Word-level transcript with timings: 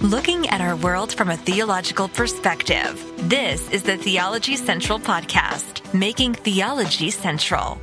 looking 0.00 0.48
at 0.48 0.62
our 0.62 0.76
world 0.76 1.12
from 1.12 1.28
a 1.28 1.36
theological 1.36 2.08
perspective. 2.08 3.04
This 3.28 3.70
is 3.70 3.82
the 3.82 3.98
Theology 3.98 4.56
Central 4.56 4.98
Podcast, 4.98 5.92
making 5.92 6.32
theology 6.32 7.10
central. 7.10 7.78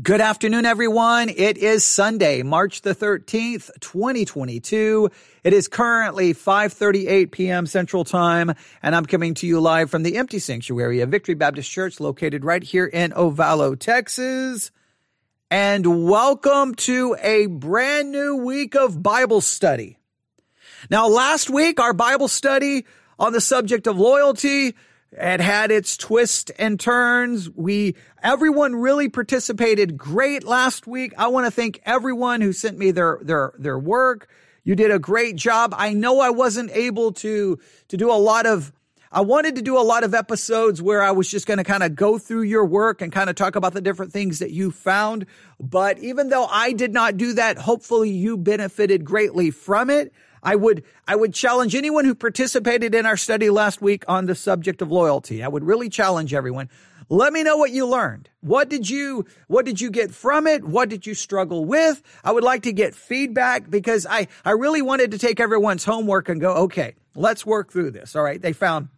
Good 0.00 0.20
afternoon, 0.20 0.66
everyone. 0.66 1.30
It 1.30 1.58
is 1.58 1.84
Sunday, 1.84 2.44
March 2.44 2.82
the 2.82 2.94
13th, 2.94 3.72
2022. 3.80 5.10
It 5.42 5.52
is 5.52 5.66
currently 5.66 6.32
5.38 6.32 7.32
p.m. 7.32 7.66
Central 7.66 8.04
Time, 8.04 8.54
and 8.84 8.94
I'm 8.94 9.04
coming 9.04 9.34
to 9.34 9.48
you 9.48 9.58
live 9.58 9.90
from 9.90 10.04
the 10.04 10.16
empty 10.16 10.38
sanctuary 10.38 11.00
of 11.00 11.08
Victory 11.08 11.34
Baptist 11.34 11.68
Church 11.68 11.98
located 11.98 12.44
right 12.44 12.62
here 12.62 12.86
in 12.86 13.10
Ovalo, 13.10 13.76
Texas 13.76 14.70
and 15.50 16.06
welcome 16.06 16.76
to 16.76 17.16
a 17.20 17.46
brand 17.46 18.12
new 18.12 18.36
week 18.36 18.76
of 18.76 19.02
Bible 19.02 19.40
study. 19.40 19.98
Now, 20.88 21.08
last 21.08 21.50
week, 21.50 21.80
our 21.80 21.92
Bible 21.92 22.28
study 22.28 22.86
on 23.18 23.32
the 23.32 23.40
subject 23.40 23.88
of 23.88 23.98
loyalty 23.98 24.76
had 25.18 25.40
had 25.40 25.72
its 25.72 25.96
twists 25.96 26.52
and 26.56 26.78
turns. 26.78 27.50
We, 27.50 27.96
everyone 28.22 28.76
really 28.76 29.08
participated 29.08 29.98
great 29.98 30.44
last 30.44 30.86
week. 30.86 31.12
I 31.18 31.26
want 31.26 31.46
to 31.46 31.50
thank 31.50 31.80
everyone 31.84 32.40
who 32.42 32.52
sent 32.52 32.78
me 32.78 32.92
their, 32.92 33.18
their, 33.20 33.52
their 33.58 33.78
work. 33.78 34.28
You 34.62 34.76
did 34.76 34.92
a 34.92 35.00
great 35.00 35.34
job. 35.34 35.74
I 35.76 35.94
know 35.94 36.20
I 36.20 36.30
wasn't 36.30 36.70
able 36.70 37.10
to, 37.14 37.58
to 37.88 37.96
do 37.96 38.08
a 38.10 38.14
lot 38.14 38.46
of 38.46 38.72
I 39.12 39.22
wanted 39.22 39.56
to 39.56 39.62
do 39.62 39.76
a 39.76 39.82
lot 39.82 40.04
of 40.04 40.14
episodes 40.14 40.80
where 40.80 41.02
I 41.02 41.10
was 41.10 41.28
just 41.28 41.44
going 41.44 41.58
to 41.58 41.64
kind 41.64 41.82
of 41.82 41.96
go 41.96 42.16
through 42.16 42.42
your 42.42 42.64
work 42.64 43.02
and 43.02 43.10
kind 43.10 43.28
of 43.28 43.34
talk 43.34 43.56
about 43.56 43.72
the 43.72 43.80
different 43.80 44.12
things 44.12 44.38
that 44.38 44.52
you 44.52 44.70
found. 44.70 45.26
But 45.58 45.98
even 45.98 46.28
though 46.28 46.46
I 46.46 46.72
did 46.72 46.92
not 46.92 47.16
do 47.16 47.32
that, 47.32 47.58
hopefully 47.58 48.10
you 48.10 48.36
benefited 48.36 49.04
greatly 49.04 49.50
from 49.50 49.90
it. 49.90 50.12
I 50.44 50.54
would, 50.54 50.84
I 51.08 51.16
would 51.16 51.34
challenge 51.34 51.74
anyone 51.74 52.04
who 52.04 52.14
participated 52.14 52.94
in 52.94 53.04
our 53.04 53.16
study 53.16 53.50
last 53.50 53.82
week 53.82 54.04
on 54.06 54.26
the 54.26 54.36
subject 54.36 54.80
of 54.80 54.92
loyalty. 54.92 55.42
I 55.42 55.48
would 55.48 55.64
really 55.64 55.88
challenge 55.88 56.32
everyone. 56.32 56.70
Let 57.08 57.32
me 57.32 57.42
know 57.42 57.56
what 57.56 57.72
you 57.72 57.88
learned. 57.88 58.30
What 58.42 58.68
did 58.68 58.88
you, 58.88 59.26
what 59.48 59.64
did 59.64 59.80
you 59.80 59.90
get 59.90 60.12
from 60.12 60.46
it? 60.46 60.62
What 60.62 60.88
did 60.88 61.04
you 61.04 61.14
struggle 61.14 61.64
with? 61.64 62.00
I 62.22 62.30
would 62.30 62.44
like 62.44 62.62
to 62.62 62.72
get 62.72 62.94
feedback 62.94 63.68
because 63.68 64.06
I, 64.08 64.28
I 64.44 64.52
really 64.52 64.82
wanted 64.82 65.10
to 65.10 65.18
take 65.18 65.40
everyone's 65.40 65.84
homework 65.84 66.28
and 66.28 66.40
go, 66.40 66.52
okay, 66.54 66.94
let's 67.16 67.44
work 67.44 67.72
through 67.72 67.90
this. 67.90 68.14
All 68.14 68.22
right. 68.22 68.40
They 68.40 68.52
found 68.52 68.88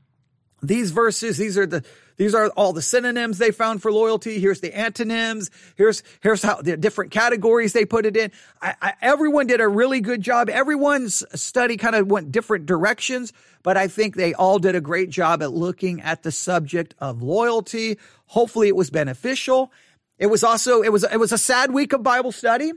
these 0.63 0.93
verses, 0.93 1.37
these 1.37 1.59
are 1.59 1.67
the, 1.67 1.85
these 2.17 2.35
are 2.35 2.49
all 2.51 2.73
the 2.73 2.83
synonyms 2.83 3.39
they 3.39 3.51
found 3.51 3.83
for 3.83 3.93
loyalty. 3.93 4.39
Here's 4.39 4.61
the 4.61 4.77
antonyms. 4.77 5.51
Here's, 5.77 6.03
here's 6.21 6.43
how 6.43 6.63
the 6.63 6.77
different 6.77 7.11
categories 7.11 7.73
they 7.73 7.85
put 7.85 8.07
it 8.07 8.17
in. 8.17 8.31
I, 8.61 8.75
I, 8.81 8.95
everyone 9.03 9.49
did 9.49 9.61
a 9.61 9.67
really 9.67 10.01
good 10.01 10.21
job. 10.21 10.49
Everyone's 10.49 11.25
study 11.41 11.77
kind 11.77 11.97
of 11.97 12.07
went 12.07 12.31
different 12.31 12.67
directions, 12.67 13.33
but 13.63 13.77
I 13.77 13.89
think 13.89 14.15
they 14.15 14.35
all 14.35 14.59
did 14.59 14.77
a 14.77 14.81
great 14.81 15.11
job 15.11 15.43
at 15.43 15.53
looking 15.53 16.01
at 16.01 16.23
the 16.23 16.31
subject 16.31 16.95
of 16.99 17.23
loyalty. 17.23 17.99
Hopefully 18.27 18.69
it 18.69 18.77
was 18.77 18.91
beneficial. 18.91 19.73
It 20.19 20.27
was 20.27 20.45
also, 20.45 20.83
it 20.83 20.93
was, 20.93 21.05
it 21.05 21.19
was 21.19 21.33
a 21.33 21.39
sad 21.39 21.73
week 21.73 21.93
of 21.93 22.03
Bible 22.05 22.31
study. 22.31 22.73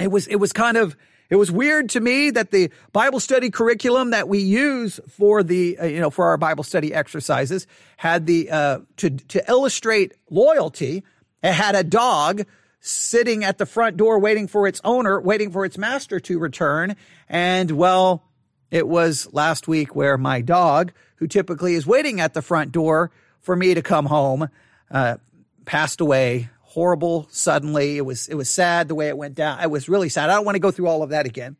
It 0.00 0.10
was, 0.10 0.26
it 0.26 0.36
was 0.36 0.52
kind 0.52 0.76
of, 0.76 0.96
it 1.30 1.36
was 1.36 1.50
weird 1.50 1.88
to 1.90 2.00
me 2.00 2.30
that 2.30 2.50
the 2.50 2.70
Bible 2.92 3.20
study 3.20 3.50
curriculum 3.50 4.10
that 4.10 4.28
we 4.28 4.38
use 4.38 5.00
for 5.08 5.42
the, 5.42 5.78
uh, 5.78 5.84
you 5.86 6.00
know, 6.00 6.10
for 6.10 6.26
our 6.26 6.36
Bible 6.36 6.64
study 6.64 6.92
exercises 6.92 7.66
had 7.96 8.26
the, 8.26 8.50
uh, 8.50 8.78
to, 8.98 9.10
to 9.10 9.42
illustrate 9.50 10.12
loyalty, 10.30 11.02
it 11.42 11.52
had 11.52 11.74
a 11.74 11.84
dog 11.84 12.42
sitting 12.80 13.44
at 13.44 13.56
the 13.56 13.66
front 13.66 13.96
door 13.96 14.18
waiting 14.18 14.46
for 14.46 14.66
its 14.66 14.80
owner, 14.84 15.20
waiting 15.20 15.50
for 15.50 15.64
its 15.64 15.78
master 15.78 16.20
to 16.20 16.38
return. 16.38 16.94
And 17.28 17.70
well, 17.70 18.22
it 18.70 18.86
was 18.86 19.32
last 19.32 19.66
week 19.66 19.96
where 19.96 20.18
my 20.18 20.42
dog, 20.42 20.92
who 21.16 21.26
typically 21.26 21.74
is 21.74 21.86
waiting 21.86 22.20
at 22.20 22.34
the 22.34 22.42
front 22.42 22.72
door 22.72 23.10
for 23.40 23.56
me 23.56 23.72
to 23.72 23.82
come 23.82 24.06
home, 24.06 24.48
uh, 24.90 25.16
passed 25.64 26.00
away 26.00 26.50
horrible 26.74 27.28
suddenly. 27.30 27.96
It 27.96 28.04
was, 28.04 28.26
it 28.28 28.34
was 28.34 28.50
sad 28.50 28.88
the 28.88 28.96
way 28.96 29.06
it 29.06 29.16
went 29.16 29.36
down. 29.36 29.60
It 29.60 29.70
was 29.70 29.88
really 29.88 30.08
sad. 30.08 30.28
I 30.28 30.34
don't 30.34 30.44
want 30.44 30.56
to 30.56 30.60
go 30.60 30.72
through 30.72 30.88
all 30.88 31.04
of 31.04 31.10
that 31.10 31.24
again. 31.24 31.56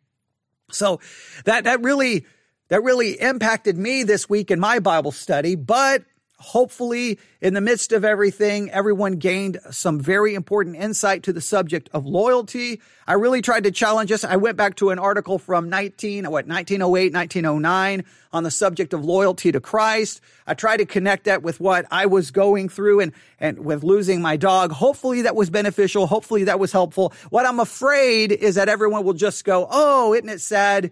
So 0.72 0.98
that, 1.44 1.64
that 1.64 1.82
really, 1.82 2.26
that 2.68 2.82
really 2.82 3.12
impacted 3.20 3.78
me 3.78 4.02
this 4.02 4.28
week 4.28 4.50
in 4.50 4.58
my 4.58 4.80
Bible 4.80 5.12
study, 5.12 5.54
but 5.54 6.02
hopefully 6.38 7.18
in 7.40 7.54
the 7.54 7.60
midst 7.60 7.92
of 7.92 8.04
everything, 8.04 8.70
everyone 8.70 9.14
gained 9.14 9.58
some 9.70 10.00
very 10.00 10.34
important 10.34 10.76
insight 10.76 11.22
to 11.24 11.32
the 11.32 11.40
subject 11.40 11.88
of 11.92 12.06
loyalty. 12.06 12.80
I 13.06 13.14
really 13.14 13.40
tried 13.40 13.64
to 13.64 13.70
challenge 13.70 14.10
us. 14.12 14.24
I 14.24 14.36
went 14.36 14.56
back 14.56 14.76
to 14.76 14.90
an 14.90 14.98
article 14.98 15.38
from 15.38 15.68
19, 15.68 16.24
what, 16.24 16.46
1908, 16.46 17.12
1909 17.12 18.04
on 18.32 18.42
the 18.42 18.50
subject 18.50 18.92
of 18.92 19.04
loyalty 19.04 19.52
to 19.52 19.60
Christ. 19.60 20.20
I 20.46 20.54
tried 20.54 20.78
to 20.78 20.86
connect 20.86 21.24
that 21.24 21.42
with 21.42 21.60
what 21.60 21.86
I 21.90 22.06
was 22.06 22.30
going 22.30 22.68
through 22.68 23.00
and, 23.00 23.12
and 23.38 23.64
with 23.64 23.84
losing 23.84 24.20
my 24.20 24.36
dog. 24.36 24.72
Hopefully 24.72 25.22
that 25.22 25.36
was 25.36 25.50
beneficial. 25.50 26.06
Hopefully 26.06 26.44
that 26.44 26.58
was 26.58 26.72
helpful. 26.72 27.12
What 27.30 27.46
I'm 27.46 27.60
afraid 27.60 28.32
is 28.32 28.56
that 28.56 28.68
everyone 28.68 29.04
will 29.04 29.14
just 29.14 29.44
go, 29.44 29.66
Oh, 29.70 30.14
isn't 30.14 30.28
it 30.28 30.40
sad? 30.40 30.90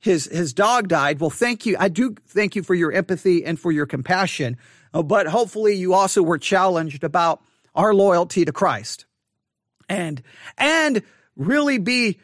His, 0.00 0.26
his 0.26 0.52
dog 0.52 0.88
died. 0.88 1.20
Well, 1.20 1.30
thank 1.30 1.66
you. 1.66 1.76
I 1.78 1.88
do 1.88 2.14
thank 2.28 2.54
you 2.54 2.62
for 2.62 2.74
your 2.74 2.92
empathy 2.92 3.44
and 3.44 3.58
for 3.58 3.72
your 3.72 3.86
compassion. 3.86 4.56
Uh, 4.92 5.02
but 5.02 5.26
hopefully 5.26 5.74
you 5.74 5.94
also 5.94 6.22
were 6.22 6.38
challenged 6.38 7.04
about 7.04 7.42
our 7.74 7.94
loyalty 7.94 8.44
to 8.44 8.52
Christ 8.52 9.06
and, 9.88 10.22
and 10.56 11.02
really 11.36 11.78
be 11.78 12.18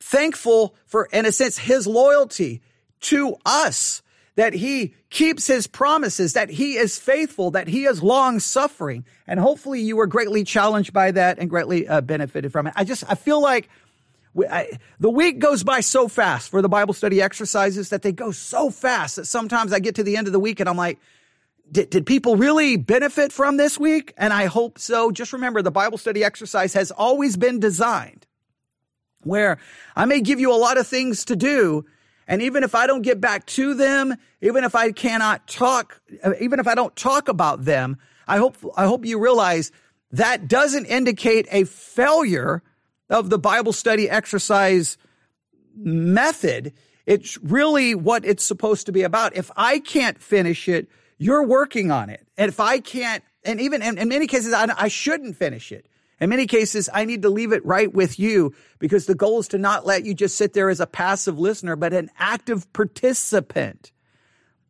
thankful 0.00 0.74
for, 0.86 1.08
in 1.12 1.26
a 1.26 1.32
sense, 1.32 1.58
his 1.58 1.86
loyalty 1.86 2.62
to 3.00 3.36
us, 3.44 4.02
that 4.36 4.52
he 4.52 4.94
keeps 5.08 5.46
his 5.46 5.66
promises, 5.66 6.34
that 6.34 6.50
he 6.50 6.76
is 6.76 6.98
faithful, 6.98 7.52
that 7.52 7.68
he 7.68 7.86
is 7.86 8.02
long 8.02 8.38
suffering. 8.38 9.04
And 9.26 9.40
hopefully 9.40 9.80
you 9.80 9.96
were 9.96 10.06
greatly 10.06 10.44
challenged 10.44 10.92
by 10.92 11.10
that 11.12 11.38
and 11.38 11.48
greatly 11.48 11.88
uh, 11.88 12.02
benefited 12.02 12.52
from 12.52 12.66
it. 12.66 12.74
I 12.76 12.84
just, 12.84 13.02
I 13.08 13.14
feel 13.14 13.40
like 13.40 13.70
we, 14.34 14.46
I, 14.46 14.78
the 15.00 15.10
week 15.10 15.38
goes 15.38 15.64
by 15.64 15.80
so 15.80 16.06
fast 16.06 16.50
for 16.50 16.60
the 16.60 16.68
Bible 16.68 16.92
study 16.92 17.22
exercises 17.22 17.88
that 17.88 18.02
they 18.02 18.12
go 18.12 18.30
so 18.30 18.68
fast 18.68 19.16
that 19.16 19.24
sometimes 19.24 19.72
I 19.72 19.78
get 19.78 19.94
to 19.94 20.02
the 20.02 20.18
end 20.18 20.26
of 20.26 20.34
the 20.34 20.40
week 20.40 20.60
and 20.60 20.68
I'm 20.68 20.76
like, 20.76 20.98
did, 21.70 21.90
did 21.90 22.06
people 22.06 22.36
really 22.36 22.76
benefit 22.76 23.32
from 23.32 23.56
this 23.56 23.78
week? 23.78 24.12
And 24.16 24.32
I 24.32 24.46
hope 24.46 24.78
so. 24.78 25.10
Just 25.10 25.32
remember 25.32 25.62
the 25.62 25.70
Bible 25.70 25.98
study 25.98 26.22
exercise 26.24 26.74
has 26.74 26.90
always 26.90 27.36
been 27.36 27.60
designed 27.60 28.26
where 29.22 29.58
I 29.94 30.04
may 30.04 30.20
give 30.20 30.40
you 30.40 30.52
a 30.52 30.56
lot 30.56 30.78
of 30.78 30.86
things 30.86 31.24
to 31.26 31.36
do. 31.36 31.84
And 32.28 32.42
even 32.42 32.64
if 32.64 32.74
I 32.74 32.86
don't 32.86 33.02
get 33.02 33.20
back 33.20 33.46
to 33.46 33.74
them, 33.74 34.14
even 34.40 34.64
if 34.64 34.74
I 34.74 34.92
cannot 34.92 35.46
talk, 35.46 36.00
uh, 36.24 36.32
even 36.40 36.60
if 36.60 36.66
I 36.66 36.74
don't 36.74 36.94
talk 36.96 37.28
about 37.28 37.64
them, 37.64 37.98
I 38.26 38.38
hope, 38.38 38.56
I 38.76 38.86
hope 38.86 39.04
you 39.04 39.18
realize 39.18 39.70
that 40.12 40.48
doesn't 40.48 40.86
indicate 40.86 41.46
a 41.50 41.64
failure 41.64 42.62
of 43.08 43.30
the 43.30 43.38
Bible 43.38 43.72
study 43.72 44.08
exercise 44.10 44.98
method. 45.76 46.72
It's 47.04 47.38
really 47.38 47.94
what 47.94 48.24
it's 48.24 48.44
supposed 48.44 48.86
to 48.86 48.92
be 48.92 49.02
about. 49.02 49.36
If 49.36 49.50
I 49.56 49.78
can't 49.78 50.20
finish 50.20 50.68
it, 50.68 50.88
you're 51.18 51.44
working 51.44 51.90
on 51.90 52.10
it. 52.10 52.26
And 52.36 52.48
if 52.48 52.60
I 52.60 52.78
can't, 52.78 53.22
and 53.44 53.60
even 53.60 53.82
in, 53.82 53.98
in 53.98 54.08
many 54.08 54.26
cases, 54.26 54.52
I, 54.52 54.66
I 54.76 54.88
shouldn't 54.88 55.36
finish 55.36 55.72
it. 55.72 55.86
In 56.18 56.30
many 56.30 56.46
cases, 56.46 56.88
I 56.92 57.04
need 57.04 57.22
to 57.22 57.30
leave 57.30 57.52
it 57.52 57.64
right 57.64 57.92
with 57.92 58.18
you 58.18 58.54
because 58.78 59.06
the 59.06 59.14
goal 59.14 59.40
is 59.40 59.48
to 59.48 59.58
not 59.58 59.84
let 59.84 60.04
you 60.04 60.14
just 60.14 60.36
sit 60.36 60.54
there 60.54 60.70
as 60.70 60.80
a 60.80 60.86
passive 60.86 61.38
listener, 61.38 61.76
but 61.76 61.92
an 61.92 62.10
active 62.18 62.72
participant. 62.72 63.92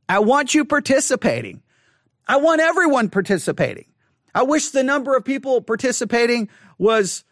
I 0.09 0.19
want 0.21 0.55
you 0.55 0.65
participating. 0.65 1.63
I 2.27 2.39
want 2.39 2.61
everyone 2.61 3.11
participating. 3.11 3.87
I 4.35 4.43
wish 4.43 4.71
the 4.71 4.83
number 4.83 5.17
of 5.17 5.25
people 5.25 5.61
participating 5.61 6.49
was 6.79 7.25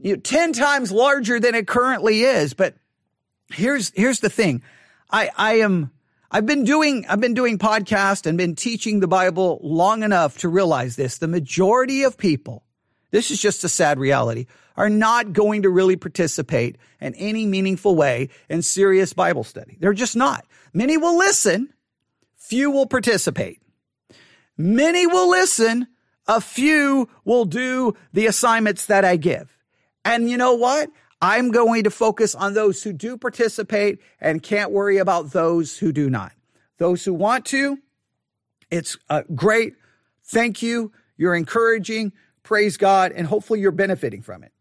you 0.00 0.14
know, 0.14 0.20
10 0.20 0.54
times 0.54 0.90
larger 0.90 1.38
than 1.38 1.54
it 1.54 1.66
currently 1.66 2.22
is. 2.22 2.54
But 2.54 2.74
here's, 3.50 3.92
here's 3.94 4.20
the 4.20 4.30
thing. 4.30 4.62
I, 5.10 5.30
I 5.36 5.54
am, 5.56 5.92
I've 6.34 6.46
been 6.46 6.64
doing, 6.64 7.04
I've 7.10 7.20
been 7.20 7.34
doing 7.34 7.58
podcasts 7.58 8.24
and 8.24 8.38
been 8.38 8.54
teaching 8.54 9.00
the 9.00 9.06
Bible 9.06 9.60
long 9.62 10.02
enough 10.02 10.38
to 10.38 10.48
realize 10.48 10.96
this. 10.96 11.18
The 11.18 11.28
majority 11.28 12.04
of 12.04 12.16
people, 12.16 12.64
this 13.10 13.30
is 13.30 13.38
just 13.38 13.64
a 13.64 13.68
sad 13.68 13.98
reality, 13.98 14.46
are 14.74 14.88
not 14.88 15.34
going 15.34 15.62
to 15.62 15.68
really 15.68 15.96
participate 15.96 16.78
in 17.02 17.14
any 17.16 17.44
meaningful 17.44 17.94
way 17.94 18.30
in 18.48 18.62
serious 18.62 19.12
Bible 19.12 19.44
study. 19.44 19.76
They're 19.78 19.92
just 19.92 20.16
not. 20.16 20.46
Many 20.72 20.96
will 20.96 21.18
listen. 21.18 21.68
Few 22.38 22.70
will 22.70 22.86
participate. 22.86 23.60
Many 24.56 25.06
will 25.06 25.28
listen. 25.28 25.86
A 26.26 26.40
few 26.40 27.10
will 27.26 27.44
do 27.44 27.94
the 28.14 28.24
assignments 28.24 28.86
that 28.86 29.04
I 29.04 29.16
give. 29.16 29.54
And 30.02 30.30
you 30.30 30.38
know 30.38 30.54
what? 30.54 30.88
I'm 31.22 31.52
going 31.52 31.84
to 31.84 31.90
focus 31.90 32.34
on 32.34 32.54
those 32.54 32.82
who 32.82 32.92
do 32.92 33.16
participate 33.16 34.00
and 34.20 34.42
can't 34.42 34.72
worry 34.72 34.98
about 34.98 35.30
those 35.30 35.78
who 35.78 35.92
do 35.92 36.10
not. 36.10 36.32
Those 36.78 37.04
who 37.04 37.14
want 37.14 37.46
to, 37.46 37.78
it's 38.72 38.98
uh, 39.08 39.22
great. 39.32 39.76
Thank 40.24 40.62
you. 40.62 40.90
You're 41.16 41.36
encouraging. 41.36 42.12
Praise 42.42 42.76
God. 42.76 43.12
And 43.12 43.28
hopefully 43.28 43.60
you're 43.60 43.70
benefiting 43.70 44.20
from 44.20 44.42
it. 44.42 44.52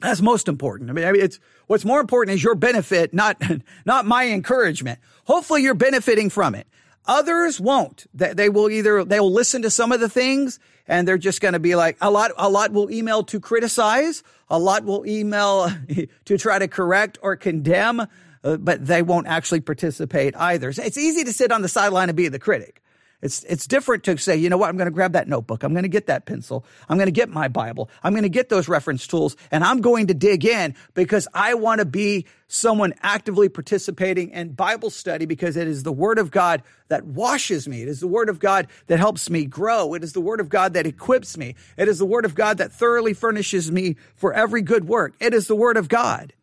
That's 0.00 0.22
most 0.22 0.48
important. 0.48 0.88
I 0.88 0.94
mean, 0.94 1.04
I 1.04 1.12
mean, 1.12 1.22
it's 1.22 1.38
what's 1.66 1.84
more 1.84 2.00
important 2.00 2.34
is 2.34 2.42
your 2.42 2.54
benefit, 2.54 3.12
not 3.12 3.40
not 3.84 4.06
my 4.06 4.28
encouragement. 4.28 4.98
Hopefully, 5.24 5.62
you're 5.62 5.74
benefiting 5.74 6.30
from 6.30 6.54
it. 6.54 6.66
Others 7.06 7.60
won't. 7.60 8.06
They, 8.14 8.32
they 8.32 8.48
will 8.48 8.70
either 8.70 9.04
they 9.04 9.20
will 9.20 9.32
listen 9.32 9.62
to 9.62 9.70
some 9.70 9.92
of 9.92 10.00
the 10.00 10.08
things 10.08 10.58
and 10.86 11.08
they're 11.08 11.18
just 11.18 11.40
going 11.40 11.54
to 11.54 11.58
be 11.58 11.74
like 11.74 11.96
a 12.00 12.10
lot. 12.10 12.30
A 12.36 12.48
lot 12.48 12.72
will 12.72 12.90
email 12.90 13.22
to 13.24 13.40
criticize. 13.40 14.22
A 14.48 14.58
lot 14.58 14.84
will 14.84 15.06
email 15.06 15.70
to 16.24 16.38
try 16.38 16.58
to 16.58 16.68
correct 16.68 17.18
or 17.22 17.36
condemn, 17.36 18.00
uh, 18.00 18.56
but 18.58 18.86
they 18.86 19.02
won't 19.02 19.26
actually 19.26 19.60
participate 19.60 20.36
either. 20.36 20.68
It's 20.76 20.98
easy 20.98 21.24
to 21.24 21.32
sit 21.32 21.52
on 21.52 21.62
the 21.62 21.68
sideline 21.68 22.08
and 22.08 22.16
be 22.16 22.28
the 22.28 22.38
critic. 22.38 22.82
It's, 23.24 23.42
it's 23.44 23.66
different 23.66 24.04
to 24.04 24.18
say, 24.18 24.36
you 24.36 24.50
know 24.50 24.58
what? 24.58 24.68
I'm 24.68 24.76
going 24.76 24.84
to 24.84 24.90
grab 24.90 25.12
that 25.12 25.28
notebook. 25.28 25.62
I'm 25.62 25.72
going 25.72 25.84
to 25.84 25.88
get 25.88 26.08
that 26.08 26.26
pencil. 26.26 26.62
I'm 26.90 26.98
going 26.98 27.06
to 27.06 27.10
get 27.10 27.30
my 27.30 27.48
Bible. 27.48 27.88
I'm 28.02 28.12
going 28.12 28.24
to 28.24 28.28
get 28.28 28.50
those 28.50 28.68
reference 28.68 29.06
tools 29.06 29.34
and 29.50 29.64
I'm 29.64 29.80
going 29.80 30.08
to 30.08 30.14
dig 30.14 30.44
in 30.44 30.74
because 30.92 31.26
I 31.32 31.54
want 31.54 31.78
to 31.78 31.86
be 31.86 32.26
someone 32.48 32.92
actively 33.00 33.48
participating 33.48 34.28
in 34.28 34.52
Bible 34.52 34.90
study 34.90 35.24
because 35.24 35.56
it 35.56 35.66
is 35.66 35.84
the 35.84 35.90
word 35.92 36.18
of 36.18 36.30
God 36.30 36.62
that 36.88 37.06
washes 37.06 37.66
me. 37.66 37.80
It 37.80 37.88
is 37.88 38.00
the 38.00 38.06
word 38.06 38.28
of 38.28 38.40
God 38.40 38.66
that 38.88 38.98
helps 38.98 39.30
me 39.30 39.46
grow. 39.46 39.94
It 39.94 40.04
is 40.04 40.12
the 40.12 40.20
word 40.20 40.40
of 40.40 40.50
God 40.50 40.74
that 40.74 40.84
equips 40.84 41.38
me. 41.38 41.54
It 41.78 41.88
is 41.88 42.00
the 42.00 42.04
word 42.04 42.26
of 42.26 42.34
God 42.34 42.58
that 42.58 42.72
thoroughly 42.72 43.14
furnishes 43.14 43.72
me 43.72 43.96
for 44.16 44.34
every 44.34 44.60
good 44.60 44.86
work. 44.86 45.14
It 45.18 45.32
is 45.32 45.46
the 45.46 45.56
word 45.56 45.78
of 45.78 45.88
God. 45.88 46.34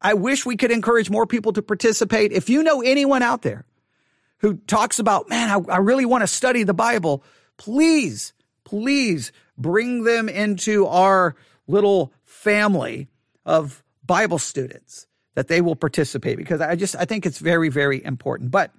I 0.00 0.14
wish 0.14 0.46
we 0.46 0.56
could 0.56 0.70
encourage 0.70 1.10
more 1.10 1.26
people 1.26 1.52
to 1.52 1.60
participate. 1.60 2.32
If 2.32 2.48
you 2.48 2.62
know 2.62 2.80
anyone 2.80 3.20
out 3.20 3.42
there 3.42 3.66
who 4.42 4.56
talks 4.56 4.98
about, 4.98 5.28
man, 5.28 5.48
I, 5.48 5.74
I 5.74 5.78
really 5.78 6.04
want 6.04 6.22
to 6.22 6.26
study 6.26 6.64
the 6.64 6.74
Bible, 6.74 7.24
please, 7.56 8.32
please 8.64 9.32
bring 9.56 10.02
them 10.02 10.28
into 10.28 10.86
our 10.86 11.36
little 11.66 12.12
family 12.24 13.08
of 13.46 13.82
Bible 14.04 14.38
students 14.38 15.06
that 15.34 15.48
they 15.48 15.60
will 15.60 15.76
participate 15.76 16.36
because 16.36 16.60
I 16.60 16.74
just, 16.74 16.96
I 16.96 17.04
think 17.04 17.24
it's 17.24 17.38
very, 17.38 17.68
very 17.68 18.04
important. 18.04 18.50
But 18.50 18.72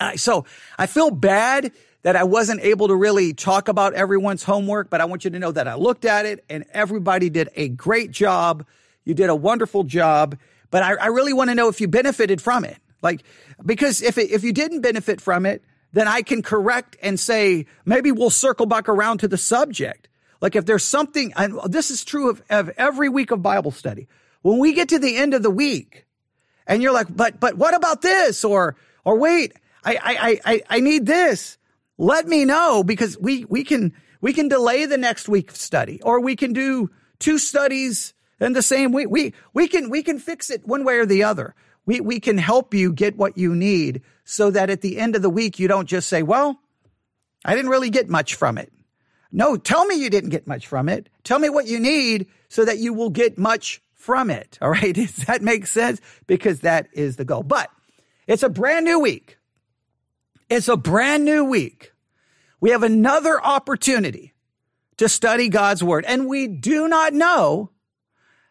uh, 0.00 0.16
so 0.16 0.44
I 0.76 0.86
feel 0.86 1.10
bad 1.10 1.72
that 2.02 2.16
I 2.16 2.24
wasn't 2.24 2.60
able 2.62 2.88
to 2.88 2.96
really 2.96 3.32
talk 3.32 3.68
about 3.68 3.94
everyone's 3.94 4.42
homework, 4.42 4.90
but 4.90 5.00
I 5.00 5.04
want 5.04 5.24
you 5.24 5.30
to 5.30 5.38
know 5.38 5.52
that 5.52 5.68
I 5.68 5.76
looked 5.76 6.04
at 6.04 6.26
it 6.26 6.44
and 6.50 6.64
everybody 6.72 7.30
did 7.30 7.48
a 7.54 7.68
great 7.68 8.10
job. 8.10 8.66
You 9.04 9.14
did 9.14 9.30
a 9.30 9.36
wonderful 9.36 9.84
job, 9.84 10.36
but 10.72 10.82
I, 10.82 10.94
I 10.94 11.06
really 11.06 11.32
want 11.32 11.50
to 11.50 11.54
know 11.54 11.68
if 11.68 11.80
you 11.80 11.86
benefited 11.86 12.42
from 12.42 12.64
it. 12.64 12.78
Like, 13.02 13.24
because 13.64 14.00
if 14.00 14.16
it, 14.16 14.30
if 14.30 14.44
you 14.44 14.52
didn't 14.52 14.80
benefit 14.80 15.20
from 15.20 15.44
it, 15.44 15.62
then 15.92 16.08
I 16.08 16.22
can 16.22 16.42
correct 16.42 16.96
and 17.02 17.20
say, 17.20 17.66
maybe 17.84 18.12
we'll 18.12 18.30
circle 18.30 18.66
back 18.66 18.88
around 18.88 19.18
to 19.18 19.28
the 19.28 19.36
subject. 19.36 20.08
Like 20.40 20.56
if 20.56 20.64
there's 20.64 20.84
something, 20.84 21.32
and 21.36 21.60
this 21.66 21.90
is 21.90 22.04
true 22.04 22.30
of, 22.30 22.42
of 22.48 22.70
every 22.70 23.08
week 23.08 23.30
of 23.30 23.42
Bible 23.42 23.70
study. 23.70 24.08
When 24.40 24.58
we 24.58 24.72
get 24.72 24.88
to 24.88 24.98
the 24.98 25.16
end 25.16 25.34
of 25.34 25.42
the 25.42 25.50
week 25.50 26.06
and 26.66 26.82
you're 26.82 26.92
like, 26.92 27.14
but, 27.14 27.38
but 27.38 27.56
what 27.56 27.74
about 27.74 28.02
this? 28.02 28.44
Or, 28.44 28.76
or 29.04 29.18
wait, 29.18 29.52
I, 29.84 30.40
I, 30.44 30.52
I, 30.52 30.62
I 30.68 30.80
need 30.80 31.06
this. 31.06 31.58
Let 31.98 32.26
me 32.26 32.44
know 32.44 32.82
because 32.82 33.18
we, 33.18 33.44
we 33.44 33.62
can, 33.62 33.92
we 34.20 34.32
can 34.32 34.48
delay 34.48 34.86
the 34.86 34.98
next 34.98 35.28
week's 35.28 35.60
study 35.60 36.00
or 36.02 36.20
we 36.20 36.34
can 36.34 36.52
do 36.52 36.90
two 37.18 37.38
studies 37.38 38.14
in 38.40 38.52
the 38.52 38.62
same 38.62 38.92
week. 38.92 39.08
We, 39.10 39.34
we 39.52 39.68
can, 39.68 39.90
we 39.90 40.02
can 40.02 40.18
fix 40.18 40.50
it 40.50 40.66
one 40.66 40.84
way 40.84 40.96
or 40.96 41.06
the 41.06 41.24
other 41.24 41.54
we, 41.86 42.00
we 42.00 42.20
can 42.20 42.38
help 42.38 42.74
you 42.74 42.92
get 42.92 43.16
what 43.16 43.36
you 43.36 43.54
need 43.54 44.02
so 44.24 44.50
that 44.50 44.70
at 44.70 44.80
the 44.80 44.98
end 44.98 45.16
of 45.16 45.22
the 45.22 45.30
week, 45.30 45.58
you 45.58 45.68
don't 45.68 45.88
just 45.88 46.08
say, 46.08 46.22
well, 46.22 46.60
I 47.44 47.54
didn't 47.54 47.70
really 47.70 47.90
get 47.90 48.08
much 48.08 48.34
from 48.34 48.58
it. 48.58 48.72
No, 49.32 49.56
tell 49.56 49.84
me 49.86 49.96
you 49.96 50.10
didn't 50.10 50.30
get 50.30 50.46
much 50.46 50.66
from 50.66 50.88
it. 50.88 51.08
Tell 51.24 51.38
me 51.38 51.48
what 51.48 51.66
you 51.66 51.80
need 51.80 52.26
so 52.48 52.64
that 52.64 52.78
you 52.78 52.92
will 52.92 53.10
get 53.10 53.38
much 53.38 53.82
from 53.94 54.30
it. 54.30 54.58
All 54.62 54.70
right. 54.70 54.94
Does 54.94 55.16
that 55.26 55.42
make 55.42 55.66
sense? 55.66 56.00
Because 56.26 56.60
that 56.60 56.88
is 56.92 57.16
the 57.16 57.24
goal. 57.24 57.42
But 57.42 57.70
it's 58.26 58.42
a 58.42 58.48
brand 58.48 58.84
new 58.84 59.00
week. 59.00 59.38
It's 60.48 60.68
a 60.68 60.76
brand 60.76 61.24
new 61.24 61.44
week. 61.44 61.92
We 62.60 62.70
have 62.70 62.82
another 62.82 63.42
opportunity 63.42 64.34
to 64.98 65.08
study 65.08 65.48
God's 65.48 65.82
word 65.82 66.04
and 66.06 66.28
we 66.28 66.46
do 66.46 66.86
not 66.86 67.12
know 67.12 67.70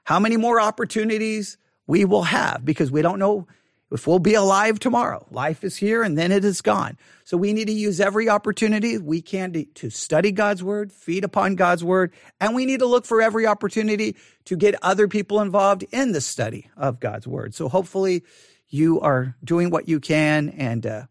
how 0.03 0.19
many 0.19 0.35
more 0.35 0.59
opportunities 0.59 1.57
we 1.91 2.05
will 2.05 2.23
have 2.23 2.63
because 2.63 2.89
we 2.89 3.01
don't 3.01 3.19
know 3.19 3.45
if 3.91 4.07
we'll 4.07 4.17
be 4.17 4.33
alive 4.33 4.79
tomorrow. 4.79 5.27
Life 5.29 5.61
is 5.65 5.75
here 5.75 6.03
and 6.03 6.17
then 6.17 6.31
it 6.31 6.45
is 6.45 6.61
gone. 6.61 6.97
So 7.25 7.35
we 7.35 7.51
need 7.51 7.67
to 7.67 7.73
use 7.73 7.99
every 7.99 8.29
opportunity 8.29 8.97
we 8.97 9.21
can 9.21 9.51
to, 9.51 9.65
to, 9.65 9.89
study 9.89 10.31
God's 10.31 10.63
word, 10.63 10.93
feed 10.93 11.25
upon 11.25 11.55
God's 11.55 11.83
word, 11.83 12.13
and 12.39 12.55
we 12.55 12.65
need 12.65 12.79
to 12.79 12.85
look 12.85 13.05
for 13.05 13.21
every 13.21 13.45
opportunity 13.45 14.15
to 14.45 14.55
get 14.55 14.81
other 14.81 15.09
people 15.09 15.41
involved 15.41 15.83
in 15.91 16.13
the 16.13 16.21
study 16.21 16.69
of 16.77 17.01
God's 17.01 17.27
word. 17.27 17.53
So 17.53 17.67
hopefully 17.67 18.23
you 18.69 19.01
are 19.01 19.35
doing 19.43 19.69
what 19.69 19.89
you 19.89 19.99
can 19.99 20.47
and 20.47 20.85
uh, 20.87 21.05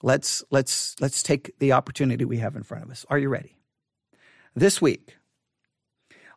let's 0.00 0.42
let's 0.50 0.96
let's 0.98 1.22
take 1.22 1.58
the 1.58 1.72
opportunity 1.72 2.24
we 2.24 2.38
have 2.38 2.56
in 2.56 2.62
front 2.62 2.84
of 2.84 2.90
us. 2.90 3.04
Are 3.10 3.18
you 3.18 3.28
ready? 3.28 3.54
This 4.56 4.80
week 4.80 5.14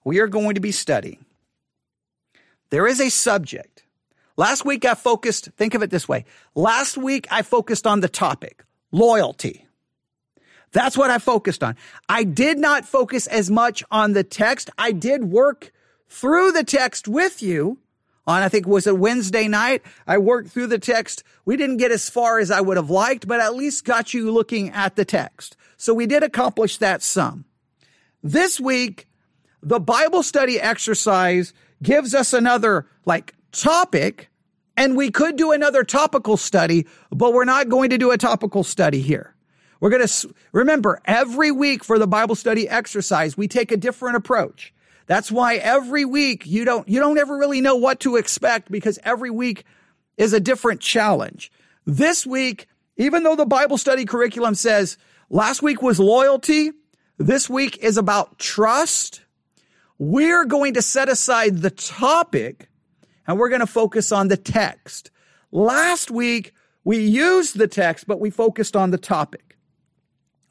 we 0.03 0.19
are 0.19 0.27
going 0.27 0.55
to 0.55 0.59
be 0.59 0.73
studying 0.73 1.25
there 2.69 2.87
is 2.87 2.99
a 2.99 3.09
subject 3.09 3.84
Last 4.37 4.65
week 4.65 4.85
I 4.85 4.95
focused, 4.95 5.49
think 5.55 5.73
of 5.73 5.81
it 5.81 5.89
this 5.89 6.07
way. 6.07 6.25
Last 6.55 6.97
week 6.97 7.27
I 7.31 7.41
focused 7.41 7.87
on 7.87 8.01
the 8.01 8.09
topic, 8.09 8.63
loyalty. 8.91 9.65
That's 10.71 10.97
what 10.97 11.09
I 11.09 11.19
focused 11.19 11.63
on. 11.63 11.77
I 12.09 12.25
did 12.25 12.57
not 12.57 12.85
focus 12.85 13.27
as 13.27 13.49
much 13.49 13.83
on 13.91 14.11
the 14.11 14.23
text. 14.23 14.69
I 14.77 14.91
did 14.91 15.25
work 15.25 15.71
through 16.09 16.51
the 16.51 16.65
text 16.65 17.07
with 17.07 17.41
you 17.41 17.79
on, 18.27 18.41
I 18.41 18.49
think 18.49 18.67
was 18.67 18.87
a 18.87 18.95
Wednesday 18.95 19.47
night. 19.47 19.83
I 20.07 20.17
worked 20.17 20.49
through 20.49 20.67
the 20.67 20.79
text. 20.79 21.23
We 21.45 21.55
didn't 21.57 21.77
get 21.77 21.91
as 21.91 22.09
far 22.09 22.39
as 22.39 22.51
I 22.51 22.59
would 22.59 22.77
have 22.77 22.89
liked, 22.89 23.27
but 23.27 23.39
at 23.39 23.55
least 23.55 23.85
got 23.85 24.13
you 24.13 24.31
looking 24.31 24.69
at 24.71 24.95
the 24.95 25.05
text. 25.05 25.55
So 25.77 25.93
we 25.93 26.07
did 26.07 26.23
accomplish 26.23 26.77
that 26.77 27.01
some. 27.01 27.45
This 28.23 28.59
week, 28.59 29.07
the 29.61 29.79
Bible 29.79 30.23
study 30.23 30.59
exercise 30.59 31.53
gives 31.81 32.15
us 32.15 32.33
another 32.33 32.87
like 33.05 33.33
topic, 33.55 34.29
and 34.77 34.95
we 34.95 35.09
could 35.11 35.35
do 35.35 35.51
another 35.51 35.83
topical 35.83 36.37
study, 36.37 36.85
but 37.11 37.33
we're 37.33 37.45
not 37.45 37.69
going 37.69 37.89
to 37.91 37.97
do 37.97 38.11
a 38.11 38.17
topical 38.17 38.63
study 38.63 39.01
here. 39.01 39.35
We're 39.79 39.89
going 39.89 40.07
to 40.07 40.33
remember 40.51 41.01
every 41.05 41.51
week 41.51 41.83
for 41.83 41.99
the 41.99 42.07
Bible 42.07 42.35
study 42.35 42.67
exercise, 42.67 43.37
we 43.37 43.47
take 43.47 43.71
a 43.71 43.77
different 43.77 44.17
approach. 44.17 44.73
That's 45.07 45.31
why 45.31 45.55
every 45.55 46.05
week 46.05 46.45
you 46.45 46.65
don't, 46.65 46.87
you 46.89 46.99
don't 46.99 47.17
ever 47.17 47.37
really 47.37 47.61
know 47.61 47.75
what 47.75 47.99
to 48.01 48.15
expect 48.15 48.71
because 48.71 48.97
every 49.03 49.29
week 49.29 49.63
is 50.17 50.33
a 50.33 50.39
different 50.39 50.81
challenge. 50.81 51.51
This 51.85 52.25
week, 52.25 52.67
even 52.97 53.23
though 53.23 53.35
the 53.35 53.45
Bible 53.45 53.77
study 53.77 54.05
curriculum 54.05 54.55
says 54.55 54.97
last 55.29 55.61
week 55.61 55.81
was 55.81 55.99
loyalty, 55.99 56.71
this 57.17 57.49
week 57.49 57.77
is 57.77 57.97
about 57.97 58.39
trust. 58.39 59.21
We're 59.99 60.45
going 60.45 60.73
to 60.73 60.81
set 60.81 61.09
aside 61.09 61.59
the 61.59 61.69
topic 61.69 62.69
and 63.27 63.39
we're 63.39 63.49
going 63.49 63.61
to 63.61 63.67
focus 63.67 64.11
on 64.11 64.27
the 64.27 64.37
text. 64.37 65.11
Last 65.51 66.11
week, 66.11 66.53
we 66.83 66.99
used 66.99 67.57
the 67.57 67.67
text, 67.67 68.07
but 68.07 68.19
we 68.19 68.29
focused 68.29 68.75
on 68.75 68.91
the 68.91 68.97
topic. 68.97 69.57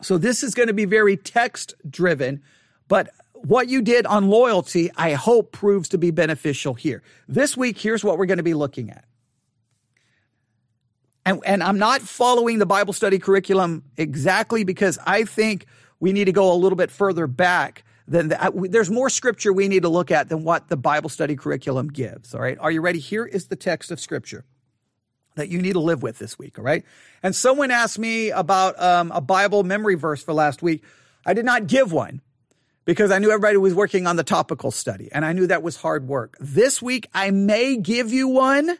So 0.03 0.19
this 0.19 0.43
is 0.43 0.55
going 0.55 0.69
to 0.69 0.75
be 0.75 0.85
very 0.85 1.17
text 1.17 1.75
driven, 1.89 2.43
but 2.89 3.11
what 3.35 3.69
you 3.69 3.83
did 3.83 4.07
on 4.07 4.29
loyalty, 4.29 4.91
I 4.97 5.13
hope 5.13 5.53
proves 5.53 5.89
to 5.91 5.99
be 5.99 6.11
beneficial 6.11 6.75
here. 6.75 7.03
This 7.29 7.57
week, 7.57 7.79
here's 7.79 8.03
what 8.03 8.19
we're 8.19 8.27
going 8.27 8.39
to 8.39 8.43
be 8.43 8.55
looking 8.55 8.91
at. 8.91 9.05
And, 11.27 11.41
and 11.47 11.63
I'm 11.63 11.79
not 11.79 12.03
following 12.03 12.59
the 12.59 12.67
Bible 12.67 12.93
study 12.93 13.19
curriculum 13.19 13.85
exactly 13.97 14.65
because 14.65 14.99
I 15.07 15.25
think 15.25 15.67
we 16.01 16.13
need 16.13 16.25
to 16.27 16.33
go 16.33 16.53
a 16.53 16.57
little 16.57 16.77
bit 16.77 16.91
further 16.91 17.27
back 17.27 17.85
uh, 18.13 18.51
there's 18.55 18.91
more 18.91 19.09
scripture 19.09 19.53
we 19.53 19.69
need 19.69 19.83
to 19.83 19.89
look 19.89 20.11
at 20.11 20.29
than 20.29 20.45
what 20.45 20.69
the 20.69 20.77
Bible 20.77 21.09
study 21.09 21.37
curriculum 21.37 21.89
gives. 21.89 22.35
All 22.35 22.41
right. 22.41 22.59
Are 22.61 22.71
you 22.71 22.81
ready? 22.81 22.99
Here 22.99 23.25
is 23.25 23.47
the 23.47 23.57
text 23.57 23.91
of 23.91 23.99
scripture 23.99 24.45
that 25.37 25.49
you 25.49 25.61
need 25.61 25.73
to 25.73 25.81
live 25.81 26.03
with 26.03 26.19
this 26.19 26.39
week. 26.39 26.59
All 26.59 26.65
right. 26.65 26.85
And 27.23 27.35
someone 27.35 27.71
asked 27.71 27.99
me 27.99 28.31
about 28.31 28.81
um, 28.81 29.11
a 29.13 29.21
Bible 29.21 29.65
memory 29.65 29.95
verse 29.95 30.23
for 30.23 30.33
last 30.33 30.63
week. 30.63 30.85
I 31.27 31.35
did 31.35 31.45
not 31.45 31.67
give 31.67 31.93
one 31.93 32.21
because 32.85 33.11
I 33.11 33.19
knew 33.19 33.31
everybody 33.31 33.57
was 33.57 33.75
working 33.75 34.07
on 34.07 34.17
the 34.17 34.25
topical 34.25 34.71
study 34.71 35.09
and 35.11 35.25
I 35.25 35.33
knew 35.33 35.47
that 35.47 35.63
was 35.63 35.77
hard 35.77 36.07
work. 36.07 36.37
This 36.39 36.83
week, 36.83 37.09
I 37.15 37.31
may 37.31 37.77
give 37.77 38.13
you 38.13 38.29
one, 38.29 38.77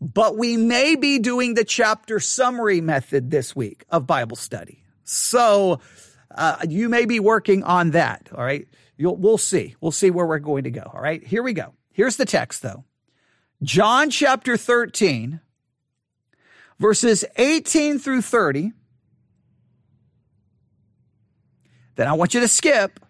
but 0.00 0.36
we 0.36 0.56
may 0.56 0.94
be 0.94 1.18
doing 1.18 1.54
the 1.54 1.64
chapter 1.64 2.20
summary 2.20 2.80
method 2.80 3.30
this 3.30 3.56
week 3.56 3.84
of 3.88 4.06
Bible 4.06 4.36
study. 4.36 4.84
So, 5.04 5.80
uh, 6.34 6.56
you 6.68 6.88
may 6.88 7.06
be 7.06 7.20
working 7.20 7.62
on 7.64 7.90
that. 7.90 8.28
All 8.34 8.44
right. 8.44 8.66
You'll, 8.96 9.16
we'll 9.16 9.38
see. 9.38 9.76
We'll 9.80 9.92
see 9.92 10.10
where 10.10 10.26
we're 10.26 10.38
going 10.38 10.64
to 10.64 10.70
go. 10.70 10.90
All 10.94 11.00
right. 11.00 11.24
Here 11.26 11.42
we 11.42 11.52
go. 11.52 11.74
Here's 11.92 12.16
the 12.16 12.26
text 12.26 12.62
though. 12.62 12.84
John 13.62 14.10
chapter 14.10 14.56
13, 14.56 15.40
verses 16.78 17.24
18 17.36 17.98
through 17.98 18.22
30. 18.22 18.72
Then 21.96 22.08
I 22.08 22.14
want 22.14 22.32
you 22.32 22.40
to 22.40 22.48
skip 22.48 23.00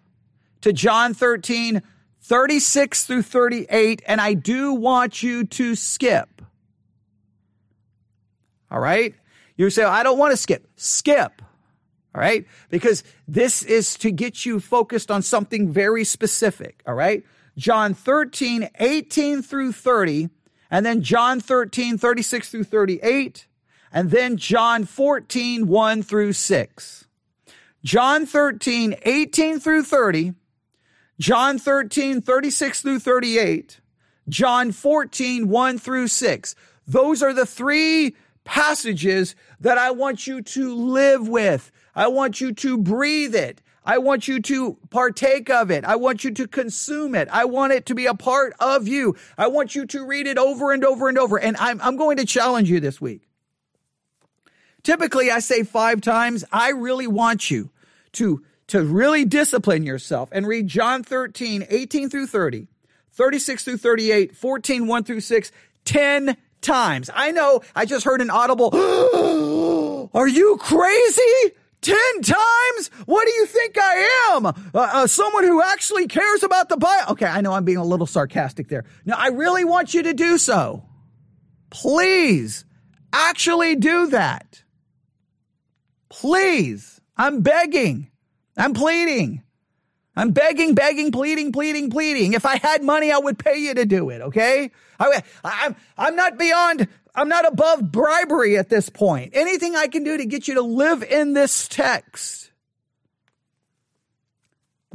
to 0.61 0.73
John 0.73 1.13
13, 1.13 1.81
36 2.21 3.05
through 3.05 3.21
38, 3.21 4.01
and 4.05 4.19
I 4.19 4.33
do 4.33 4.73
want 4.73 5.23
you 5.23 5.45
to 5.45 5.75
skip. 5.75 6.41
All 8.69 8.79
right? 8.79 9.15
You 9.55 9.69
say, 9.69 9.83
I 9.83 10.03
don't 10.03 10.17
want 10.17 10.31
to 10.31 10.37
skip. 10.37 10.67
Skip. 10.75 11.41
All 12.13 12.21
right? 12.21 12.45
Because 12.69 13.03
this 13.27 13.63
is 13.63 13.95
to 13.97 14.11
get 14.11 14.45
you 14.45 14.59
focused 14.59 15.09
on 15.09 15.21
something 15.21 15.71
very 15.71 16.03
specific. 16.03 16.81
All 16.85 16.93
right? 16.93 17.23
John 17.57 17.93
13, 17.93 18.69
18 18.79 19.41
through 19.41 19.73
30, 19.73 20.29
and 20.69 20.85
then 20.85 21.01
John 21.01 21.39
13, 21.39 21.97
36 21.97 22.49
through 22.49 22.63
38, 22.63 23.47
and 23.91 24.09
then 24.09 24.37
John 24.37 24.85
14, 24.85 25.67
1 25.67 26.03
through 26.03 26.33
6. 26.33 27.07
John 27.83 28.25
13, 28.25 28.95
18 29.03 29.59
through 29.59 29.83
30, 29.83 30.33
John 31.19 31.59
13, 31.59 32.21
36 32.21 32.81
through 32.81 32.99
38, 32.99 33.79
John 34.29 34.71
14, 34.71 35.47
1 35.47 35.77
through 35.79 36.07
6. 36.07 36.55
Those 36.87 37.21
are 37.21 37.33
the 37.33 37.45
three 37.45 38.15
passages 38.43 39.35
that 39.59 39.77
I 39.77 39.91
want 39.91 40.25
you 40.25 40.41
to 40.41 40.73
live 40.75 41.27
with. 41.27 41.71
I 41.95 42.07
want 42.07 42.41
you 42.41 42.53
to 42.53 42.77
breathe 42.77 43.35
it. 43.35 43.61
I 43.83 43.97
want 43.97 44.27
you 44.27 44.39
to 44.41 44.77
partake 44.89 45.49
of 45.49 45.71
it. 45.71 45.83
I 45.83 45.95
want 45.95 46.23
you 46.23 46.31
to 46.31 46.47
consume 46.47 47.15
it. 47.15 47.27
I 47.31 47.45
want 47.45 47.73
it 47.73 47.87
to 47.87 47.95
be 47.95 48.05
a 48.05 48.13
part 48.13 48.53
of 48.59 48.87
you. 48.87 49.15
I 49.37 49.47
want 49.47 49.73
you 49.73 49.85
to 49.87 50.05
read 50.05 50.27
it 50.27 50.37
over 50.37 50.71
and 50.71 50.85
over 50.85 51.09
and 51.09 51.17
over. 51.17 51.37
And 51.37 51.57
I'm, 51.57 51.81
I'm 51.81 51.97
going 51.97 52.17
to 52.17 52.25
challenge 52.25 52.69
you 52.69 52.79
this 52.79 53.01
week. 53.01 53.27
Typically, 54.83 55.31
I 55.31 55.39
say 55.39 55.63
five 55.63 56.01
times. 56.01 56.45
I 56.51 56.69
really 56.69 57.07
want 57.07 57.49
you 57.49 57.71
to, 58.13 58.43
to 58.67 58.83
really 58.83 59.25
discipline 59.25 59.83
yourself 59.83 60.29
and 60.31 60.47
read 60.47 60.67
John 60.67 61.03
13, 61.03 61.65
18 61.67 62.09
through 62.09 62.27
30, 62.27 62.67
36 63.11 63.63
through 63.63 63.77
38, 63.77 64.35
14, 64.35 64.87
1 64.87 65.03
through 65.03 65.21
6, 65.21 65.51
10 65.85 66.37
times. 66.61 67.09
I 67.13 67.31
know 67.31 67.61
I 67.75 67.85
just 67.85 68.05
heard 68.05 68.21
an 68.21 68.29
audible, 68.29 68.69
are 70.13 70.27
you 70.27 70.57
crazy? 70.57 71.55
10 71.81 71.95
times? 72.21 72.91
What 73.05 73.25
do 73.25 73.31
you 73.31 73.45
think 73.45 73.77
I 73.77 74.33
am? 74.33 74.45
Uh, 74.45 74.51
uh, 74.73 75.07
someone 75.07 75.43
who 75.43 75.61
actually 75.61 76.07
cares 76.07 76.43
about 76.43 76.69
the 76.69 76.77
Bible. 76.77 77.13
Okay, 77.13 77.25
I 77.25 77.41
know 77.41 77.53
I'm 77.53 77.65
being 77.65 77.77
a 77.77 77.83
little 77.83 78.05
sarcastic 78.05 78.67
there. 78.67 78.85
Now, 79.05 79.15
I 79.17 79.27
really 79.27 79.65
want 79.65 79.93
you 79.93 80.03
to 80.03 80.13
do 80.13 80.37
so. 80.37 80.85
Please, 81.69 82.65
actually 83.13 83.75
do 83.75 84.07
that. 84.07 84.63
Please. 86.09 86.99
I'm 87.17 87.41
begging. 87.41 88.09
I'm 88.57 88.73
pleading. 88.73 89.43
I'm 90.15 90.31
begging, 90.31 90.75
begging, 90.75 91.11
pleading, 91.11 91.51
pleading, 91.51 91.89
pleading. 91.89 92.33
If 92.33 92.45
I 92.45 92.57
had 92.57 92.83
money, 92.83 93.11
I 93.11 93.17
would 93.17 93.39
pay 93.39 93.57
you 93.57 93.73
to 93.73 93.85
do 93.85 94.09
it. 94.09 94.21
Okay. 94.21 94.71
I, 94.99 95.23
I'm, 95.43 95.75
I'm 95.97 96.15
not 96.15 96.37
beyond, 96.37 96.87
I'm 97.13 97.27
not 97.27 97.45
above 97.45 97.91
bribery 97.91 98.57
at 98.57 98.69
this 98.69 98.89
point. 98.89 99.31
Anything 99.35 99.75
I 99.75 99.87
can 99.87 100.03
do 100.03 100.17
to 100.17 100.25
get 100.25 100.47
you 100.47 100.55
to 100.55 100.61
live 100.61 101.03
in 101.03 101.33
this 101.33 101.67
text. 101.67 102.51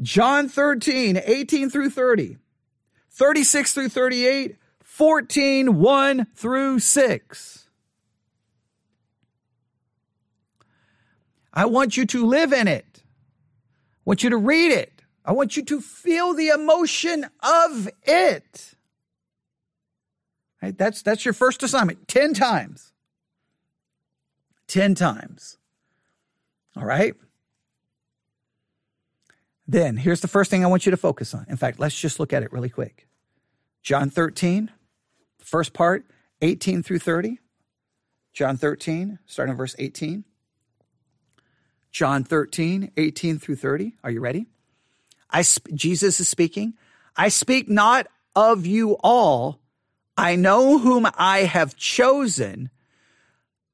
John 0.01 0.49
13, 0.49 1.21
18 1.25 1.71
through 1.71 1.91
30, 1.91 2.37
36 3.11 3.73
through 3.73 3.89
38, 3.89 4.57
14, 4.83 5.79
1 5.79 6.27
through 6.35 6.79
6. 6.79 7.69
I 11.53 11.65
want 11.65 11.97
you 11.97 12.05
to 12.07 12.27
live 12.27 12.53
in 12.53 12.69
it. 12.69 12.85
I 12.95 14.03
want 14.05 14.23
you 14.23 14.31
to 14.31 14.37
read 14.37 14.73
it. 14.73 15.03
I 15.25 15.33
want 15.33 15.57
you 15.57 15.65
to 15.65 15.81
feel 15.81 16.35
the 16.35 16.49
emotion 16.49 17.27
of 17.43 17.89
it. 18.05 18.76
Right? 20.67 20.77
That's, 20.77 21.03
that's 21.03 21.25
your 21.25 21.33
first 21.33 21.63
assignment 21.63 22.09
10 22.09 22.35
times. 22.35 22.93
10 24.67 24.97
times. 24.97 25.59
All 26.77 26.85
right? 26.85 27.15
Then 29.69 29.97
here's 29.97 30.23
the 30.23 30.29
first 30.29 30.51
thing 30.51 30.65
I 30.65 30.69
want 30.69 30.85
you 30.85 30.91
to 30.91 30.97
focus 30.97 31.35
on. 31.35 31.47
In 31.49 31.57
fact, 31.57 31.79
let's 31.79 31.97
just 31.99 32.19
look 32.19 32.33
at 32.33 32.43
it 32.43 32.53
really 32.53 32.69
quick. 32.69 33.07
John 33.85 34.11
13, 34.11 34.73
first 35.39 35.73
part, 35.73 36.05
18 36.43 36.83
through 36.83 36.99
30. 36.99 37.39
John 38.33 38.57
13, 38.57 39.21
starting 39.27 39.53
in 39.53 39.57
verse 39.57 39.77
18. 39.79 40.25
John 41.93 42.25
13, 42.25 42.91
18 42.97 43.39
through 43.39 43.57
30. 43.57 43.95
Are 44.03 44.11
you 44.11 44.21
ready? 44.21 44.47
I, 45.31 45.45
Jesus 45.75 46.19
is 46.19 46.27
speaking. 46.27 46.75
I 47.17 47.29
speak 47.29 47.69
not 47.69 48.09
of 48.35 48.67
you 48.67 48.97
all. 49.05 49.61
I 50.17 50.37
know 50.37 50.79
whom 50.79 51.07
I 51.17 51.41
have 51.41 51.77
chosen, 51.77 52.71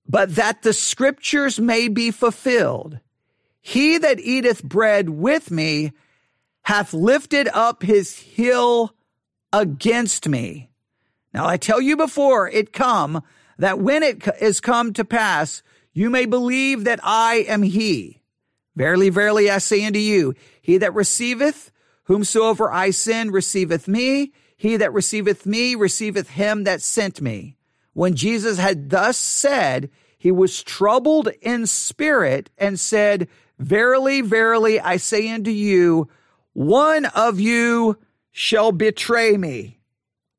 but 0.08 0.34
that 0.34 0.62
the 0.62 0.72
scriptures 0.72 1.60
may 1.60 1.88
be 1.88 2.10
fulfilled. 2.10 2.98
He 3.60 3.98
that 3.98 4.18
eateth 4.18 4.64
bread 4.64 5.08
with 5.08 5.50
me 5.50 5.92
hath 6.62 6.92
lifted 6.92 7.48
up 7.48 7.82
his 7.82 8.16
heel 8.16 8.94
against 9.52 10.28
me. 10.28 10.70
Now 11.32 11.46
I 11.46 11.56
tell 11.56 11.80
you 11.80 11.96
before 11.96 12.48
it 12.48 12.72
come 12.72 13.22
that 13.58 13.78
when 13.78 14.02
it 14.02 14.26
is 14.40 14.60
come 14.60 14.92
to 14.94 15.04
pass, 15.04 15.62
you 15.92 16.10
may 16.10 16.26
believe 16.26 16.84
that 16.84 17.00
I 17.02 17.44
am 17.48 17.62
he. 17.62 18.20
Verily, 18.74 19.10
verily, 19.10 19.50
I 19.50 19.58
say 19.58 19.84
unto 19.84 19.98
you, 19.98 20.34
he 20.60 20.78
that 20.78 20.94
receiveth 20.94 21.70
whomsoever 22.04 22.72
I 22.72 22.90
send 22.90 23.32
receiveth 23.32 23.86
me. 23.86 24.32
He 24.62 24.76
that 24.76 24.92
receiveth 24.92 25.44
me 25.44 25.74
receiveth 25.74 26.30
him 26.30 26.62
that 26.62 26.80
sent 26.80 27.20
me. 27.20 27.56
When 27.94 28.14
Jesus 28.14 28.58
had 28.58 28.90
thus 28.90 29.18
said, 29.18 29.90
he 30.16 30.30
was 30.30 30.62
troubled 30.62 31.26
in 31.40 31.66
spirit 31.66 32.48
and 32.56 32.78
said, 32.78 33.26
Verily, 33.58 34.20
verily, 34.20 34.78
I 34.78 34.98
say 34.98 35.28
unto 35.32 35.50
you, 35.50 36.08
one 36.52 37.06
of 37.06 37.40
you 37.40 37.98
shall 38.30 38.70
betray 38.70 39.36
me. 39.36 39.80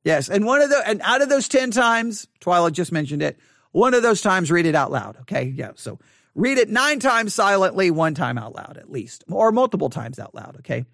Yes, 0.05 0.29
and 0.29 0.45
one 0.45 0.61
of 0.61 0.69
the 0.69 0.81
and 0.87 1.01
out 1.01 1.21
of 1.21 1.27
those 1.27 1.49
ten 1.49 1.71
times, 1.71 2.25
Twyla 2.39 2.71
just 2.71 2.93
mentioned 2.93 3.21
it. 3.21 3.37
One 3.73 3.93
of 3.93 4.03
those 4.03 4.21
times, 4.21 4.49
read 4.49 4.65
it 4.65 4.73
out 4.73 4.89
loud. 4.89 5.17
Okay, 5.23 5.53
yeah. 5.53 5.71
So 5.75 5.99
Read 6.35 6.57
it 6.57 6.69
nine 6.69 6.99
times 6.99 7.35
silently, 7.35 7.91
one 7.91 8.15
time 8.15 8.37
out 8.37 8.55
loud 8.55 8.77
at 8.77 8.89
least, 8.89 9.23
or 9.29 9.51
multiple 9.51 9.89
times 9.89 10.17
out 10.17 10.33
loud. 10.33 10.55
Okay. 10.59 10.85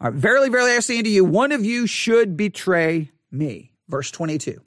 Verily, 0.00 0.48
verily, 0.48 0.72
I 0.72 0.80
say 0.80 0.98
unto 0.98 1.10
you, 1.10 1.24
one 1.24 1.52
of 1.52 1.64
you 1.64 1.86
should 1.86 2.36
betray 2.36 3.10
me. 3.30 3.72
Verse 3.88 4.10
22. 4.10 4.60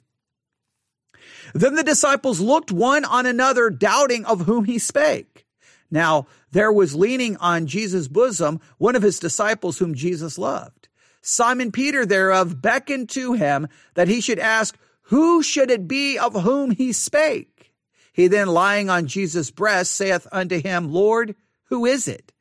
Then 1.54 1.74
the 1.74 1.82
disciples 1.82 2.40
looked 2.40 2.70
one 2.70 3.04
on 3.04 3.26
another, 3.26 3.70
doubting 3.70 4.24
of 4.24 4.42
whom 4.42 4.64
he 4.64 4.78
spake. 4.78 5.46
Now, 5.90 6.26
there 6.50 6.72
was 6.72 6.94
leaning 6.94 7.36
on 7.38 7.66
Jesus' 7.66 8.08
bosom 8.08 8.60
one 8.78 8.96
of 8.96 9.02
his 9.02 9.18
disciples 9.18 9.78
whom 9.78 9.94
Jesus 9.94 10.38
loved. 10.38 10.88
Simon 11.20 11.72
Peter 11.72 12.04
thereof 12.04 12.60
beckoned 12.60 13.08
to 13.10 13.32
him 13.32 13.66
that 13.94 14.08
he 14.08 14.20
should 14.20 14.38
ask, 14.38 14.76
Who 15.02 15.42
should 15.42 15.70
it 15.70 15.88
be 15.88 16.18
of 16.18 16.42
whom 16.42 16.70
he 16.70 16.92
spake? 16.92 17.72
He 18.12 18.28
then 18.28 18.48
lying 18.48 18.90
on 18.90 19.06
Jesus' 19.06 19.50
breast 19.50 19.92
saith 19.92 20.26
unto 20.30 20.60
him, 20.60 20.92
Lord, 20.92 21.34
who 21.64 21.86
is 21.86 22.06
it? 22.06 22.32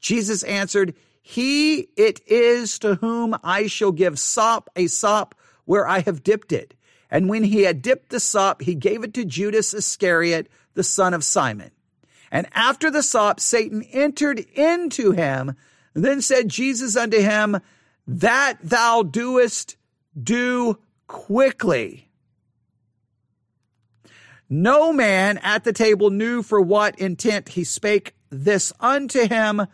Jesus 0.00 0.42
answered, 0.42 0.94
He 1.22 1.88
it 1.96 2.20
is 2.26 2.78
to 2.80 2.96
whom 2.96 3.36
I 3.42 3.68
shall 3.68 3.92
give 3.92 4.18
sop, 4.18 4.68
a 4.74 4.88
sop 4.88 5.34
where 5.64 5.86
I 5.86 6.00
have 6.00 6.24
dipped 6.24 6.52
it. 6.52 6.74
And 7.10 7.28
when 7.28 7.44
he 7.44 7.62
had 7.62 7.80
dipped 7.80 8.10
the 8.10 8.20
sop, 8.20 8.62
he 8.62 8.74
gave 8.74 9.04
it 9.04 9.14
to 9.14 9.24
Judas 9.24 9.72
Iscariot, 9.72 10.48
the 10.74 10.82
son 10.82 11.14
of 11.14 11.22
Simon. 11.22 11.70
And 12.30 12.48
after 12.52 12.90
the 12.90 13.02
sop, 13.02 13.38
Satan 13.38 13.82
entered 13.92 14.40
into 14.54 15.12
him. 15.12 15.54
Then 15.94 16.22
said 16.22 16.48
Jesus 16.48 16.96
unto 16.96 17.20
him, 17.20 17.60
That 18.06 18.58
thou 18.62 19.02
doest, 19.02 19.76
do 20.20 20.78
quickly. 21.06 22.08
No 24.48 24.92
man 24.92 25.38
at 25.38 25.64
the 25.64 25.72
table 25.72 26.10
knew 26.10 26.42
for 26.42 26.60
what 26.60 26.98
intent 26.98 27.50
he 27.50 27.64
spake 27.64 28.14
this 28.30 28.72
unto 28.80 29.28
him. 29.28 29.66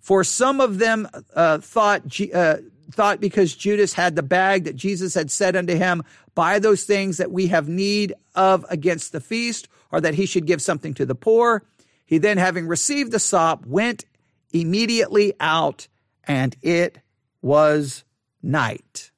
For 0.00 0.24
some 0.24 0.60
of 0.60 0.78
them 0.78 1.08
uh, 1.34 1.58
thought 1.58 2.20
uh, 2.32 2.56
thought 2.90 3.20
because 3.20 3.54
Judas 3.54 3.92
had 3.92 4.16
the 4.16 4.22
bag 4.22 4.64
that 4.64 4.76
Jesus 4.76 5.14
had 5.14 5.30
said 5.30 5.56
unto 5.56 5.76
him, 5.76 6.02
"Buy 6.34 6.58
those 6.58 6.84
things 6.84 7.18
that 7.18 7.30
we 7.30 7.48
have 7.48 7.68
need 7.68 8.14
of 8.34 8.64
against 8.70 9.12
the 9.12 9.20
feast, 9.20 9.68
or 9.90 10.00
that 10.00 10.14
he 10.14 10.26
should 10.26 10.46
give 10.46 10.62
something 10.62 10.94
to 10.94 11.06
the 11.06 11.14
poor." 11.14 11.64
He 12.06 12.18
then, 12.18 12.38
having 12.38 12.66
received 12.66 13.12
the 13.12 13.18
sop, 13.18 13.66
went 13.66 14.04
immediately 14.52 15.34
out, 15.40 15.88
and 16.24 16.56
it 16.62 16.98
was 17.42 18.04
night. 18.42 19.10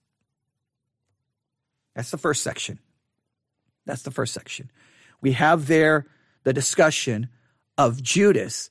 That's 1.95 2.11
the 2.11 2.19
first 2.19 2.43
section. 2.43 2.81
That's 3.87 4.03
the 4.03 4.11
first 4.11 4.35
section 4.35 4.71
we 5.21 5.33
have 5.33 5.67
there 5.67 6.07
the 6.45 6.53
discussion 6.53 7.29
of 7.77 8.03
Judas, 8.03 8.71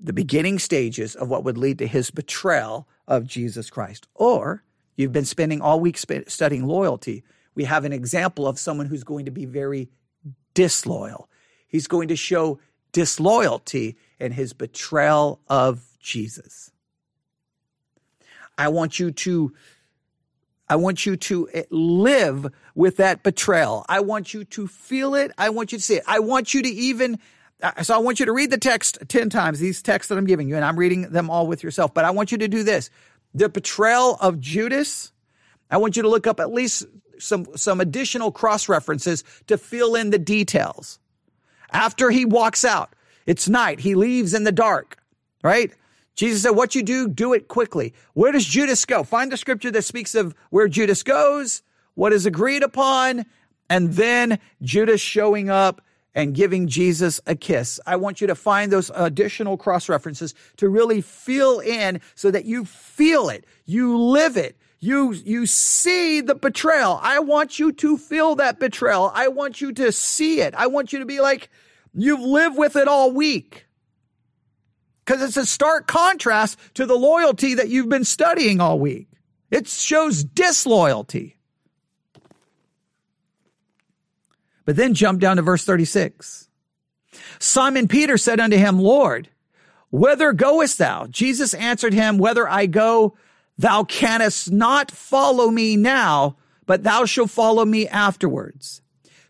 the 0.00 0.12
beginning 0.12 0.58
stages 0.58 1.14
of 1.14 1.28
what 1.28 1.44
would 1.44 1.58
lead 1.58 1.78
to 1.78 1.86
his 1.86 2.10
betrayal 2.10 2.88
of 3.06 3.26
Jesus 3.26 3.68
Christ. 3.70 4.08
Or 4.14 4.64
you've 4.96 5.12
been 5.12 5.24
spending 5.24 5.60
all 5.60 5.80
week 5.80 5.98
studying 5.98 6.66
loyalty, 6.66 7.22
we 7.54 7.64
have 7.64 7.84
an 7.84 7.92
example 7.92 8.46
of 8.46 8.58
someone 8.58 8.86
who's 8.86 9.04
going 9.04 9.26
to 9.26 9.30
be 9.30 9.44
very 9.44 9.90
disloyal. 10.54 11.28
He's 11.68 11.86
going 11.86 12.08
to 12.08 12.16
show 12.16 12.58
disloyalty 12.92 13.96
in 14.18 14.32
his 14.32 14.52
betrayal 14.52 15.40
of 15.48 15.84
Jesus. 16.00 16.70
I 18.56 18.68
want 18.68 18.98
you 18.98 19.10
to 19.10 19.52
I 20.68 20.76
want 20.76 21.04
you 21.04 21.16
to 21.16 21.48
eh, 21.52 21.64
live 21.70 22.46
with 22.76 22.98
that 22.98 23.24
betrayal. 23.24 23.84
I 23.88 24.00
want 24.00 24.32
you 24.32 24.44
to 24.44 24.68
feel 24.68 25.16
it. 25.16 25.32
I 25.36 25.50
want 25.50 25.72
you 25.72 25.78
to 25.78 25.84
see 25.84 25.96
it. 25.96 26.04
I 26.06 26.20
want 26.20 26.54
you 26.54 26.62
to 26.62 26.68
even 26.68 27.18
so 27.82 27.94
I 27.94 27.98
want 27.98 28.20
you 28.20 28.26
to 28.26 28.32
read 28.32 28.50
the 28.50 28.58
text 28.58 28.98
10 29.08 29.30
times, 29.30 29.58
these 29.58 29.82
texts 29.82 30.08
that 30.08 30.18
I'm 30.18 30.26
giving 30.26 30.48
you, 30.48 30.56
and 30.56 30.64
I'm 30.64 30.78
reading 30.78 31.02
them 31.10 31.30
all 31.30 31.46
with 31.46 31.62
yourself. 31.62 31.94
But 31.94 32.04
I 32.04 32.10
want 32.10 32.32
you 32.32 32.38
to 32.38 32.48
do 32.48 32.62
this. 32.62 32.90
The 33.34 33.48
betrayal 33.48 34.16
of 34.20 34.40
Judas, 34.40 35.12
I 35.70 35.76
want 35.76 35.96
you 35.96 36.02
to 36.02 36.08
look 36.08 36.26
up 36.26 36.40
at 36.40 36.52
least 36.52 36.86
some, 37.18 37.46
some 37.56 37.80
additional 37.80 38.32
cross 38.32 38.68
references 38.68 39.24
to 39.46 39.58
fill 39.58 39.94
in 39.94 40.10
the 40.10 40.18
details. 40.18 40.98
After 41.72 42.10
he 42.10 42.24
walks 42.24 42.64
out, 42.64 42.94
it's 43.26 43.48
night. 43.48 43.80
He 43.80 43.94
leaves 43.94 44.34
in 44.34 44.44
the 44.44 44.52
dark, 44.52 44.98
right? 45.42 45.72
Jesus 46.16 46.42
said, 46.42 46.50
what 46.50 46.74
you 46.74 46.82
do, 46.82 47.08
do 47.08 47.32
it 47.32 47.48
quickly. 47.48 47.94
Where 48.14 48.32
does 48.32 48.44
Judas 48.44 48.84
go? 48.84 49.04
Find 49.04 49.30
the 49.30 49.36
scripture 49.36 49.70
that 49.70 49.82
speaks 49.82 50.14
of 50.14 50.34
where 50.50 50.68
Judas 50.68 51.02
goes, 51.02 51.62
what 51.94 52.12
is 52.12 52.26
agreed 52.26 52.62
upon, 52.62 53.26
and 53.68 53.92
then 53.92 54.38
Judas 54.62 55.00
showing 55.00 55.48
up 55.48 55.80
and 56.14 56.34
giving 56.34 56.66
Jesus 56.66 57.20
a 57.26 57.34
kiss. 57.34 57.78
I 57.86 57.96
want 57.96 58.20
you 58.20 58.26
to 58.26 58.34
find 58.34 58.72
those 58.72 58.90
additional 58.94 59.56
cross 59.56 59.88
references 59.88 60.34
to 60.56 60.68
really 60.68 61.00
feel 61.00 61.60
in 61.60 62.00
so 62.14 62.30
that 62.30 62.44
you 62.44 62.64
feel 62.64 63.28
it, 63.28 63.44
you 63.64 63.96
live 63.96 64.36
it, 64.36 64.56
you, 64.80 65.12
you 65.12 65.46
see 65.46 66.22
the 66.22 66.34
betrayal. 66.34 66.98
I 67.02 67.18
want 67.18 67.58
you 67.58 67.70
to 67.72 67.98
feel 67.98 68.36
that 68.36 68.58
betrayal. 68.58 69.12
I 69.14 69.28
want 69.28 69.60
you 69.60 69.72
to 69.74 69.92
see 69.92 70.40
it. 70.40 70.54
I 70.54 70.68
want 70.68 70.92
you 70.92 71.00
to 71.00 71.04
be 71.04 71.20
like, 71.20 71.50
you've 71.92 72.20
lived 72.20 72.56
with 72.56 72.76
it 72.76 72.88
all 72.88 73.12
week. 73.12 73.66
Because 75.04 75.22
it's 75.22 75.36
a 75.36 75.44
stark 75.44 75.86
contrast 75.86 76.58
to 76.74 76.86
the 76.86 76.96
loyalty 76.96 77.54
that 77.54 77.68
you've 77.68 77.88
been 77.88 78.04
studying 78.04 78.60
all 78.60 78.78
week. 78.78 79.08
It 79.50 79.66
shows 79.66 80.24
disloyalty. 80.24 81.36
But 84.64 84.76
then 84.76 84.94
jump 84.94 85.20
down 85.20 85.36
to 85.36 85.42
verse 85.42 85.64
36. 85.64 86.48
Simon 87.38 87.88
Peter 87.88 88.16
said 88.18 88.40
unto 88.40 88.56
him, 88.56 88.78
Lord, 88.78 89.28
whither 89.90 90.32
goest 90.32 90.78
thou? 90.78 91.06
Jesus 91.06 91.54
answered 91.54 91.94
him, 91.94 92.18
Whether 92.18 92.48
I 92.48 92.66
go, 92.66 93.16
Thou 93.60 93.84
canst 93.84 94.50
not 94.50 94.90
follow 94.90 95.50
me 95.50 95.76
now, 95.76 96.36
but 96.64 96.82
thou 96.82 97.04
shalt 97.04 97.28
follow 97.28 97.66
me 97.66 97.86
afterwards. 97.86 98.80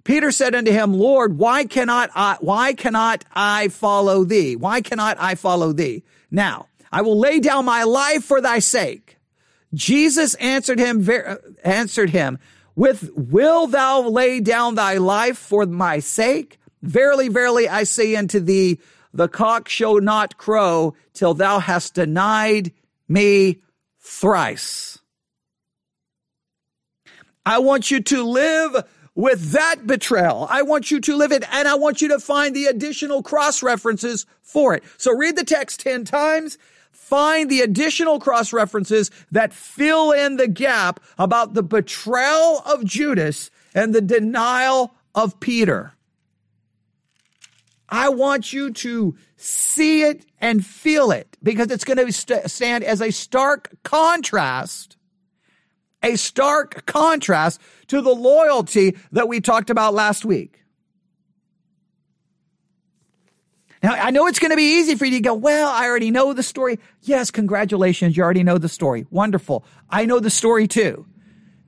Peter 0.05 0.31
said 0.31 0.55
unto 0.55 0.71
him, 0.71 0.95
Lord, 0.95 1.37
why 1.37 1.65
cannot 1.65 2.11
I, 2.15 2.37
why 2.41 2.73
cannot 2.73 3.25
I 3.35 3.67
follow 3.67 4.23
thee? 4.23 4.55
Why 4.55 4.83
cannot 4.83 5.17
I 5.19 5.35
follow 5.35 5.73
thee? 5.73 6.05
Now, 6.31 6.69
I 6.93 7.03
will 7.03 7.19
lay 7.19 7.41
down 7.41 7.65
my 7.65 7.83
life 7.83 8.23
for 8.23 8.41
thy 8.41 8.61
sake. 8.61 9.19
Jesus 9.75 10.35
answered 10.35 10.79
him, 10.79 11.09
answered 11.65 12.11
him, 12.11 12.39
with, 12.77 13.11
will 13.15 13.67
thou 13.67 14.09
lay 14.09 14.41
down 14.41 14.75
thy 14.75 14.99
life 14.99 15.39
for 15.39 15.67
my 15.67 15.99
sake? 15.99 16.59
Verily, 16.83 17.29
verily, 17.29 17.69
I 17.69 17.85
say 17.85 18.17
unto 18.17 18.41
thee, 18.41 18.79
the 19.13 19.29
cock 19.29 19.69
shall 19.69 20.01
not 20.01 20.39
crow 20.39 20.95
till 21.13 21.35
thou 21.35 21.59
hast 21.59 21.95
denied 21.95 22.73
me 23.09 23.61
thrice. 23.99 24.99
I 27.45 27.59
want 27.59 27.91
you 27.91 28.01
to 28.01 28.23
live 28.23 28.85
with 29.15 29.53
that 29.53 29.87
betrayal. 29.87 30.47
I 30.49 30.63
want 30.63 30.91
you 30.91 31.01
to 31.01 31.17
live 31.17 31.33
it 31.33 31.45
and 31.53 31.67
I 31.67 31.75
want 31.75 32.01
you 32.01 32.09
to 32.09 32.21
find 32.21 32.55
the 32.55 32.67
additional 32.67 33.23
cross 33.23 33.63
references 33.63 34.27
for 34.43 34.75
it. 34.75 34.85
So 34.97 35.15
read 35.15 35.37
the 35.37 35.45
text 35.45 35.81
10 35.81 36.05
times. 36.05 36.59
Find 37.11 37.51
the 37.51 37.63
additional 37.63 38.21
cross 38.21 38.53
references 38.53 39.11
that 39.33 39.53
fill 39.53 40.13
in 40.13 40.37
the 40.37 40.47
gap 40.47 41.01
about 41.19 41.55
the 41.55 41.63
betrayal 41.65 42.61
of 42.61 42.85
Judas 42.85 43.51
and 43.75 43.93
the 43.93 44.01
denial 44.01 44.95
of 45.13 45.41
Peter. 45.41 45.95
I 47.89 48.11
want 48.11 48.53
you 48.53 48.73
to 48.75 49.17
see 49.37 50.03
it 50.03 50.25
and 50.41 50.65
feel 50.65 51.11
it 51.11 51.37
because 51.43 51.73
it's 51.73 51.83
going 51.83 51.97
to 51.97 52.13
st- 52.13 52.49
stand 52.49 52.85
as 52.85 53.03
a 53.03 53.11
stark 53.11 53.71
contrast, 53.83 54.97
a 56.05 56.15
stark 56.15 56.87
contrast 56.87 57.61
to 57.89 58.01
the 58.01 58.15
loyalty 58.15 58.97
that 59.11 59.27
we 59.27 59.41
talked 59.41 59.69
about 59.69 59.95
last 59.95 60.25
week. 60.25 60.60
Now, 63.83 63.95
I 63.95 64.11
know 64.11 64.27
it's 64.27 64.39
going 64.39 64.51
to 64.51 64.57
be 64.57 64.79
easy 64.79 64.95
for 64.95 65.07
you 65.07 65.13
to 65.13 65.21
go, 65.21 65.35
well, 65.35 65.69
I 65.69 65.87
already 65.87 66.11
know 66.11 66.33
the 66.35 66.43
story. 66.43 66.79
Yes, 67.03 67.31
congratulations. 67.31 68.17
You 68.17 68.23
already 68.23 68.43
know 68.43 68.59
the 68.59 68.69
story. 68.69 69.07
Wonderful. 69.11 69.65
I 69.89 70.05
know 70.05 70.21
the 70.21 70.31
story 70.31 70.69
too. 70.69 71.07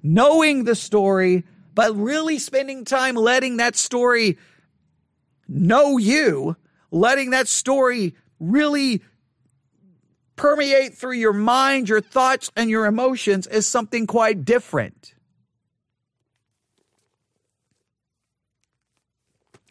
Knowing 0.03 0.64
the 0.64 0.75
story, 0.75 1.44
but 1.75 1.96
really 1.96 2.38
spending 2.38 2.85
time 2.85 3.14
letting 3.14 3.59
that 3.59 3.77
story 3.77 4.37
know 5.48 5.96
you, 5.96 6.57
letting 6.90 7.31
that 7.31 7.48
story 7.48 8.14
really 8.38 9.03
permeate 10.37 10.94
through 10.94 11.12
your 11.12 11.33
mind, 11.33 11.88
your 11.88 12.01
thoughts, 12.01 12.51
and 12.57 12.68
your 12.68 12.85
emotions 12.85 13.46
is 13.46 13.66
something 13.66 14.07
quite 14.07 14.44
different. 14.44 15.14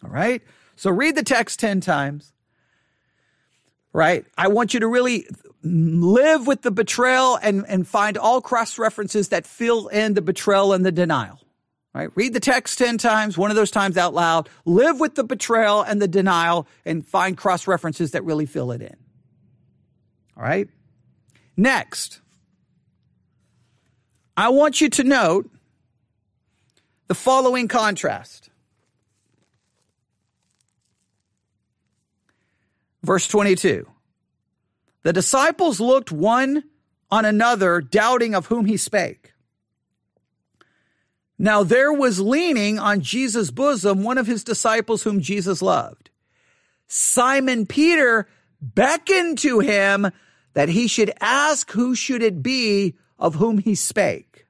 All 0.03 0.09
right? 0.09 0.41
So 0.81 0.89
read 0.89 1.15
the 1.15 1.21
text 1.21 1.59
10 1.59 1.79
times. 1.79 2.33
Right? 3.93 4.25
I 4.35 4.47
want 4.47 4.73
you 4.73 4.79
to 4.79 4.87
really 4.87 5.27
live 5.61 6.47
with 6.47 6.63
the 6.63 6.71
betrayal 6.71 7.35
and, 7.35 7.63
and 7.67 7.87
find 7.87 8.17
all 8.17 8.41
cross 8.41 8.79
references 8.79 9.29
that 9.29 9.45
fill 9.45 9.89
in 9.89 10.15
the 10.15 10.23
betrayal 10.23 10.73
and 10.73 10.83
the 10.83 10.91
denial. 10.91 11.39
Right? 11.93 12.09
Read 12.15 12.33
the 12.33 12.39
text 12.39 12.79
10 12.79 12.97
times, 12.97 13.37
one 13.37 13.51
of 13.51 13.55
those 13.55 13.69
times 13.69 13.95
out 13.95 14.15
loud. 14.15 14.49
Live 14.65 14.99
with 14.99 15.13
the 15.13 15.23
betrayal 15.23 15.83
and 15.83 16.01
the 16.01 16.07
denial 16.07 16.67
and 16.83 17.05
find 17.05 17.37
cross 17.37 17.67
references 17.67 18.09
that 18.11 18.23
really 18.23 18.47
fill 18.47 18.71
it 18.71 18.81
in. 18.81 18.95
All 20.35 20.41
right? 20.41 20.67
Next, 21.55 22.21
I 24.35 24.49
want 24.49 24.81
you 24.81 24.89
to 24.89 25.03
note 25.03 25.47
the 27.07 27.13
following 27.13 27.67
contrast. 27.67 28.50
Verse 33.03 33.27
22. 33.27 33.87
The 35.03 35.13
disciples 35.13 35.79
looked 35.79 36.11
one 36.11 36.63
on 37.09 37.25
another, 37.25 37.81
doubting 37.81 38.35
of 38.35 38.47
whom 38.47 38.65
he 38.65 38.77
spake. 38.77 39.33
Now 41.37 41.63
there 41.63 41.91
was 41.91 42.19
leaning 42.19 42.77
on 42.77 43.01
Jesus' 43.01 43.49
bosom 43.49 44.03
one 44.03 44.19
of 44.19 44.27
his 44.27 44.43
disciples 44.43 45.01
whom 45.01 45.21
Jesus 45.21 45.61
loved. 45.61 46.11
Simon 46.87 47.65
Peter 47.65 48.27
beckoned 48.61 49.39
to 49.39 49.59
him 49.59 50.11
that 50.53 50.69
he 50.69 50.87
should 50.87 51.11
ask 51.19 51.71
who 51.71 51.95
should 51.95 52.21
it 52.21 52.43
be 52.43 52.95
of 53.17 53.35
whom 53.35 53.57
he 53.57 53.73
spake. 53.73 54.45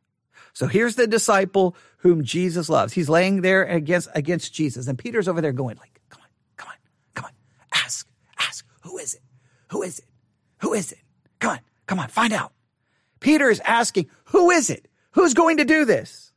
So 0.51 0.67
here's 0.67 0.95
the 0.95 1.07
disciple 1.07 1.77
whom 1.99 2.23
Jesus 2.25 2.67
loves. 2.67 2.91
He's 2.91 3.07
laying 3.07 3.41
there 3.41 3.63
against, 3.63 4.09
against 4.13 4.53
Jesus 4.53 4.87
and 4.87 4.99
Peter's 4.99 5.29
over 5.29 5.39
there 5.39 5.53
going 5.53 5.77
like, 5.77 6.01
come 6.09 6.21
on, 6.21 6.29
come 6.57 6.69
on, 6.69 6.75
come 7.13 7.25
on, 7.25 7.31
ask, 7.73 8.05
ask, 8.37 8.65
who 8.91 8.97
is 8.97 9.13
it? 9.13 9.21
Who 9.69 9.83
is 9.83 9.99
it? 9.99 10.05
Who 10.59 10.73
is 10.73 10.91
it? 10.91 10.99
Come 11.39 11.51
on, 11.51 11.59
come 11.87 11.99
on, 11.99 12.09
find 12.09 12.33
out. 12.33 12.51
Peter 13.21 13.49
is 13.49 13.61
asking, 13.61 14.09
who 14.25 14.51
is 14.51 14.69
it? 14.69 14.87
Who's 15.11 15.33
going 15.33 15.57
to 15.57 15.65
do 15.65 15.85
this? 15.85 16.33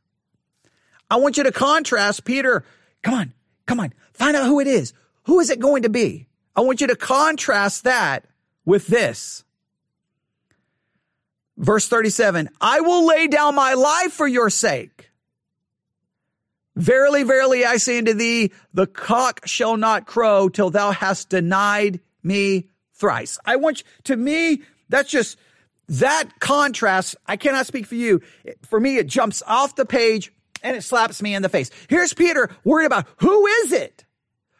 I 1.09 1.17
want 1.17 1.35
you 1.35 1.43
to 1.43 1.51
contrast 1.51 2.23
Peter. 2.23 2.63
Come 3.03 3.13
on, 3.13 3.33
come 3.65 3.81
on, 3.81 3.93
find 4.13 4.37
out 4.37 4.45
who 4.45 4.61
it 4.61 4.67
is. 4.67 4.93
Who 5.23 5.41
is 5.41 5.49
it 5.49 5.59
going 5.59 5.83
to 5.83 5.89
be? 5.89 6.27
I 6.55 6.61
want 6.61 6.79
you 6.79 6.87
to 6.87 6.95
contrast 6.95 7.83
that 7.83 8.25
with 8.63 8.87
this. 8.87 9.43
Verse 11.57 11.89
37 11.89 12.49
I 12.61 12.79
will 12.79 13.05
lay 13.05 13.27
down 13.27 13.55
my 13.55 13.73
life 13.73 14.13
for 14.13 14.27
your 14.27 14.49
sake. 14.49 15.11
Verily, 16.77 17.23
verily, 17.23 17.65
I 17.65 17.77
say 17.77 17.97
unto 17.97 18.13
thee, 18.13 18.51
the 18.73 18.87
cock 18.87 19.41
shall 19.45 19.75
not 19.75 20.05
crow 20.05 20.47
till 20.47 20.69
thou 20.69 20.91
hast 20.91 21.29
denied 21.29 21.99
me 22.25 22.69
thrice. 22.93 23.37
I 23.45 23.55
want 23.55 23.79
you, 23.79 23.85
to 24.05 24.17
me, 24.17 24.63
that's 24.89 25.09
just, 25.09 25.37
that 25.87 26.39
contrast, 26.39 27.15
I 27.25 27.37
cannot 27.37 27.67
speak 27.67 27.85
for 27.85 27.95
you. 27.95 28.21
For 28.63 28.79
me, 28.79 28.97
it 28.97 29.07
jumps 29.07 29.43
off 29.45 29.75
the 29.75 29.85
page 29.85 30.31
and 30.63 30.75
it 30.75 30.81
slaps 30.81 31.21
me 31.21 31.35
in 31.35 31.43
the 31.43 31.49
face. 31.49 31.69
Here's 31.87 32.13
Peter 32.13 32.49
worried 32.63 32.85
about 32.87 33.07
who 33.17 33.45
is 33.45 33.71
it? 33.71 34.03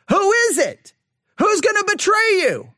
Who 0.09 0.31
is 0.31 0.59
it? 0.59 0.93
Who's 1.37 1.61
going 1.61 1.75
to 1.75 1.85
betray 1.87 2.39
you? 2.41 2.69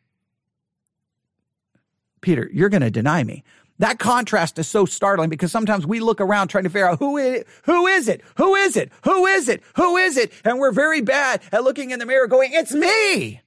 Peter, 2.21 2.49
you're 2.53 2.69
going 2.69 2.81
to 2.81 2.91
deny 2.91 3.23
me. 3.23 3.43
That 3.79 3.99
contrast 3.99 4.57
is 4.57 4.67
so 4.67 4.85
startling 4.85 5.29
because 5.29 5.51
sometimes 5.51 5.85
we 5.85 5.99
look 5.99 6.19
around 6.19 6.47
trying 6.47 6.63
to 6.63 6.69
figure 6.69 6.87
out 6.87 6.99
who 6.99 7.17
is, 7.17 7.43
who 7.63 7.85
is 7.85 8.07
it? 8.07 8.21
Who 8.37 8.55
is 8.55 8.75
it? 8.75 8.91
Who 9.03 9.25
is 9.27 9.47
it? 9.47 9.61
Who 9.75 9.97
is 9.97 10.17
it? 10.17 10.31
And 10.43 10.57
we're 10.57 10.71
very 10.71 11.01
bad 11.01 11.41
at 11.51 11.63
looking 11.63 11.91
in 11.91 11.99
the 11.99 12.05
mirror 12.05 12.27
going, 12.27 12.53
it's 12.53 12.73
me. 12.73 13.41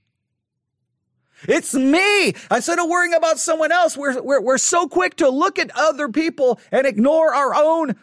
It's 1.49 1.75
me. 1.75 2.35
Instead 2.51 2.79
of 2.79 2.89
worrying 2.89 3.15
about 3.15 3.39
someone 3.39 3.73
else, 3.73 3.97
we're, 3.97 4.21
we're, 4.21 4.41
we're 4.41 4.59
so 4.59 4.89
quick 4.89 5.17
to 5.17 5.29
look 5.29 5.59
at 5.59 5.71
other 5.77 6.09
people 6.09 6.61
and 6.71 6.87
ignore 6.87 7.35
our 7.35 7.55
own 7.55 7.97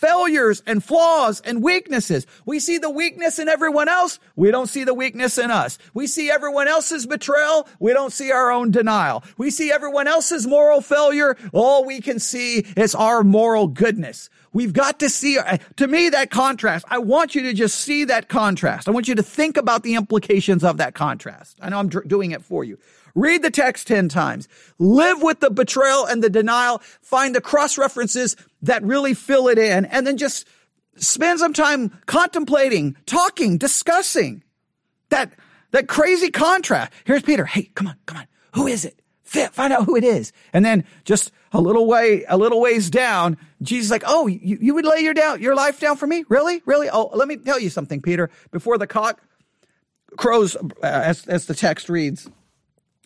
failures 0.00 0.62
and 0.66 0.82
flaws 0.82 1.42
and 1.42 1.62
weaknesses. 1.62 2.26
We 2.46 2.58
see 2.58 2.78
the 2.78 2.88
weakness 2.88 3.38
in 3.38 3.48
everyone 3.48 3.88
else. 3.88 4.18
We 4.34 4.50
don't 4.50 4.66
see 4.66 4.84
the 4.84 4.94
weakness 4.94 5.36
in 5.36 5.50
us. 5.50 5.78
We 5.92 6.06
see 6.06 6.30
everyone 6.30 6.68
else's 6.68 7.06
betrayal. 7.06 7.68
We 7.80 7.92
don't 7.92 8.12
see 8.12 8.32
our 8.32 8.50
own 8.50 8.70
denial. 8.70 9.22
We 9.36 9.50
see 9.50 9.70
everyone 9.70 10.08
else's 10.08 10.46
moral 10.46 10.80
failure. 10.80 11.36
All 11.52 11.84
we 11.84 12.00
can 12.00 12.18
see 12.18 12.64
is 12.76 12.94
our 12.94 13.22
moral 13.22 13.68
goodness. 13.68 14.30
We've 14.52 14.72
got 14.72 14.98
to 14.98 15.08
see, 15.08 15.38
uh, 15.38 15.58
to 15.76 15.86
me, 15.86 16.08
that 16.08 16.30
contrast. 16.30 16.84
I 16.88 16.98
want 16.98 17.34
you 17.34 17.42
to 17.42 17.52
just 17.52 17.76
see 17.76 18.04
that 18.04 18.28
contrast. 18.28 18.88
I 18.88 18.90
want 18.90 19.06
you 19.06 19.14
to 19.14 19.22
think 19.22 19.56
about 19.56 19.84
the 19.84 19.94
implications 19.94 20.64
of 20.64 20.78
that 20.78 20.94
contrast. 20.94 21.56
I 21.60 21.68
know 21.68 21.78
I'm 21.78 21.88
doing 21.88 22.32
it 22.32 22.42
for 22.42 22.64
you. 22.64 22.78
Read 23.14 23.42
the 23.42 23.50
text 23.50 23.86
10 23.86 24.08
times. 24.08 24.48
Live 24.78 25.22
with 25.22 25.40
the 25.40 25.50
betrayal 25.50 26.04
and 26.04 26.22
the 26.22 26.30
denial. 26.30 26.78
Find 27.00 27.34
the 27.34 27.40
cross 27.40 27.78
references 27.78 28.36
that 28.62 28.82
really 28.82 29.14
fill 29.14 29.48
it 29.48 29.58
in 29.58 29.84
and 29.86 30.06
then 30.06 30.16
just 30.16 30.46
spend 30.96 31.38
some 31.38 31.52
time 31.52 31.96
contemplating, 32.06 32.96
talking, 33.06 33.56
discussing 33.56 34.42
that, 35.10 35.32
that 35.70 35.86
crazy 35.88 36.30
contrast. 36.30 36.92
Here's 37.04 37.22
Peter. 37.22 37.44
Hey, 37.44 37.70
come 37.74 37.86
on, 37.86 37.96
come 38.06 38.18
on. 38.18 38.26
Who 38.54 38.66
is 38.66 38.84
it? 38.84 38.99
Find 39.30 39.72
out 39.72 39.84
who 39.84 39.94
it 39.96 40.02
is. 40.02 40.32
And 40.52 40.64
then 40.64 40.84
just 41.04 41.30
a 41.52 41.60
little 41.60 41.86
way, 41.86 42.24
a 42.28 42.36
little 42.36 42.60
ways 42.60 42.90
down, 42.90 43.36
Jesus 43.62 43.88
like, 43.88 44.02
oh, 44.04 44.26
you, 44.26 44.58
you 44.60 44.74
would 44.74 44.84
lay 44.84 45.00
your 45.00 45.14
down, 45.14 45.40
your 45.40 45.54
life 45.54 45.78
down 45.78 45.96
for 45.96 46.06
me? 46.08 46.24
Really? 46.28 46.62
Really? 46.66 46.90
Oh, 46.90 47.10
let 47.14 47.28
me 47.28 47.36
tell 47.36 47.60
you 47.60 47.70
something, 47.70 48.02
Peter. 48.02 48.28
Before 48.50 48.76
the 48.76 48.88
cock 48.88 49.22
crows, 50.16 50.56
uh, 50.56 50.66
as, 50.82 51.28
as 51.28 51.46
the 51.46 51.54
text 51.54 51.88
reads, 51.88 52.28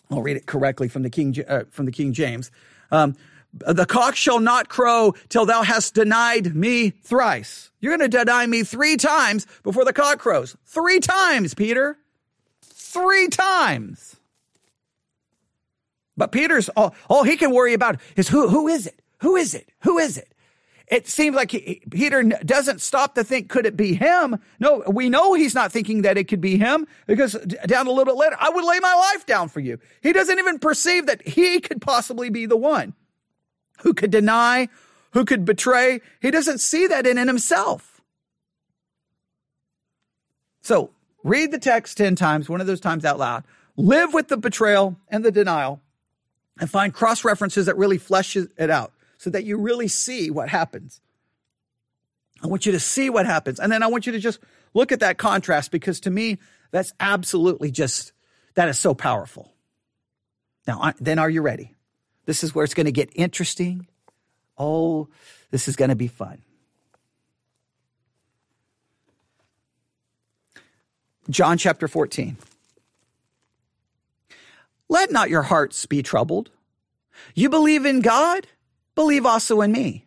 I'll 0.09 0.23
read 0.23 0.35
it 0.35 0.47
correctly 0.47 0.87
from 0.87 1.03
the 1.03 1.11
King, 1.11 1.35
uh, 1.47 1.65
from 1.69 1.85
the 1.85 1.91
King 1.91 2.11
James. 2.11 2.49
Um, 2.89 3.15
the 3.53 3.85
cock 3.85 4.15
shall 4.15 4.39
not 4.39 4.67
crow 4.67 5.13
till 5.29 5.45
thou 5.45 5.61
hast 5.61 5.93
denied 5.93 6.55
me 6.55 6.89
thrice. 6.89 7.69
You're 7.79 7.95
going 7.95 8.09
to 8.09 8.17
deny 8.17 8.47
me 8.47 8.63
three 8.63 8.97
times 8.97 9.45
before 9.61 9.85
the 9.85 9.93
cock 9.93 10.17
crows. 10.17 10.57
Three 10.65 10.99
times, 10.99 11.53
Peter. 11.53 11.97
Three 12.63 13.27
times. 13.27 14.15
But 16.17 16.31
Peter's 16.31 16.69
all, 16.69 16.95
all 17.09 17.23
he 17.23 17.37
can 17.37 17.53
worry 17.53 17.73
about 17.73 17.99
is 18.15 18.29
who, 18.29 18.47
who 18.47 18.67
is 18.67 18.87
it? 18.87 19.01
Who 19.19 19.35
is 19.35 19.53
it? 19.53 19.69
Who 19.81 19.97
is 19.97 20.17
it? 20.17 20.31
It 20.87 21.07
seems 21.07 21.35
like 21.35 21.51
he, 21.51 21.81
Peter 21.89 22.21
doesn't 22.21 22.79
stop 22.79 23.15
to 23.15 23.23
think, 23.23 23.49
could 23.49 23.65
it 23.65 23.75
be 23.75 23.95
him? 23.95 24.39
No, 24.59 24.83
we 24.87 25.09
know 25.09 25.33
he's 25.33 25.55
not 25.55 25.71
thinking 25.71 26.03
that 26.03 26.17
it 26.17 26.25
could 26.25 26.41
be 26.41 26.57
him 26.57 26.87
because 27.07 27.33
down 27.65 27.87
a 27.87 27.89
little 27.89 28.05
bit 28.05 28.15
later, 28.15 28.37
I 28.39 28.49
would 28.49 28.63
lay 28.63 28.79
my 28.79 28.93
life 28.93 29.25
down 29.25 29.49
for 29.49 29.59
you. 29.59 29.79
He 30.01 30.13
doesn't 30.13 30.37
even 30.37 30.59
perceive 30.59 31.07
that 31.07 31.27
he 31.27 31.59
could 31.59 31.81
possibly 31.81 32.29
be 32.29 32.45
the 32.45 32.57
one 32.57 32.93
who 33.79 33.93
could 33.95 34.11
deny, 34.11 34.69
who 35.11 35.25
could 35.25 35.43
betray. 35.43 36.01
He 36.21 36.29
doesn't 36.29 36.59
see 36.59 36.85
that 36.87 37.07
in, 37.07 37.17
in 37.17 37.27
himself. 37.27 38.01
So 40.61 40.91
read 41.23 41.51
the 41.51 41.59
text 41.59 41.97
10 41.97 42.15
times, 42.15 42.47
one 42.47 42.61
of 42.61 42.67
those 42.67 42.79
times 42.79 43.05
out 43.05 43.17
loud. 43.17 43.43
Live 43.75 44.13
with 44.13 44.27
the 44.27 44.37
betrayal 44.37 44.97
and 45.09 45.25
the 45.25 45.31
denial 45.31 45.81
and 46.59 46.69
find 46.69 46.93
cross 46.93 47.23
references 47.23 47.65
that 47.65 47.77
really 47.77 47.97
flesh 47.97 48.35
it 48.35 48.69
out 48.69 48.93
so 49.17 49.29
that 49.29 49.43
you 49.43 49.57
really 49.57 49.87
see 49.87 50.29
what 50.29 50.49
happens. 50.49 51.01
I 52.43 52.47
want 52.47 52.65
you 52.65 52.71
to 52.73 52.79
see 52.79 53.09
what 53.09 53.25
happens. 53.25 53.59
And 53.59 53.71
then 53.71 53.83
I 53.83 53.87
want 53.87 54.05
you 54.05 54.11
to 54.13 54.19
just 54.19 54.39
look 54.73 54.91
at 54.91 54.99
that 54.99 55.17
contrast 55.17 55.71
because 55.71 55.99
to 56.01 56.09
me, 56.09 56.37
that's 56.71 56.93
absolutely 56.99 57.71
just, 57.71 58.11
that 58.55 58.69
is 58.69 58.79
so 58.79 58.93
powerful. 58.93 59.53
Now, 60.67 60.93
then 60.99 61.19
are 61.19 61.29
you 61.29 61.41
ready? 61.41 61.73
This 62.25 62.43
is 62.43 62.53
where 62.53 62.63
it's 62.63 62.73
going 62.73 62.85
to 62.85 62.91
get 62.91 63.09
interesting. 63.15 63.87
Oh, 64.57 65.09
this 65.51 65.67
is 65.67 65.75
going 65.75 65.89
to 65.89 65.95
be 65.95 66.07
fun. 66.07 66.41
John 71.29 71.57
chapter 71.57 71.87
14. 71.87 72.37
Let 74.89 75.11
not 75.11 75.29
your 75.29 75.43
hearts 75.43 75.85
be 75.85 76.03
troubled. 76.03 76.51
You 77.33 77.49
believe 77.49 77.85
in 77.85 78.01
God? 78.01 78.47
believe 78.95 79.25
also 79.25 79.61
in 79.61 79.71
me. 79.71 80.05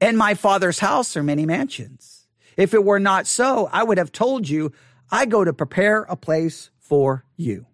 In 0.00 0.16
my 0.16 0.34
father's 0.34 0.78
house 0.78 1.16
are 1.16 1.22
many 1.22 1.44
mansions. 1.44 2.26
If 2.56 2.72
it 2.72 2.84
were 2.84 3.00
not 3.00 3.26
so, 3.26 3.68
I 3.72 3.82
would 3.82 3.98
have 3.98 4.12
told 4.12 4.48
you, 4.48 4.72
I 5.10 5.26
go 5.26 5.44
to 5.44 5.52
prepare 5.52 6.02
a 6.02 6.16
place 6.16 6.70
for 6.78 7.24
you. 7.36 7.66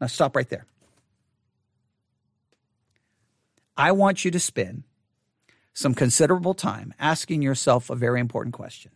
Now 0.00 0.08
stop 0.08 0.34
right 0.34 0.48
there. 0.48 0.66
I 3.76 3.92
want 3.92 4.24
you 4.24 4.30
to 4.32 4.40
spend 4.40 4.84
some 5.72 5.94
considerable 5.94 6.54
time 6.54 6.92
asking 6.98 7.42
yourself 7.42 7.88
a 7.88 7.96
very 7.96 8.20
important 8.20 8.54
question. 8.54 8.90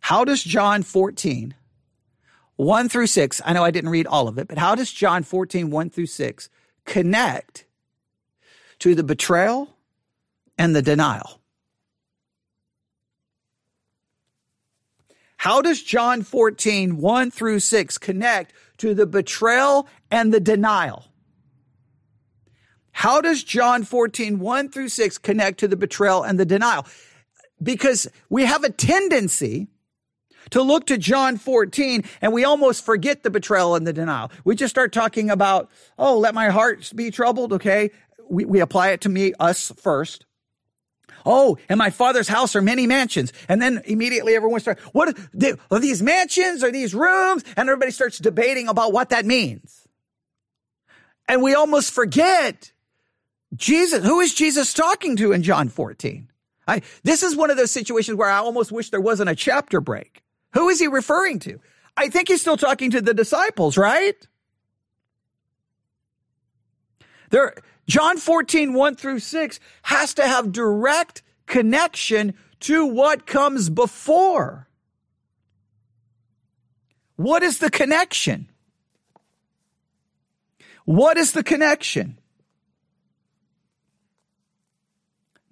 How 0.00 0.24
does 0.24 0.42
John 0.42 0.82
14, 0.82 1.54
1 2.56 2.88
through 2.88 3.06
6, 3.06 3.42
I 3.44 3.52
know 3.52 3.64
I 3.64 3.70
didn't 3.70 3.90
read 3.90 4.06
all 4.06 4.28
of 4.28 4.38
it, 4.38 4.48
but 4.48 4.58
how 4.58 4.74
does 4.74 4.90
John 4.92 5.22
14, 5.22 5.70
1 5.70 5.90
through 5.90 6.06
6 6.06 6.48
connect 6.84 7.66
to 8.78 8.94
the 8.94 9.02
betrayal 9.02 9.76
and 10.58 10.74
the 10.74 10.82
denial. 10.82 11.40
How 15.36 15.60
does 15.60 15.82
John 15.82 16.22
14, 16.22 16.96
1 16.98 17.30
through 17.30 17.60
6 17.60 17.98
connect 17.98 18.54
to 18.78 18.94
the 18.94 19.06
betrayal 19.06 19.86
and 20.10 20.32
the 20.32 20.40
denial? 20.40 21.06
How 22.92 23.20
does 23.20 23.42
John 23.42 23.84
14, 23.84 24.38
1 24.38 24.68
through 24.70 24.88
6 24.88 25.18
connect 25.18 25.60
to 25.60 25.68
the 25.68 25.76
betrayal 25.76 26.22
and 26.22 26.38
the 26.38 26.46
denial? 26.46 26.86
Because 27.62 28.08
we 28.30 28.44
have 28.44 28.64
a 28.64 28.70
tendency 28.70 29.68
to 30.50 30.62
look 30.62 30.86
to 30.86 30.98
John 30.98 31.36
14 31.36 32.04
and 32.20 32.32
we 32.32 32.44
almost 32.44 32.84
forget 32.84 33.22
the 33.22 33.30
betrayal 33.30 33.74
and 33.74 33.86
the 33.86 33.92
denial. 33.92 34.30
We 34.44 34.54
just 34.54 34.74
start 34.74 34.92
talking 34.92 35.30
about, 35.30 35.70
oh, 35.98 36.18
let 36.18 36.34
my 36.34 36.48
heart 36.48 36.90
be 36.94 37.10
troubled. 37.10 37.52
Okay 37.52 37.90
we, 38.28 38.44
we 38.44 38.60
apply 38.60 38.90
it 38.90 39.02
to 39.02 39.08
me, 39.08 39.32
us 39.38 39.72
first. 39.76 40.26
Oh, 41.26 41.56
in 41.70 41.78
my 41.78 41.90
father's 41.90 42.28
house 42.28 42.54
are 42.54 42.60
many 42.60 42.86
mansions. 42.86 43.32
And 43.48 43.60
then 43.60 43.82
immediately 43.86 44.34
everyone 44.34 44.60
starts, 44.60 44.82
what 44.92 45.16
are 45.70 45.78
these 45.78 46.02
mansions? 46.02 46.62
Are 46.62 46.70
these 46.70 46.94
rooms? 46.94 47.44
And 47.56 47.68
everybody 47.68 47.92
starts 47.92 48.18
debating 48.18 48.68
about 48.68 48.92
what 48.92 49.10
that 49.10 49.24
means. 49.24 49.86
And 51.26 51.42
we 51.42 51.54
almost 51.54 51.92
forget 51.92 52.72
Jesus. 53.54 54.04
Who 54.04 54.20
is 54.20 54.34
Jesus 54.34 54.74
talking 54.74 55.16
to 55.16 55.32
in 55.32 55.42
John 55.42 55.68
14? 55.68 56.28
I, 56.66 56.82
this 57.04 57.22
is 57.22 57.36
one 57.36 57.50
of 57.50 57.56
those 57.56 57.70
situations 57.70 58.18
where 58.18 58.28
I 58.28 58.38
almost 58.38 58.70
wish 58.70 58.90
there 58.90 59.00
wasn't 59.00 59.30
a 59.30 59.34
chapter 59.34 59.80
break. 59.80 60.23
Who 60.54 60.68
is 60.68 60.80
he 60.80 60.86
referring 60.86 61.40
to? 61.40 61.60
I 61.96 62.08
think 62.08 62.28
he's 62.28 62.40
still 62.40 62.56
talking 62.56 62.90
to 62.92 63.00
the 63.00 63.14
disciples, 63.14 63.76
right? 63.76 64.16
There, 67.30 67.54
John 67.86 68.16
14, 68.16 68.72
1 68.72 68.96
through 68.96 69.18
6 69.18 69.60
has 69.82 70.14
to 70.14 70.26
have 70.26 70.52
direct 70.52 71.22
connection 71.46 72.34
to 72.60 72.86
what 72.86 73.26
comes 73.26 73.68
before. 73.68 74.68
What 77.16 77.42
is 77.42 77.58
the 77.58 77.70
connection? 77.70 78.48
What 80.84 81.16
is 81.16 81.32
the 81.32 81.42
connection? 81.42 82.18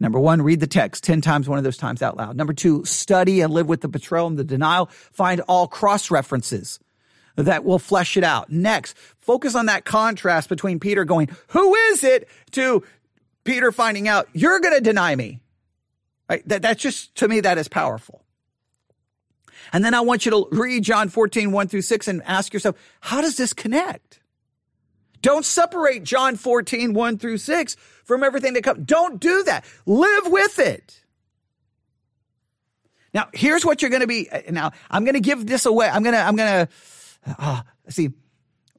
Number 0.02 0.18
one, 0.18 0.42
read 0.42 0.58
the 0.58 0.66
text 0.66 1.04
10 1.04 1.20
times, 1.20 1.48
one 1.48 1.58
of 1.58 1.64
those 1.64 1.76
times 1.76 2.02
out 2.02 2.16
loud. 2.16 2.36
Number 2.36 2.52
two, 2.52 2.84
study 2.84 3.40
and 3.40 3.54
live 3.54 3.68
with 3.68 3.82
the 3.82 3.88
betrayal 3.88 4.26
and 4.26 4.36
the 4.36 4.42
denial. 4.42 4.86
Find 4.86 5.40
all 5.42 5.68
cross 5.68 6.10
references 6.10 6.80
that 7.36 7.64
will 7.64 7.78
flesh 7.78 8.16
it 8.16 8.24
out. 8.24 8.50
Next, 8.50 8.98
focus 9.20 9.54
on 9.54 9.66
that 9.66 9.84
contrast 9.84 10.48
between 10.48 10.80
Peter 10.80 11.04
going, 11.04 11.28
who 11.50 11.76
is 11.76 12.02
it 12.02 12.28
to 12.50 12.82
Peter 13.44 13.70
finding 13.70 14.08
out 14.08 14.26
you're 14.32 14.58
going 14.58 14.74
to 14.74 14.80
deny 14.80 15.14
me. 15.14 15.38
Right? 16.28 16.46
That, 16.48 16.62
that's 16.62 16.82
just, 16.82 17.14
to 17.16 17.28
me, 17.28 17.38
that 17.38 17.56
is 17.56 17.68
powerful. 17.68 18.24
And 19.72 19.84
then 19.84 19.94
I 19.94 20.00
want 20.00 20.26
you 20.26 20.32
to 20.32 20.48
read 20.50 20.82
John 20.82 21.10
14, 21.10 21.52
1 21.52 21.68
through 21.68 21.82
6 21.82 22.08
and 22.08 22.22
ask 22.24 22.52
yourself, 22.52 22.76
how 23.00 23.20
does 23.20 23.36
this 23.36 23.52
connect? 23.52 24.18
Don't 25.22 25.44
separate 25.44 26.02
John 26.02 26.36
14, 26.36 26.92
1 26.92 27.18
through 27.18 27.38
6 27.38 27.76
from 28.04 28.22
everything 28.22 28.52
that 28.54 28.64
comes. 28.64 28.84
Don't 28.84 29.20
do 29.20 29.44
that. 29.44 29.64
Live 29.86 30.26
with 30.26 30.58
it. 30.58 31.00
Now, 33.14 33.28
here's 33.32 33.64
what 33.64 33.80
you're 33.82 33.90
going 33.90 34.02
to 34.02 34.06
be. 34.06 34.28
Now, 34.50 34.72
I'm 34.90 35.04
going 35.04 35.14
to 35.14 35.20
give 35.20 35.46
this 35.46 35.64
away. 35.66 35.88
I'm 35.88 36.02
going 36.02 36.14
to, 36.14 36.20
I'm 36.20 36.36
going 36.36 36.66
to, 36.66 37.36
uh, 37.38 37.62
see, 37.88 38.10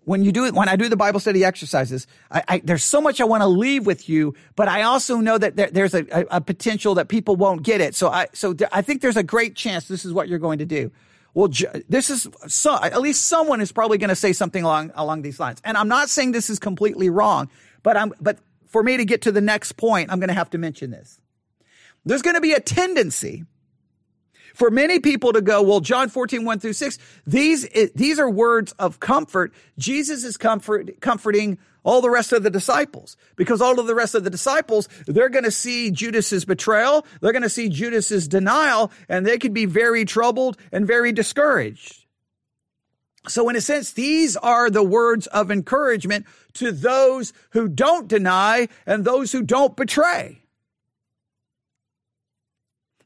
when 0.06 0.23
you 0.23 0.32
do 0.32 0.45
it, 0.45 0.53
when 0.53 0.67
I 0.67 0.75
do 0.75 0.89
the 0.89 0.97
Bible 0.97 1.19
study 1.19 1.45
exercises, 1.45 2.08
I, 2.29 2.43
I, 2.47 2.62
there's 2.63 2.84
so 2.84 2.99
much 2.99 3.21
I 3.21 3.23
want 3.23 3.41
to 3.41 3.47
leave 3.47 3.86
with 3.86 4.10
you, 4.10 4.34
but 4.56 4.67
I 4.67 4.82
also 4.82 5.17
know 5.17 5.38
that 5.38 5.56
there, 5.56 5.69
there's 5.69 5.93
a, 5.93 6.06
a, 6.12 6.38
a, 6.38 6.41
potential 6.41 6.95
that 6.95 7.08
people 7.08 7.36
won't 7.36 7.63
get 7.63 7.79
it. 7.79 7.95
So 7.95 8.10
I, 8.10 8.27
so 8.34 8.53
th- 8.53 8.69
I 8.73 8.82
think 8.82 9.01
there's 9.01 9.17
a 9.17 9.23
great 9.23 9.56
chance 9.56 9.88
this 9.88 10.03
is 10.03 10.12
what 10.12 10.27
you're 10.27 10.39
going 10.39 10.60
to 10.60 10.65
do. 10.65 10.91
Well, 11.34 11.50
this 11.89 12.10
is 12.10 12.28
so, 12.48 12.78
at 12.82 13.02
least 13.02 13.26
someone 13.26 13.60
is 13.60 13.72
probably 13.72 13.98
going 13.98 14.10
to 14.10 14.15
say 14.15 14.34
something 14.34 14.63
along 14.63 14.91
along 14.96 15.24
these 15.24 15.39
lines. 15.39 15.60
And 15.63 15.78
I'm 15.78 15.88
not 15.88 16.10
saying 16.10 16.32
this 16.32 16.50
is 16.50 16.60
completely 16.60 17.10
wrong, 17.10 17.50
but 17.82 17.98
I'm 17.98 18.13
but 18.22 18.38
for 18.67 18.84
me 18.84 18.98
to 18.98 19.06
get 19.06 19.24
to 19.24 19.32
the 19.32 19.41
next 19.41 19.74
point, 19.74 20.12
I'm 20.12 20.19
going 20.19 20.30
to 20.30 20.36
have 20.36 20.52
to 20.52 20.58
mention 20.58 20.91
this. 20.91 21.19
There's 22.06 22.22
going 22.22 22.36
to 22.36 22.41
be 22.41 22.54
a 22.54 22.60
tendency 22.60 23.46
for 24.54 24.70
many 24.70 25.00
people 25.00 25.34
to 25.34 25.42
go, 25.42 25.62
well, 25.62 25.80
John 25.80 26.10
14, 26.10 26.46
1 26.46 26.60
through 26.60 26.74
6, 26.74 26.98
these, 27.26 27.68
these 27.96 28.20
are 28.20 28.30
words 28.30 28.72
of 28.74 29.00
comfort. 29.00 29.54
Jesus 29.78 30.24
is 30.24 30.38
comfort, 30.38 31.02
comforting 31.02 31.58
all 31.84 32.02
the 32.02 32.10
rest 32.10 32.32
of 32.32 32.44
the 32.44 32.50
disciples 32.50 33.18
because 33.36 33.62
all 33.62 33.80
of 33.80 33.88
the 33.88 33.96
rest 33.96 34.16
of 34.16 34.24
the 34.24 34.30
disciples, 34.30 34.88
they're 35.06 35.30
going 35.30 35.44
to 35.44 35.52
see 35.52 35.92
Judas's 35.92 36.46
betrayal. 36.46 37.06
They're 37.20 37.34
going 37.34 37.44
to 37.44 37.50
see 37.50 37.70
Judas's 37.70 38.28
denial 38.28 38.92
and 39.10 39.26
they 39.26 39.38
could 39.38 39.54
be 39.54 39.66
very 39.66 40.06
troubled 40.06 40.58
and 40.72 40.88
very 40.88 41.12
discouraged. 41.12 42.06
So 43.28 43.48
in 43.50 43.56
a 43.56 43.62
sense, 43.62 43.92
these 43.92 44.36
are 44.38 44.70
the 44.70 44.84
words 44.84 45.28
of 45.28 45.50
encouragement 45.50 46.26
to 46.54 46.72
those 46.72 47.32
who 47.52 47.70
don't 47.70 48.08
deny 48.08 48.68
and 48.86 49.06
those 49.06 49.32
who 49.32 49.42
don't 49.42 49.76
betray. 49.78 50.42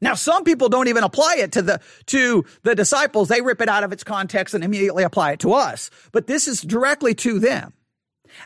Now, 0.00 0.14
some 0.14 0.44
people 0.44 0.68
don't 0.68 0.88
even 0.88 1.02
apply 1.02 1.36
it 1.38 1.52
to 1.52 1.62
the, 1.62 1.80
to 2.06 2.44
the 2.62 2.74
disciples. 2.74 3.28
They 3.28 3.40
rip 3.40 3.60
it 3.60 3.68
out 3.68 3.84
of 3.84 3.92
its 3.92 4.04
context 4.04 4.54
and 4.54 4.62
immediately 4.62 5.02
apply 5.02 5.32
it 5.32 5.40
to 5.40 5.52
us. 5.52 5.90
But 6.12 6.26
this 6.26 6.46
is 6.46 6.60
directly 6.60 7.14
to 7.16 7.40
them. 7.40 7.72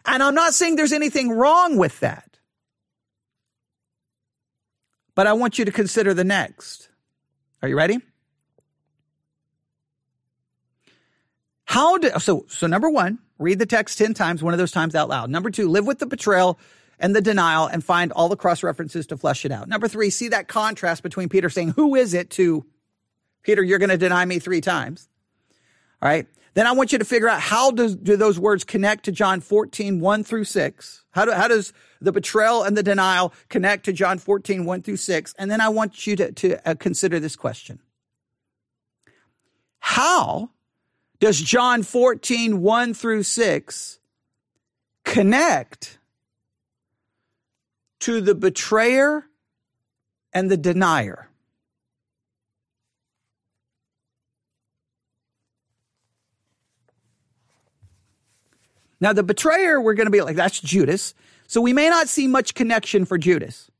And 0.06 0.22
I'm 0.22 0.34
not 0.34 0.54
saying 0.54 0.76
there's 0.76 0.92
anything 0.92 1.30
wrong 1.30 1.76
with 1.76 2.00
that. 2.00 2.38
But 5.14 5.26
I 5.26 5.34
want 5.34 5.58
you 5.58 5.64
to 5.66 5.72
consider 5.72 6.14
the 6.14 6.24
next. 6.24 6.88
Are 7.60 7.68
you 7.68 7.76
ready? 7.76 7.98
How 11.64 11.98
do, 11.98 12.10
so, 12.18 12.46
so 12.48 12.66
number 12.66 12.88
one, 12.88 13.18
read 13.38 13.58
the 13.58 13.66
text 13.66 13.98
10 13.98 14.14
times, 14.14 14.42
one 14.42 14.54
of 14.54 14.58
those 14.58 14.72
times 14.72 14.94
out 14.94 15.08
loud. 15.08 15.30
Number 15.30 15.50
two, 15.50 15.68
live 15.68 15.86
with 15.86 15.98
the 15.98 16.06
betrayal 16.06 16.58
and 16.98 17.14
the 17.14 17.20
denial 17.20 17.66
and 17.66 17.84
find 17.84 18.12
all 18.12 18.28
the 18.28 18.36
cross 18.36 18.62
references 18.62 19.06
to 19.08 19.16
flesh 19.16 19.44
it 19.44 19.52
out. 19.52 19.68
Number 19.68 19.88
three, 19.88 20.10
see 20.10 20.28
that 20.28 20.48
contrast 20.48 21.02
between 21.02 21.28
Peter 21.28 21.50
saying, 21.50 21.70
Who 21.76 21.94
is 21.94 22.14
it 22.14 22.30
to 22.30 22.64
Peter, 23.42 23.62
you're 23.62 23.78
going 23.78 23.90
to 23.90 23.98
deny 23.98 24.24
me 24.24 24.38
three 24.38 24.60
times. 24.60 25.08
All 26.00 26.08
right. 26.08 26.26
Then 26.54 26.66
I 26.66 26.72
want 26.72 26.92
you 26.92 26.98
to 26.98 27.04
figure 27.04 27.28
out 27.28 27.40
how 27.40 27.70
do 27.70 27.88
those 28.16 28.38
words 28.38 28.62
connect 28.62 29.06
to 29.06 29.12
John 29.12 29.40
14, 29.40 30.00
1 30.00 30.24
through 30.24 30.44
6? 30.44 31.04
How, 31.12 31.24
do, 31.24 31.32
how 31.32 31.48
does 31.48 31.72
the 32.00 32.12
betrayal 32.12 32.62
and 32.62 32.76
the 32.76 32.82
denial 32.82 33.32
connect 33.48 33.86
to 33.86 33.92
John 33.92 34.18
14, 34.18 34.66
1 34.66 34.82
through 34.82 34.98
6? 34.98 35.34
And 35.38 35.50
then 35.50 35.60
I 35.60 35.70
want 35.70 36.06
you 36.06 36.14
to, 36.16 36.32
to 36.32 36.68
uh, 36.68 36.74
consider 36.74 37.18
this 37.18 37.36
question. 37.36 37.80
How 39.78 40.50
does 41.20 41.40
John 41.40 41.82
14, 41.82 42.60
1 42.60 42.94
through 42.94 43.22
6 43.22 43.98
connect 45.04 45.98
to 48.02 48.20
the 48.20 48.34
betrayer 48.34 49.24
and 50.32 50.50
the 50.50 50.56
denier. 50.56 51.28
Now, 59.00 59.12
the 59.12 59.24
betrayer, 59.24 59.80
we're 59.80 59.94
going 59.94 60.06
to 60.06 60.12
be 60.12 60.20
like, 60.20 60.36
that's 60.36 60.60
Judas. 60.60 61.14
So 61.48 61.60
we 61.60 61.72
may 61.72 61.88
not 61.88 62.08
see 62.08 62.28
much 62.28 62.54
connection 62.54 63.04
for 63.04 63.18
Judas 63.18 63.71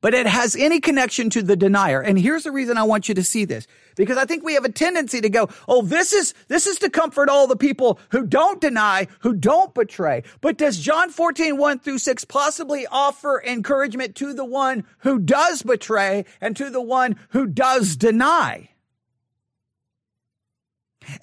but 0.00 0.14
it 0.14 0.26
has 0.26 0.56
any 0.56 0.80
connection 0.80 1.30
to 1.30 1.42
the 1.42 1.56
denier. 1.56 2.00
And 2.00 2.18
here's 2.18 2.44
the 2.44 2.52
reason 2.52 2.78
I 2.78 2.82
want 2.84 3.08
you 3.08 3.14
to 3.14 3.24
see 3.24 3.44
this. 3.44 3.66
Because 3.96 4.16
I 4.16 4.24
think 4.24 4.44
we 4.44 4.54
have 4.54 4.64
a 4.64 4.70
tendency 4.70 5.20
to 5.20 5.28
go, 5.28 5.48
oh, 5.66 5.82
this 5.82 6.12
is, 6.12 6.32
this 6.46 6.66
is 6.66 6.78
to 6.78 6.90
comfort 6.90 7.28
all 7.28 7.46
the 7.46 7.56
people 7.56 7.98
who 8.10 8.26
don't 8.26 8.60
deny, 8.60 9.08
who 9.20 9.34
don't 9.34 9.74
betray. 9.74 10.22
But 10.40 10.56
does 10.56 10.78
John 10.78 11.10
14, 11.10 11.56
1 11.56 11.78
through 11.80 11.98
6 11.98 12.24
possibly 12.26 12.86
offer 12.86 13.42
encouragement 13.44 14.14
to 14.16 14.32
the 14.32 14.44
one 14.44 14.84
who 14.98 15.18
does 15.18 15.62
betray 15.62 16.24
and 16.40 16.56
to 16.56 16.70
the 16.70 16.82
one 16.82 17.16
who 17.30 17.46
does 17.46 17.96
deny? 17.96 18.70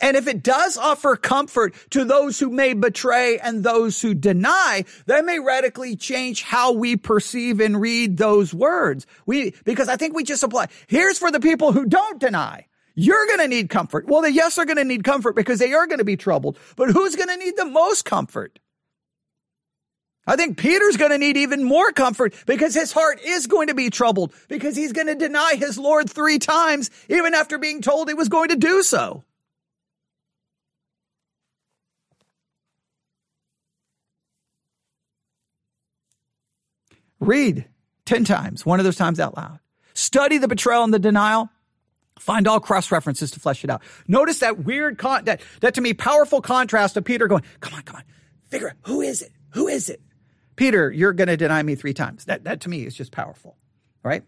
And 0.01 0.17
if 0.17 0.27
it 0.27 0.43
does 0.43 0.77
offer 0.77 1.15
comfort 1.15 1.73
to 1.91 2.05
those 2.05 2.39
who 2.39 2.49
may 2.49 2.73
betray 2.73 3.37
and 3.39 3.63
those 3.63 4.01
who 4.01 4.13
deny, 4.13 4.85
that 5.05 5.25
may 5.25 5.39
radically 5.39 5.95
change 5.95 6.43
how 6.43 6.71
we 6.71 6.95
perceive 6.95 7.59
and 7.59 7.79
read 7.79 8.17
those 8.17 8.53
words. 8.53 9.05
We, 9.25 9.53
because 9.63 9.89
I 9.89 9.97
think 9.97 10.15
we 10.15 10.23
just 10.23 10.43
apply, 10.43 10.67
here's 10.87 11.17
for 11.17 11.31
the 11.31 11.39
people 11.39 11.71
who 11.71 11.85
don't 11.85 12.19
deny. 12.19 12.67
You're 12.95 13.27
going 13.27 13.39
to 13.39 13.47
need 13.47 13.69
comfort. 13.69 14.07
Well, 14.07 14.21
the 14.21 14.31
yes 14.31 14.57
are 14.57 14.65
going 14.65 14.77
to 14.77 14.85
need 14.85 15.03
comfort 15.03 15.35
because 15.35 15.59
they 15.59 15.73
are 15.73 15.85
going 15.85 15.99
to 15.99 16.05
be 16.05 16.15
troubled. 16.15 16.57
But 16.77 16.91
who's 16.91 17.15
going 17.15 17.27
to 17.27 17.37
need 17.37 17.57
the 17.57 17.65
most 17.65 18.05
comfort? 18.05 18.59
I 20.27 20.35
think 20.35 20.57
Peter's 20.57 20.97
going 20.97 21.11
to 21.11 21.17
need 21.17 21.37
even 21.37 21.63
more 21.63 21.91
comfort 21.91 22.33
because 22.47 22.73
his 22.73 22.91
heart 22.91 23.21
is 23.23 23.45
going 23.45 23.67
to 23.67 23.75
be 23.75 23.89
troubled 23.89 24.33
because 24.47 24.75
he's 24.75 24.91
going 24.91 25.07
to 25.07 25.15
deny 25.15 25.53
his 25.55 25.77
Lord 25.77 26.09
three 26.09 26.39
times, 26.39 26.89
even 27.09 27.35
after 27.35 27.57
being 27.57 27.81
told 27.81 28.07
he 28.07 28.15
was 28.15 28.29
going 28.29 28.49
to 28.49 28.55
do 28.55 28.81
so. 28.81 29.23
Read 37.19 37.65
10 38.05 38.25
times, 38.25 38.65
one 38.65 38.79
of 38.79 38.83
those 38.85 38.95
times 38.95 39.19
out 39.19 39.35
loud. 39.35 39.59
Study 39.93 40.37
the 40.37 40.47
betrayal 40.47 40.83
and 40.83 40.93
the 40.93 40.99
denial. 40.99 41.49
Find 42.19 42.47
all 42.47 42.59
cross 42.59 42.91
references 42.91 43.31
to 43.31 43.39
flesh 43.39 43.63
it 43.63 43.69
out. 43.69 43.81
Notice 44.07 44.39
that 44.39 44.63
weird, 44.63 44.97
con- 44.97 45.25
that, 45.25 45.41
that 45.59 45.73
to 45.75 45.81
me 45.81 45.93
powerful 45.93 46.41
contrast 46.41 46.95
of 46.95 47.03
Peter 47.03 47.27
going, 47.27 47.43
come 47.59 47.73
on, 47.73 47.81
come 47.81 47.97
on, 47.97 48.03
figure 48.49 48.69
out 48.69 48.75
who 48.83 49.01
is 49.01 49.21
it? 49.21 49.31
Who 49.51 49.67
is 49.67 49.89
it? 49.89 50.01
Peter, 50.55 50.91
you're 50.91 51.13
going 51.13 51.27
to 51.27 51.37
deny 51.37 51.61
me 51.61 51.75
three 51.75 51.93
times. 51.93 52.25
That, 52.25 52.45
that 52.45 52.61
to 52.61 52.69
me 52.69 52.85
is 52.85 52.95
just 52.95 53.11
powerful, 53.11 53.57
right? 54.03 54.23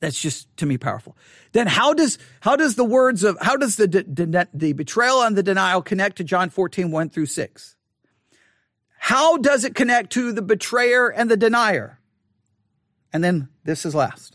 That's 0.00 0.20
just 0.20 0.54
to 0.58 0.66
me 0.66 0.78
powerful. 0.78 1.16
Then 1.52 1.66
how 1.66 1.94
does, 1.94 2.18
how 2.40 2.56
does 2.56 2.76
the 2.76 2.84
words 2.84 3.24
of, 3.24 3.38
how 3.40 3.56
does 3.56 3.76
the, 3.76 3.86
the, 3.88 4.48
the 4.52 4.72
betrayal 4.72 5.22
and 5.22 5.36
the 5.36 5.42
denial 5.42 5.82
connect 5.82 6.16
to 6.18 6.24
John 6.24 6.50
14, 6.50 6.90
1 6.90 7.10
through 7.10 7.26
6? 7.26 7.76
How 9.04 9.36
does 9.36 9.64
it 9.64 9.74
connect 9.74 10.12
to 10.12 10.32
the 10.32 10.40
betrayer 10.40 11.10
and 11.10 11.30
the 11.30 11.36
denier? 11.36 12.00
And 13.12 13.22
then 13.22 13.50
this 13.62 13.84
is 13.84 13.94
last. 13.94 14.34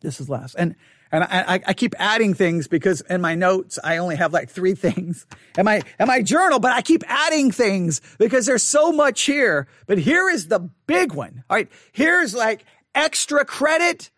This 0.00 0.18
is 0.22 0.30
last. 0.30 0.54
And 0.58 0.74
and 1.12 1.22
I, 1.24 1.60
I, 1.66 1.74
keep 1.74 1.94
adding 1.98 2.32
things 2.32 2.68
because 2.68 3.02
in 3.02 3.20
my 3.20 3.34
notes 3.34 3.78
I 3.84 3.98
only 3.98 4.16
have 4.16 4.32
like 4.32 4.48
three 4.48 4.74
things. 4.74 5.26
In 5.58 5.66
my 5.66 5.82
in 6.00 6.06
my 6.06 6.22
journal, 6.22 6.60
but 6.60 6.72
I 6.72 6.80
keep 6.80 7.04
adding 7.06 7.50
things 7.50 8.00
because 8.16 8.46
there's 8.46 8.62
so 8.62 8.90
much 8.90 9.20
here. 9.20 9.68
But 9.86 9.98
here 9.98 10.30
is 10.30 10.48
the 10.48 10.70
big 10.86 11.12
one. 11.12 11.44
All 11.50 11.58
right. 11.58 11.70
Here's 11.92 12.34
like 12.34 12.64
extra 12.94 13.44
credit. 13.44 14.10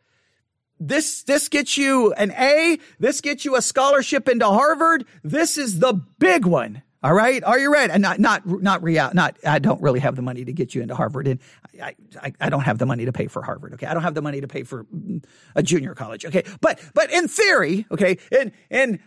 This 0.79 1.25
this 1.25 1.49
gets 1.49 1.77
you 1.77 2.13
an 2.13 2.31
A. 2.31 2.79
This 3.01 3.21
gets 3.21 3.45
you 3.45 3.57
a 3.57 3.63
scholarship 3.63 4.29
into 4.29 4.47
Harvard. 4.47 5.07
This 5.25 5.59
is 5.59 5.81
the 5.81 5.95
big 6.21 6.47
one. 6.47 6.85
All 7.05 7.13
right. 7.13 7.45
Are 7.45 7.59
you 7.59 7.71
ready? 7.71 7.93
And 7.93 8.01
not, 8.01 8.19
not, 8.19 8.47
not 8.47 8.83
real, 8.83 9.11
not, 9.13 9.37
I 9.47 9.59
don't 9.59 9.83
really 9.83 10.01
have 10.01 10.17
the 10.17 10.23
money 10.23 10.43
to 10.47 10.55
get 10.55 10.75
you 10.75 10.81
into 10.81 10.95
Harvard 10.95 11.29
and 11.29 11.39
I, 11.83 11.95
I, 12.23 12.33
I 12.41 12.49
don't 12.49 12.63
have 12.63 12.79
the 12.79 12.87
money 12.87 13.05
to 13.05 13.13
pay 13.13 13.27
for 13.27 13.43
Harvard. 13.43 13.75
Okay. 13.75 13.87
I 13.87 13.93
don't 13.93 14.05
have 14.05 14.15
the 14.15 14.23
money 14.23 14.41
to 14.41 14.49
pay 14.49 14.63
for 14.63 14.85
mm, 14.85 15.23
a 15.55 15.63
junior 15.63 15.95
college. 15.95 16.25
Okay. 16.25 16.45
But, 16.63 16.81
but 16.95 17.13
in 17.13 17.29
theory, 17.29 17.85
okay, 17.91 18.17
in, 18.33 18.53
in 18.71 19.01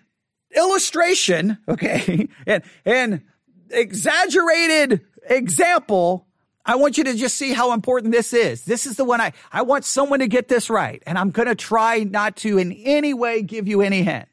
illustration, 0.55 1.57
okay, 1.67 2.27
and, 2.45 2.63
and 2.85 3.23
exaggerated 3.71 5.01
example, 5.27 6.27
I 6.67 6.75
want 6.75 6.99
you 6.99 7.03
to 7.05 7.15
just 7.15 7.35
see 7.35 7.51
how 7.51 7.73
important 7.73 8.11
this 8.11 8.31
is. 8.31 8.63
This 8.65 8.85
is 8.85 8.97
the 8.97 9.05
one 9.05 9.21
I, 9.21 9.33
I 9.51 9.63
want 9.63 9.85
someone 9.85 10.19
to 10.19 10.27
get 10.27 10.49
this 10.49 10.69
right. 10.69 11.01
And 11.07 11.17
I'm 11.17 11.31
going 11.31 11.47
to 11.47 11.55
try 11.55 12.03
not 12.03 12.35
to 12.37 12.59
in 12.59 12.73
any 12.73 13.15
way 13.15 13.41
give 13.41 13.67
you 13.67 13.81
any 13.81 14.03
hint. 14.03 14.27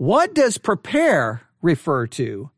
What 0.00 0.34
does 0.34 0.56
prepare 0.56 1.42
refer 1.60 2.06
to 2.06 2.50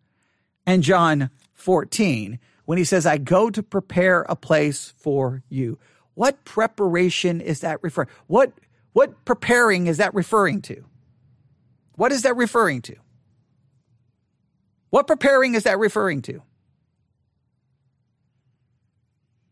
in 0.65 0.81
John 0.81 1.29
14 1.55 2.39
when 2.67 2.79
he 2.79 2.85
says, 2.85 3.05
I 3.05 3.19
go 3.19 3.51
to 3.51 3.65
prepare 3.65 4.23
a 4.29 4.37
place 4.37 4.95
for 4.97 5.43
you? 5.49 5.77
What 6.15 6.45
preparation 6.45 7.41
is 7.41 7.59
that 7.63 7.83
referring? 7.83 8.11
What, 8.29 8.53
what 8.93 9.25
preparing 9.25 9.89
is 9.89 9.97
that 9.97 10.15
referring 10.15 10.63
to? 10.63 10.85
What 11.97 12.13
is 12.13 12.23
that 12.23 12.37
referring 12.37 12.81
to? 12.83 12.95
What 14.91 15.09
preparing 15.09 15.57
is 15.57 15.65
that 15.65 15.81
referring 15.81 16.23
to? 16.23 16.43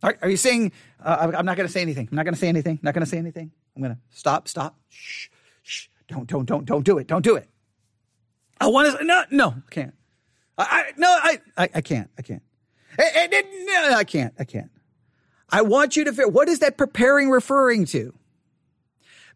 Are, 0.05 0.17
are 0.23 0.31
you 0.31 0.37
saying, 0.37 0.71
uh, 1.05 1.33
I'm 1.37 1.45
not 1.45 1.57
going 1.57 1.67
to 1.67 1.73
say 1.73 1.83
anything. 1.83 2.07
I'm 2.09 2.15
not 2.15 2.25
going 2.25 2.35
to 2.35 2.41
say 2.41 2.47
anything. 2.47 2.75
I'm 2.75 2.85
not 2.85 2.95
going 2.95 3.05
to 3.05 3.11
say 3.11 3.19
anything. 3.19 3.51
I'm 3.75 3.83
going 3.83 3.97
to 3.97 4.01
stop, 4.11 4.47
stop. 4.47 4.79
Shh, 4.91 5.27
shh. 5.65 5.89
Don't, 6.07 6.29
don't, 6.29 6.47
don't, 6.47 6.65
don't 6.65 6.85
do 6.85 6.99
it. 6.99 7.09
Don't 7.09 7.23
do 7.23 7.35
it. 7.35 7.50
I 8.61 8.69
want 8.69 8.99
to, 8.99 9.05
no, 9.05 9.25
no, 9.31 9.55
can't. 9.71 9.95
I, 10.59 10.65
I 10.65 10.93
no, 10.97 11.09
I, 11.09 11.39
I, 11.57 11.69
I 11.77 11.81
can't, 11.81 12.11
I 12.19 12.23
can't. 12.23 12.43
I, 12.99 13.29
no, 13.67 13.97
I 13.97 14.05
can't, 14.05 14.35
I 14.39 14.45
can't. 14.45 14.71
I 15.49 15.63
want 15.63 15.97
you 15.97 16.05
to 16.05 16.13
figure, 16.13 16.29
what 16.29 16.49
is 16.49 16.59
that 16.61 16.77
preparing 16.77 17.31
referring 17.31 17.87
to? 17.87 18.15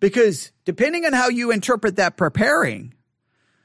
Because 0.00 0.52
depending 0.64 1.06
on 1.06 1.12
how 1.12 1.28
you 1.28 1.50
interpret 1.50 1.96
that 1.96 2.16
preparing, 2.16 2.94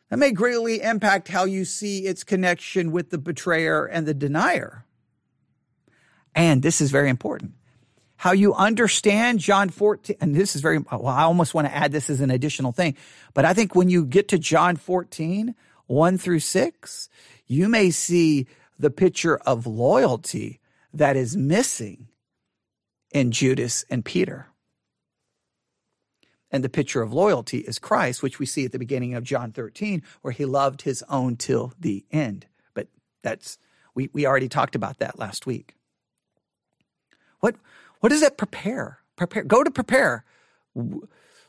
that 0.10 0.18
may 0.18 0.32
greatly 0.32 0.82
impact 0.82 1.28
how 1.28 1.44
you 1.44 1.66
see 1.66 2.06
its 2.06 2.24
connection 2.24 2.92
with 2.92 3.10
the 3.10 3.18
betrayer 3.18 3.86
and 3.86 4.08
the 4.08 4.14
denier. 4.14 4.86
And 6.34 6.64
this 6.64 6.82
is 6.82 6.92
very 6.92 7.10
important. 7.10 7.54
How 8.20 8.34
you 8.34 8.54
understand 8.54 9.40
John 9.40 9.70
14, 9.70 10.18
and 10.20 10.36
this 10.36 10.54
is 10.54 10.62
very, 10.62 10.78
well, 10.78 11.08
I 11.08 11.24
almost 11.24 11.54
want 11.54 11.68
to 11.68 11.74
add 11.74 11.94
this 11.94 12.10
as 12.10 12.20
an 12.20 12.32
additional 12.32 12.74
thing, 12.74 12.98
but 13.34 13.46
I 13.46 13.54
think 13.54 13.76
when 13.76 13.88
you 13.88 14.04
get 14.04 14.28
to 14.28 14.38
John 14.38 14.76
14, 14.76 15.56
1 15.88 16.18
through 16.18 16.42
6, 16.42 17.10
you 17.48 17.70
may 17.70 17.92
see 17.92 18.48
the 18.78 18.90
picture 18.90 19.38
of 19.38 19.66
loyalty 19.66 20.60
that 20.94 21.16
is 21.16 21.38
missing 21.38 22.10
in 23.14 23.32
Judas 23.32 23.86
and 23.90 24.04
Peter. 24.04 24.48
And 26.52 26.62
the 26.62 26.68
picture 26.68 27.02
of 27.02 27.14
loyalty 27.14 27.60
is 27.60 27.80
Christ, 27.80 28.22
which 28.22 28.38
we 28.38 28.46
see 28.46 28.66
at 28.66 28.74
the 28.74 28.80
beginning 28.80 29.14
of 29.14 29.24
John 29.24 29.54
13, 29.54 30.04
where 30.24 30.34
he 30.34 30.44
loved 30.44 30.82
his 30.82 31.06
own 31.08 31.38
till 31.38 31.72
the 31.80 32.04
end. 32.12 32.48
But 32.74 32.90
that's, 33.24 33.58
we, 33.96 34.10
we 34.12 34.28
already 34.28 34.50
talked 34.50 34.76
about 34.76 35.00
that 35.00 35.18
last 35.18 35.48
week. 35.48 35.76
What, 37.40 37.56
what 38.00 38.10
does 38.10 38.22
that 38.22 38.38
prepare? 38.38 39.00
Prepare, 39.16 39.44
go 39.44 39.64
to 39.64 39.72
prepare. 39.72 40.24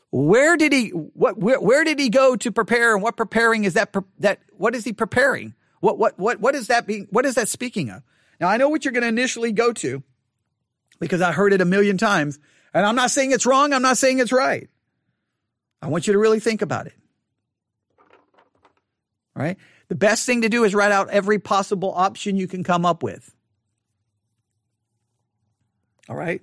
Where 0.09 0.57
did 0.57 0.73
he, 0.73 0.89
what, 0.89 1.37
where, 1.37 1.59
where 1.59 1.83
did 1.83 1.99
he 1.99 2.09
go 2.09 2.35
to 2.35 2.51
prepare 2.51 2.93
and 2.93 3.01
what 3.01 3.15
preparing 3.15 3.63
is 3.63 3.75
that, 3.75 3.95
that, 4.19 4.39
what 4.57 4.75
is 4.75 4.83
he 4.83 4.93
preparing? 4.93 5.53
What, 5.79 5.97
what, 5.97 6.19
what, 6.19 6.39
what 6.39 6.55
is 6.55 6.67
that 6.67 6.85
being, 6.85 7.07
what 7.11 7.25
is 7.25 7.35
that 7.35 7.47
speaking 7.47 7.89
of? 7.89 8.03
Now 8.39 8.49
I 8.49 8.57
know 8.57 8.69
what 8.69 8.83
you're 8.83 8.91
going 8.91 9.03
to 9.03 9.07
initially 9.07 9.51
go 9.51 9.71
to 9.73 10.03
because 10.99 11.21
I 11.21 11.31
heard 11.31 11.53
it 11.53 11.61
a 11.61 11.65
million 11.65 11.97
times 11.97 12.39
and 12.73 12.85
I'm 12.85 12.95
not 12.95 13.11
saying 13.11 13.31
it's 13.31 13.45
wrong. 13.45 13.73
I'm 13.73 13.81
not 13.81 13.97
saying 13.97 14.19
it's 14.19 14.31
right. 14.31 14.69
I 15.81 15.87
want 15.87 16.07
you 16.07 16.13
to 16.13 16.19
really 16.19 16.39
think 16.39 16.61
about 16.61 16.87
it. 16.87 16.93
All 19.35 19.43
right. 19.43 19.57
The 19.87 19.95
best 19.95 20.25
thing 20.25 20.41
to 20.41 20.49
do 20.49 20.63
is 20.63 20.75
write 20.75 20.91
out 20.91 21.09
every 21.09 21.39
possible 21.39 21.93
option 21.93 22.35
you 22.35 22.47
can 22.47 22.63
come 22.63 22.85
up 22.85 23.01
with. 23.03 23.33
All 26.11 26.17
right. 26.17 26.41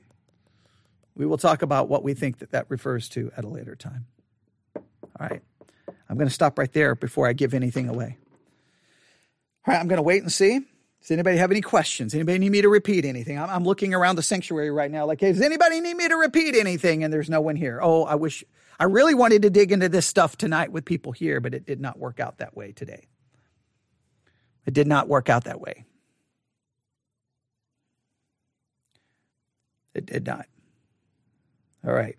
We 1.15 1.27
will 1.27 1.37
talk 1.37 1.61
about 1.61 1.91
what 1.91 2.03
we 2.03 2.15
think 2.15 2.39
that 2.39 2.53
that 2.53 2.65
refers 2.71 3.07
to 3.11 3.31
at 3.37 3.45
a 3.45 3.49
later 3.49 3.77
time. 3.77 4.07
All 4.75 5.29
right. 5.29 5.43
I'm 6.09 6.17
going 6.17 6.27
to 6.27 6.33
stop 6.33 6.59
right 6.59 6.73
there 6.73 6.95
before 6.95 7.29
I 7.29 7.35
give 7.35 7.53
anything 7.53 7.87
away. 7.91 8.17
All 9.67 9.75
right. 9.75 9.79
I'm 9.79 9.87
going 9.87 9.99
to 9.99 10.03
wait 10.03 10.23
and 10.23 10.33
see. 10.33 10.61
Does 11.03 11.11
anybody 11.11 11.37
have 11.37 11.51
any 11.51 11.61
questions? 11.61 12.15
Anybody 12.15 12.39
need 12.39 12.51
me 12.51 12.63
to 12.63 12.71
repeat 12.71 13.05
anything? 13.05 13.39
I'm, 13.39 13.51
I'm 13.51 13.65
looking 13.65 13.93
around 13.93 14.17
the 14.17 14.23
sanctuary 14.23 14.71
right 14.71 14.91
now 14.91 15.05
like, 15.05 15.21
hey, 15.21 15.33
does 15.33 15.43
anybody 15.43 15.83
need 15.83 15.99
me 15.99 16.09
to 16.09 16.17
repeat 16.17 16.57
anything? 16.57 17.05
And 17.05 17.13
there's 17.13 17.29
no 17.29 17.43
one 17.43 17.57
here. 17.57 17.79
Oh, 17.83 18.05
I 18.05 18.15
wish 18.15 18.45
I 18.81 18.85
really 18.85 19.13
wanted 19.13 19.43
to 19.43 19.51
dig 19.51 19.71
into 19.71 19.91
this 19.91 20.07
stuff 20.07 20.39
tonight 20.39 20.73
with 20.73 20.87
people 20.87 21.13
here, 21.13 21.43
but 21.43 21.53
it 21.53 21.67
did 21.67 21.79
not 21.79 21.99
work 21.99 22.21
out 22.21 22.39
that 22.39 22.57
way 22.57 22.73
today. 22.73 23.07
It 24.65 24.73
did 24.73 24.87
not 24.87 25.09
work 25.09 25.29
out 25.29 25.45
that 25.45 25.61
way. 25.61 25.85
It 29.99 30.07
did 30.07 30.27
not. 30.27 30.47
All 31.85 31.93
right. 31.93 32.17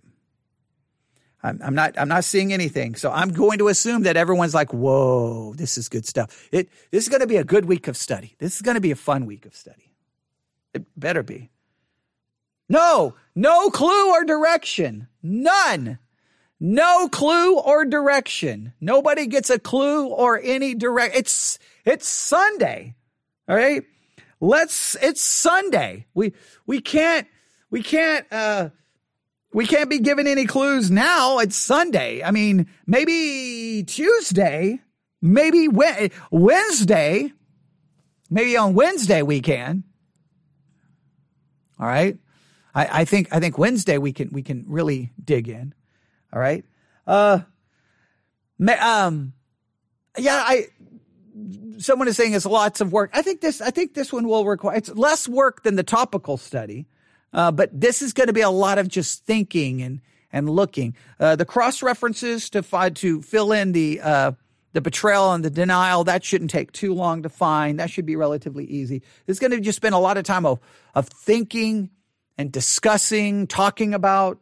I'm, 1.42 1.60
I'm, 1.64 1.74
not. 1.74 1.98
I'm 1.98 2.10
not 2.10 2.26
seeing 2.26 2.52
anything, 2.52 2.96
so 2.96 3.12
I'm 3.12 3.30
going 3.30 3.60
to 3.60 3.70
assume 3.70 4.04
that 4.04 4.18
everyone's 4.18 4.54
like, 4.54 4.74
"Whoa, 4.74 5.54
this 5.54 5.78
is 5.78 5.88
good 5.88 6.06
stuff." 6.06 6.50
It. 6.52 6.70
This 6.92 7.04
is 7.04 7.10
going 7.10 7.22
to 7.22 7.28
be 7.28 7.38
a 7.38 7.46
good 7.46 7.66
week 7.66 7.88
of 7.88 7.96
study. 7.96 8.36
This 8.40 8.58
is 8.58 8.62
going 8.62 8.76
to 8.76 8.82
be 8.82 8.92
a 8.92 8.96
fun 8.98 9.26
week 9.26 9.46
of 9.46 9.56
study. 9.56 9.94
It 10.74 10.84
better 10.98 11.24
be. 11.24 11.50
No, 12.70 13.16
no 13.36 13.70
clue 13.70 14.12
or 14.12 14.24
direction. 14.24 15.08
None. 15.24 15.98
No 16.60 17.08
clue 17.08 17.58
or 17.58 17.86
direction. 17.86 18.74
Nobody 18.80 19.28
gets 19.28 19.50
a 19.50 19.58
clue 19.58 20.08
or 20.08 20.40
any 20.44 20.76
direct. 20.76 21.16
It's, 21.16 21.58
it's 21.86 22.08
Sunday. 22.08 22.96
All 23.48 23.56
right. 23.56 23.84
Let's, 24.42 24.96
it's 25.02 25.22
Sunday. 25.22 26.06
We, 26.14 26.34
we 26.66 26.80
can't, 26.82 27.28
we 27.70 27.84
can't, 27.84 28.26
uh, 28.32 28.70
we 29.54 29.66
can't 29.66 29.90
be 29.90 30.00
given 30.00 30.28
any 30.28 30.46
clues 30.46 30.92
now. 30.92 31.40
It's 31.40 31.56
Sunday. 31.56 32.24
I 32.24 32.32
mean, 32.32 32.68
maybe 32.86 33.84
Tuesday, 33.88 34.80
maybe 35.22 35.68
Wednesday, 36.32 37.32
maybe 38.30 38.58
on 38.58 38.76
Wednesday 38.76 39.22
we 39.22 39.42
can. 39.42 39.84
All 41.80 41.88
right. 41.88 42.18
I, 42.76 43.02
I 43.02 43.06
think, 43.06 43.30
I 43.32 43.40
think 43.40 43.58
Wednesday 43.58 43.98
we 43.98 44.14
can, 44.14 44.30
we 44.32 44.44
can 44.44 44.66
really 44.68 45.12
dig 45.24 45.50
in. 45.50 45.74
All 46.32 46.40
right. 46.40 46.64
Uh, 47.08 47.40
um, 48.80 49.34
yeah, 50.18 50.44
I, 50.46 50.68
someone 51.80 52.08
is 52.08 52.18
saying 52.18 52.34
it's 52.34 52.46
lots 52.46 52.82
of 52.82 52.92
work. 52.92 53.10
I 53.14 53.22
think 53.24 53.42
this, 53.42 53.62
I 53.62 53.72
think 53.72 53.96
this 53.96 54.14
one 54.14 54.28
will 54.28 54.46
require, 54.46 54.78
it's 54.78 54.90
less 54.90 55.28
work 55.28 55.64
than 55.64 55.76
the 55.76 55.84
topical 55.84 56.38
study. 56.38 56.88
Uh, 57.34 57.52
but 57.52 57.70
this 57.80 58.02
is 58.02 58.14
going 58.14 58.28
to 58.28 58.34
be 58.34 58.42
a 58.42 58.50
lot 58.50 58.78
of 58.78 58.88
just 58.88 59.26
thinking 59.26 59.82
and, 59.82 60.02
and 60.32 60.50
looking. 60.50 60.96
Uh, 61.20 61.36
the 61.36 61.46
cross 61.46 61.82
references 61.82 62.50
to 62.50 62.64
find, 62.64 62.96
to 62.98 63.22
fill 63.22 63.52
in 63.52 63.72
the, 63.72 64.02
uh, 64.02 64.32
the 64.74 64.82
betrayal 64.82 65.34
and 65.34 65.44
the 65.44 65.50
denial, 65.50 66.04
that 66.04 66.24
shouldn't 66.24 66.52
take 66.52 66.72
too 66.72 66.94
long 66.94 67.24
to 67.24 67.30
find. 67.30 67.80
That 67.80 67.90
should 67.90 68.06
be 68.06 68.16
relatively 68.16 68.66
easy. 68.66 69.02
It's 69.28 69.40
going 69.40 69.52
to 69.52 69.60
just 69.60 69.78
spend 69.78 69.96
a 69.96 70.00
lot 70.00 70.18
of 70.18 70.24
time 70.24 70.46
of, 70.46 70.60
of 70.96 71.08
thinking 71.08 71.90
and 72.38 72.52
discussing, 72.52 73.48
talking 73.48 73.94
about. 73.94 74.40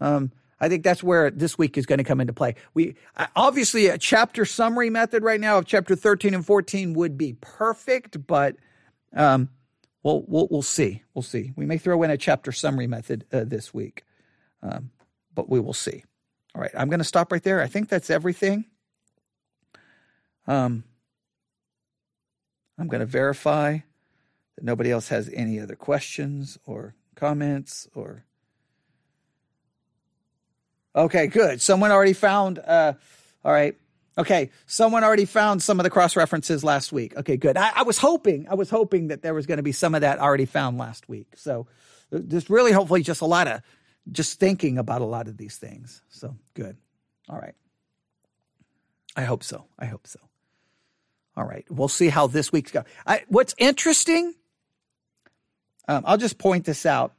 Um, 0.00 0.32
I 0.60 0.68
think 0.68 0.82
that's 0.82 1.02
where 1.02 1.30
this 1.30 1.56
week 1.56 1.78
is 1.78 1.86
going 1.86 1.98
to 1.98 2.04
come 2.04 2.20
into 2.20 2.32
play. 2.32 2.56
We 2.74 2.96
obviously 3.36 3.86
a 3.86 3.98
chapter 3.98 4.44
summary 4.44 4.90
method 4.90 5.22
right 5.22 5.40
now 5.40 5.58
of 5.58 5.66
chapter 5.66 5.94
13 5.94 6.34
and 6.34 6.44
14 6.44 6.94
would 6.94 7.16
be 7.16 7.34
perfect, 7.40 8.26
but 8.26 8.56
um, 9.14 9.50
we'll, 10.08 10.24
we'll, 10.26 10.48
we'll 10.50 10.62
see. 10.62 11.02
We'll 11.14 11.22
see. 11.22 11.52
We 11.54 11.66
may 11.66 11.76
throw 11.76 12.02
in 12.02 12.10
a 12.10 12.16
chapter 12.16 12.50
summary 12.50 12.86
method 12.86 13.24
uh, 13.32 13.44
this 13.44 13.74
week, 13.74 14.04
um, 14.62 14.90
but 15.34 15.50
we 15.50 15.60
will 15.60 15.74
see. 15.74 16.04
All 16.54 16.62
right, 16.62 16.70
I'm 16.74 16.88
going 16.88 16.98
to 16.98 17.04
stop 17.04 17.30
right 17.30 17.42
there. 17.42 17.60
I 17.60 17.66
think 17.66 17.88
that's 17.88 18.08
everything. 18.08 18.64
Um, 20.46 20.84
I'm 22.78 22.88
going 22.88 23.00
to 23.00 23.06
verify 23.06 23.78
that 24.56 24.64
nobody 24.64 24.90
else 24.90 25.08
has 25.08 25.28
any 25.34 25.60
other 25.60 25.76
questions 25.76 26.58
or 26.64 26.94
comments 27.14 27.86
or 27.94 28.24
Okay, 30.96 31.28
good. 31.28 31.60
Someone 31.60 31.92
already 31.92 32.14
found, 32.14 32.58
uh, 32.58 32.94
all 33.44 33.52
right. 33.52 33.76
Okay, 34.18 34.50
someone 34.66 35.04
already 35.04 35.26
found 35.26 35.62
some 35.62 35.78
of 35.78 35.84
the 35.84 35.90
cross 35.90 36.16
references 36.16 36.64
last 36.64 36.90
week. 36.90 37.16
Okay, 37.16 37.36
good. 37.36 37.56
I, 37.56 37.70
I 37.76 37.82
was 37.84 37.98
hoping, 37.98 38.48
I 38.50 38.54
was 38.54 38.68
hoping 38.68 39.08
that 39.08 39.22
there 39.22 39.32
was 39.32 39.46
going 39.46 39.58
to 39.58 39.62
be 39.62 39.70
some 39.70 39.94
of 39.94 40.00
that 40.00 40.18
already 40.18 40.44
found 40.44 40.76
last 40.76 41.08
week. 41.08 41.28
So, 41.36 41.68
just 42.26 42.50
really, 42.50 42.72
hopefully, 42.72 43.02
just 43.02 43.20
a 43.20 43.26
lot 43.26 43.46
of 43.46 43.62
just 44.10 44.40
thinking 44.40 44.76
about 44.76 45.02
a 45.02 45.04
lot 45.04 45.28
of 45.28 45.36
these 45.36 45.56
things. 45.56 46.02
So, 46.08 46.34
good. 46.54 46.76
All 47.28 47.38
right. 47.38 47.54
I 49.14 49.22
hope 49.22 49.44
so. 49.44 49.66
I 49.78 49.84
hope 49.84 50.06
so. 50.06 50.18
All 51.36 51.44
right. 51.44 51.64
We'll 51.70 51.86
see 51.86 52.08
how 52.08 52.26
this 52.26 52.50
week's 52.50 52.72
go. 52.72 52.84
I, 53.06 53.22
what's 53.28 53.54
interesting, 53.56 54.34
um, 55.86 56.02
I'll 56.04 56.18
just 56.18 56.38
point 56.38 56.64
this 56.64 56.84
out 56.84 57.14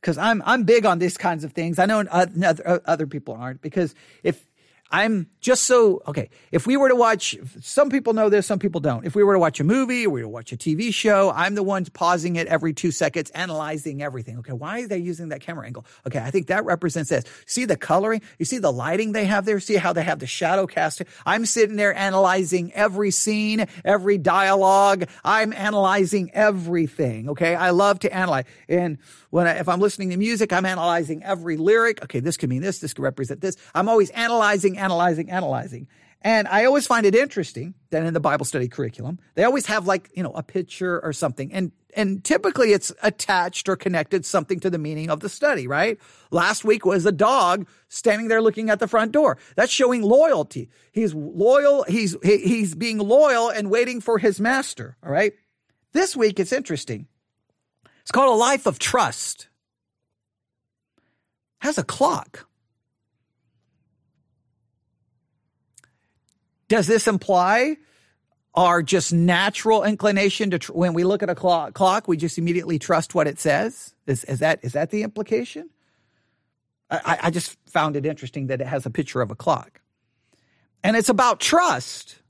because 0.00 0.18
I'm 0.18 0.42
I'm 0.44 0.64
big 0.64 0.86
on 0.86 0.98
these 0.98 1.16
kinds 1.16 1.44
of 1.44 1.52
things. 1.52 1.78
I 1.78 1.86
know 1.86 2.00
other 2.10 2.82
other 2.84 3.06
people 3.06 3.34
aren't 3.34 3.62
because 3.62 3.94
if 4.24 4.44
I'm 4.90 5.28
just 5.40 5.64
so 5.64 6.02
okay. 6.08 6.30
If 6.50 6.66
we 6.66 6.76
were 6.76 6.88
to 6.88 6.96
watch, 6.96 7.36
some 7.60 7.90
people 7.90 8.12
know 8.12 8.28
this, 8.28 8.46
some 8.46 8.58
people 8.58 8.80
don't. 8.80 9.06
If 9.06 9.14
we 9.14 9.22
were 9.22 9.34
to 9.34 9.38
watch 9.38 9.60
a 9.60 9.64
movie 9.64 10.04
or 10.04 10.10
we 10.10 10.20
were 10.20 10.26
to 10.26 10.28
watch 10.28 10.52
a 10.52 10.56
TV 10.56 10.92
show, 10.92 11.30
I'm 11.30 11.54
the 11.54 11.62
ones 11.62 11.88
pausing 11.88 12.36
it 12.36 12.48
every 12.48 12.72
two 12.72 12.90
seconds, 12.90 13.30
analyzing 13.30 14.02
everything. 14.02 14.38
Okay, 14.38 14.52
why 14.52 14.82
are 14.82 14.88
they 14.88 14.98
using 14.98 15.28
that 15.28 15.42
camera 15.42 15.66
angle? 15.66 15.86
Okay, 16.08 16.18
I 16.18 16.32
think 16.32 16.48
that 16.48 16.64
represents 16.64 17.10
this. 17.10 17.24
See 17.46 17.66
the 17.66 17.76
coloring? 17.76 18.20
You 18.38 18.44
see 18.44 18.58
the 18.58 18.72
lighting 18.72 19.12
they 19.12 19.26
have 19.26 19.44
there? 19.44 19.60
See 19.60 19.76
how 19.76 19.92
they 19.92 20.02
have 20.02 20.18
the 20.18 20.26
shadow 20.26 20.66
casting? 20.66 21.06
I'm 21.24 21.46
sitting 21.46 21.76
there 21.76 21.94
analyzing 21.94 22.72
every 22.72 23.12
scene, 23.12 23.66
every 23.84 24.18
dialogue. 24.18 25.08
I'm 25.24 25.52
analyzing 25.52 26.32
everything. 26.34 27.30
Okay, 27.30 27.54
I 27.54 27.70
love 27.70 28.00
to 28.00 28.12
analyze. 28.12 28.44
And 28.68 28.98
when 29.30 29.46
I, 29.46 29.52
if 29.52 29.68
I'm 29.68 29.78
listening 29.78 30.10
to 30.10 30.16
music, 30.16 30.52
I'm 30.52 30.66
analyzing 30.66 31.22
every 31.22 31.56
lyric. 31.56 32.02
Okay, 32.02 32.18
this 32.18 32.36
could 32.36 32.50
mean 32.50 32.62
this. 32.62 32.80
This 32.80 32.92
could 32.92 33.02
represent 33.02 33.40
this. 33.40 33.56
I'm 33.72 33.88
always 33.88 34.10
analyzing 34.10 34.79
analyzing, 34.80 35.30
analyzing. 35.30 35.86
And 36.22 36.48
I 36.48 36.66
always 36.66 36.86
find 36.86 37.06
it 37.06 37.14
interesting 37.14 37.74
that 37.90 38.04
in 38.04 38.12
the 38.12 38.20
Bible 38.20 38.44
study 38.44 38.68
curriculum, 38.68 39.18
they 39.36 39.44
always 39.44 39.66
have 39.66 39.86
like, 39.86 40.10
you 40.14 40.22
know, 40.22 40.32
a 40.32 40.42
picture 40.42 41.00
or 41.00 41.12
something. 41.12 41.52
And 41.52 41.72
and 41.96 42.22
typically 42.22 42.72
it's 42.72 42.92
attached 43.02 43.68
or 43.68 43.74
connected 43.74 44.24
something 44.24 44.60
to 44.60 44.70
the 44.70 44.78
meaning 44.78 45.10
of 45.10 45.20
the 45.20 45.28
study, 45.28 45.66
right? 45.66 45.98
Last 46.30 46.64
week 46.64 46.84
was 46.84 47.06
a 47.06 47.12
dog 47.12 47.66
standing 47.88 48.28
there 48.28 48.42
looking 48.42 48.70
at 48.70 48.78
the 48.80 48.86
front 48.86 49.12
door. 49.12 49.38
That's 49.56 49.72
showing 49.72 50.02
loyalty. 50.02 50.68
He's 50.92 51.14
loyal, 51.14 51.84
he's 51.84 52.16
he, 52.22 52.38
he's 52.38 52.74
being 52.74 52.98
loyal 52.98 53.48
and 53.48 53.70
waiting 53.70 54.00
for 54.00 54.18
his 54.18 54.40
master, 54.40 54.96
all 55.02 55.10
right? 55.10 55.32
This 55.92 56.14
week 56.14 56.38
it's 56.38 56.52
interesting. 56.52 57.08
It's 58.02 58.12
called 58.12 58.32
a 58.32 58.38
life 58.38 58.66
of 58.66 58.78
trust. 58.78 59.48
It 61.62 61.66
has 61.66 61.78
a 61.78 61.84
clock. 61.84 62.46
Does 66.70 66.86
this 66.86 67.08
imply 67.08 67.76
our 68.54 68.80
just 68.80 69.12
natural 69.12 69.82
inclination 69.82 70.52
to 70.52 70.58
tr- 70.60 70.72
when 70.72 70.94
we 70.94 71.02
look 71.02 71.20
at 71.20 71.28
a 71.28 71.34
clock, 71.34 71.74
clock, 71.74 72.06
we 72.06 72.16
just 72.16 72.38
immediately 72.38 72.78
trust 72.78 73.12
what 73.12 73.26
it 73.26 73.40
says? 73.40 73.92
Is, 74.06 74.22
is 74.24 74.38
that 74.38 74.60
is 74.62 74.72
that 74.72 74.90
the 74.90 75.02
implication? 75.02 75.68
I, 76.88 77.18
I 77.24 77.30
just 77.30 77.56
found 77.66 77.96
it 77.96 78.06
interesting 78.06 78.46
that 78.48 78.60
it 78.60 78.68
has 78.68 78.86
a 78.86 78.90
picture 78.90 79.20
of 79.20 79.32
a 79.32 79.34
clock, 79.34 79.80
and 80.82 80.96
it's 80.96 81.08
about 81.08 81.40
trust. 81.40 82.20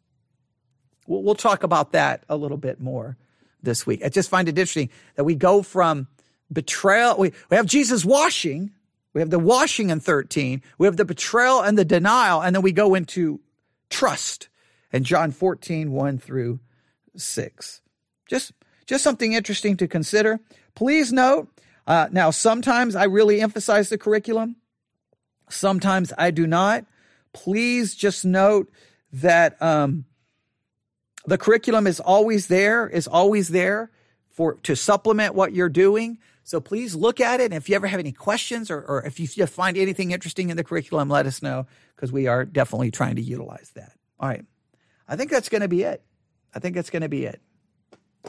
We'll, 1.06 1.22
we'll 1.22 1.34
talk 1.34 1.62
about 1.62 1.92
that 1.92 2.24
a 2.28 2.36
little 2.36 2.58
bit 2.58 2.80
more 2.80 3.18
this 3.62 3.86
week. 3.86 4.02
I 4.02 4.08
just 4.08 4.30
find 4.30 4.48
it 4.48 4.58
interesting 4.58 4.88
that 5.16 5.24
we 5.24 5.34
go 5.34 5.62
from 5.62 6.08
betrayal. 6.50 7.18
We, 7.18 7.32
we 7.50 7.58
have 7.58 7.66
Jesus 7.66 8.06
washing. 8.06 8.70
We 9.12 9.20
have 9.20 9.30
the 9.30 9.38
washing 9.38 9.90
in 9.90 10.00
13. 10.00 10.62
We 10.78 10.86
have 10.86 10.96
the 10.96 11.04
betrayal 11.04 11.60
and 11.60 11.76
the 11.76 11.84
denial. 11.84 12.42
And 12.42 12.54
then 12.54 12.62
we 12.62 12.72
go 12.72 12.94
into 12.94 13.40
trust. 13.90 14.48
And 14.92 15.04
John 15.04 15.30
14, 15.30 15.92
1 15.92 16.18
through 16.18 16.60
6. 17.16 17.82
Just, 18.28 18.52
just 18.86 19.04
something 19.04 19.32
interesting 19.32 19.76
to 19.76 19.86
consider. 19.86 20.40
Please 20.74 21.12
note, 21.12 21.48
uh, 21.86 22.08
now 22.10 22.30
sometimes 22.30 22.96
I 22.96 23.04
really 23.04 23.40
emphasize 23.40 23.88
the 23.88 23.98
curriculum. 23.98 24.56
Sometimes 25.48 26.12
I 26.16 26.30
do 26.30 26.46
not. 26.46 26.86
Please 27.32 27.94
just 27.94 28.24
note 28.24 28.70
that 29.12 29.60
um, 29.60 30.04
the 31.26 31.38
curriculum 31.38 31.86
is 31.86 32.00
always 32.00 32.46
there, 32.46 32.88
is 32.88 33.06
always 33.06 33.48
there 33.48 33.90
for 34.30 34.54
to 34.62 34.74
supplement 34.74 35.34
what 35.34 35.52
you're 35.52 35.68
doing. 35.68 36.18
So 36.44 36.60
please 36.60 36.94
look 36.94 37.20
at 37.20 37.40
it. 37.40 37.44
And 37.44 37.54
if 37.54 37.68
you 37.68 37.76
ever 37.76 37.86
have 37.86 38.00
any 38.00 38.12
questions 38.12 38.70
or, 38.70 38.80
or 38.80 39.04
if 39.04 39.20
you 39.20 39.46
find 39.46 39.76
anything 39.76 40.10
interesting 40.10 40.50
in 40.50 40.56
the 40.56 40.64
curriculum, 40.64 41.08
let 41.08 41.26
us 41.26 41.42
know 41.42 41.66
because 41.94 42.12
we 42.12 42.26
are 42.26 42.44
definitely 42.44 42.90
trying 42.90 43.16
to 43.16 43.22
utilize 43.22 43.70
that. 43.74 43.92
All 44.18 44.28
right. 44.28 44.44
I 45.06 45.16
think 45.16 45.30
that's 45.30 45.48
going 45.48 45.62
to 45.62 45.68
be 45.68 45.82
it. 45.82 46.02
I 46.54 46.58
think 46.58 46.74
that's 46.74 46.90
going 46.90 47.02
to 47.02 47.08
be 47.08 47.24
it. 47.24 47.40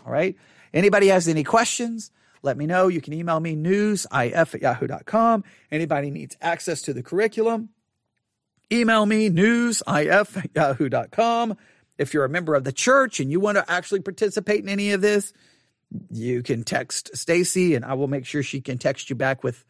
All 0.05 0.11
right. 0.11 0.35
Anybody 0.73 1.07
has 1.07 1.27
any 1.27 1.43
questions? 1.43 2.11
Let 2.43 2.57
me 2.57 2.65
know. 2.65 2.87
You 2.87 3.01
can 3.01 3.13
email 3.13 3.39
me 3.39 3.55
newsif 3.55 4.55
at 4.55 4.61
yahoo.com. 4.61 5.43
Anybody 5.71 6.09
needs 6.09 6.37
access 6.41 6.81
to 6.83 6.93
the 6.93 7.03
curriculum? 7.03 7.69
Email 8.71 9.05
me 9.05 9.29
newsif 9.29 10.37
at 10.37 10.49
yahoo.com. 10.55 11.57
If 11.97 12.13
you're 12.13 12.25
a 12.25 12.29
member 12.29 12.55
of 12.55 12.63
the 12.63 12.71
church 12.71 13.19
and 13.19 13.29
you 13.29 13.39
want 13.39 13.57
to 13.57 13.69
actually 13.69 13.99
participate 13.99 14.63
in 14.63 14.69
any 14.69 14.91
of 14.91 15.01
this, 15.01 15.33
you 16.09 16.43
can 16.43 16.63
text 16.63 17.15
Stacy 17.15 17.75
and 17.75 17.83
I 17.85 17.93
will 17.93 18.07
make 18.07 18.25
sure 18.25 18.43
she 18.43 18.61
can 18.61 18.77
text 18.77 19.09
you 19.09 19.15
back 19.15 19.43
with 19.43 19.63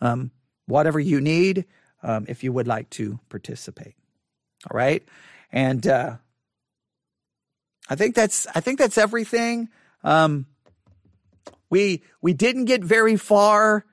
um, 0.00 0.30
whatever 0.66 0.98
you 1.00 1.20
need 1.20 1.64
um, 2.02 2.26
if 2.28 2.44
you 2.44 2.52
would 2.52 2.66
like 2.66 2.90
to 2.90 3.18
participate. 3.28 3.94
All 4.70 4.76
right. 4.76 5.06
And 5.52 5.86
uh, 5.86 6.16
I 7.88 7.94
think 7.94 8.14
that's 8.14 8.46
I 8.54 8.60
think 8.60 8.78
that's 8.78 8.98
everything. 8.98 9.68
Um, 10.04 10.46
we 11.70 12.02
we 12.20 12.32
didn't 12.32 12.66
get 12.66 12.82
very 12.82 13.16
far 13.16 13.84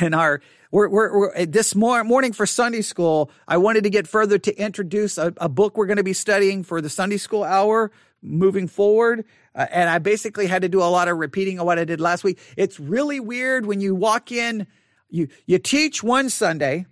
in 0.00 0.14
our 0.14 0.40
we're, 0.70 0.88
we're, 0.88 1.18
we're, 1.18 1.46
this 1.46 1.74
morning 1.76 2.32
for 2.32 2.46
Sunday 2.46 2.82
school. 2.82 3.30
I 3.46 3.58
wanted 3.58 3.84
to 3.84 3.90
get 3.90 4.08
further 4.08 4.38
to 4.38 4.58
introduce 4.60 5.18
a, 5.18 5.32
a 5.36 5.48
book 5.48 5.76
we're 5.76 5.86
going 5.86 5.98
to 5.98 6.02
be 6.02 6.14
studying 6.14 6.64
for 6.64 6.80
the 6.80 6.90
Sunday 6.90 7.16
school 7.16 7.44
hour 7.44 7.92
moving 8.20 8.66
forward. 8.66 9.24
Uh, 9.54 9.66
and 9.70 9.88
I 9.88 9.98
basically 9.98 10.46
had 10.46 10.62
to 10.62 10.68
do 10.68 10.80
a 10.80 10.84
lot 10.84 11.08
of 11.08 11.18
repeating 11.18 11.58
of 11.58 11.66
what 11.66 11.78
I 11.78 11.84
did 11.84 12.00
last 12.00 12.24
week. 12.24 12.38
It's 12.56 12.80
really 12.80 13.20
weird 13.20 13.66
when 13.66 13.80
you 13.80 13.94
walk 13.94 14.32
in, 14.32 14.66
you, 15.08 15.28
you 15.46 15.58
teach 15.58 16.02
one 16.02 16.28
Sunday, 16.28 16.86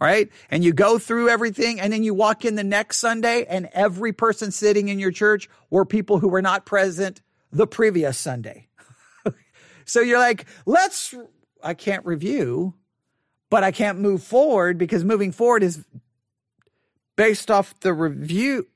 right? 0.00 0.28
And 0.50 0.62
you 0.62 0.72
go 0.72 0.98
through 0.98 1.30
everything 1.30 1.80
and 1.80 1.92
then 1.92 2.02
you 2.02 2.12
walk 2.12 2.44
in 2.44 2.56
the 2.56 2.64
next 2.64 2.98
Sunday 2.98 3.46
and 3.48 3.68
every 3.72 4.12
person 4.12 4.50
sitting 4.50 4.88
in 4.88 4.98
your 4.98 5.12
church 5.12 5.48
were 5.70 5.86
people 5.86 6.18
who 6.18 6.28
were 6.28 6.42
not 6.42 6.66
present 6.66 7.22
the 7.50 7.66
previous 7.66 8.18
Sunday. 8.18 8.68
so 9.86 10.00
you're 10.00 10.18
like, 10.18 10.44
let's, 10.66 11.14
I 11.62 11.72
can't 11.72 12.04
review, 12.04 12.74
but 13.48 13.64
I 13.64 13.70
can't 13.70 13.98
move 13.98 14.22
forward 14.22 14.76
because 14.76 15.04
moving 15.04 15.32
forward 15.32 15.62
is 15.62 15.82
based 17.16 17.50
off 17.50 17.78
the 17.80 17.94
review 17.94 18.66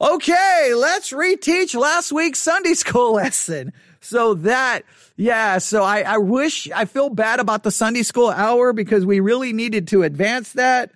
okay, 0.00 0.72
let's 0.74 1.12
reteach 1.12 1.78
last 1.78 2.12
week's 2.12 2.38
Sunday 2.38 2.74
school 2.74 3.12
lesson. 3.14 3.72
So 4.00 4.34
that, 4.34 4.84
yeah, 5.16 5.58
so 5.58 5.82
I, 5.84 6.00
I 6.00 6.16
wish, 6.16 6.70
I 6.70 6.86
feel 6.86 7.10
bad 7.10 7.38
about 7.38 7.62
the 7.62 7.70
Sunday 7.70 8.02
school 8.02 8.30
hour 8.30 8.72
because 8.72 9.04
we 9.04 9.20
really 9.20 9.52
needed 9.52 9.88
to 9.88 10.02
advance 10.02 10.54
that. 10.54 10.92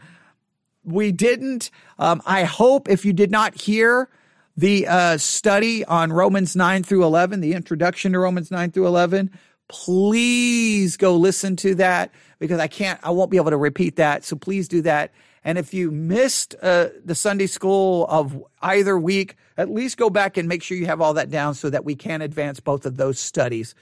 We 0.84 1.12
didn't. 1.12 1.70
Um, 1.98 2.22
I 2.24 2.44
hope 2.44 2.88
if 2.88 3.04
you 3.04 3.12
did 3.12 3.30
not 3.30 3.60
hear 3.60 4.08
the 4.56 4.86
uh, 4.86 5.16
study 5.18 5.84
on 5.84 6.12
Romans 6.12 6.56
9 6.56 6.82
through 6.82 7.04
11, 7.04 7.40
the 7.40 7.52
introduction 7.52 8.12
to 8.12 8.18
Romans 8.18 8.50
9 8.50 8.70
through 8.70 8.86
11, 8.86 9.30
please 9.68 10.96
go 10.96 11.16
listen 11.16 11.56
to 11.56 11.74
that 11.76 12.10
because 12.38 12.60
I 12.60 12.68
can't, 12.68 13.00
I 13.02 13.10
won't 13.10 13.30
be 13.30 13.36
able 13.36 13.50
to 13.50 13.56
repeat 13.56 13.96
that. 13.96 14.24
So 14.24 14.36
please 14.36 14.68
do 14.68 14.82
that. 14.82 15.12
And 15.44 15.58
if 15.58 15.74
you 15.74 15.90
missed 15.90 16.54
uh, 16.62 16.88
the 17.04 17.14
Sunday 17.14 17.46
school 17.46 18.06
of 18.08 18.42
either 18.62 18.98
week, 18.98 19.36
at 19.58 19.70
least 19.70 19.98
go 19.98 20.08
back 20.08 20.36
and 20.36 20.48
make 20.48 20.62
sure 20.62 20.76
you 20.76 20.86
have 20.86 21.00
all 21.00 21.14
that 21.14 21.30
down 21.30 21.54
so 21.54 21.68
that 21.70 21.84
we 21.84 21.94
can 21.94 22.22
advance 22.22 22.60
both 22.60 22.86
of 22.86 22.96
those 22.96 23.20
studies 23.20 23.74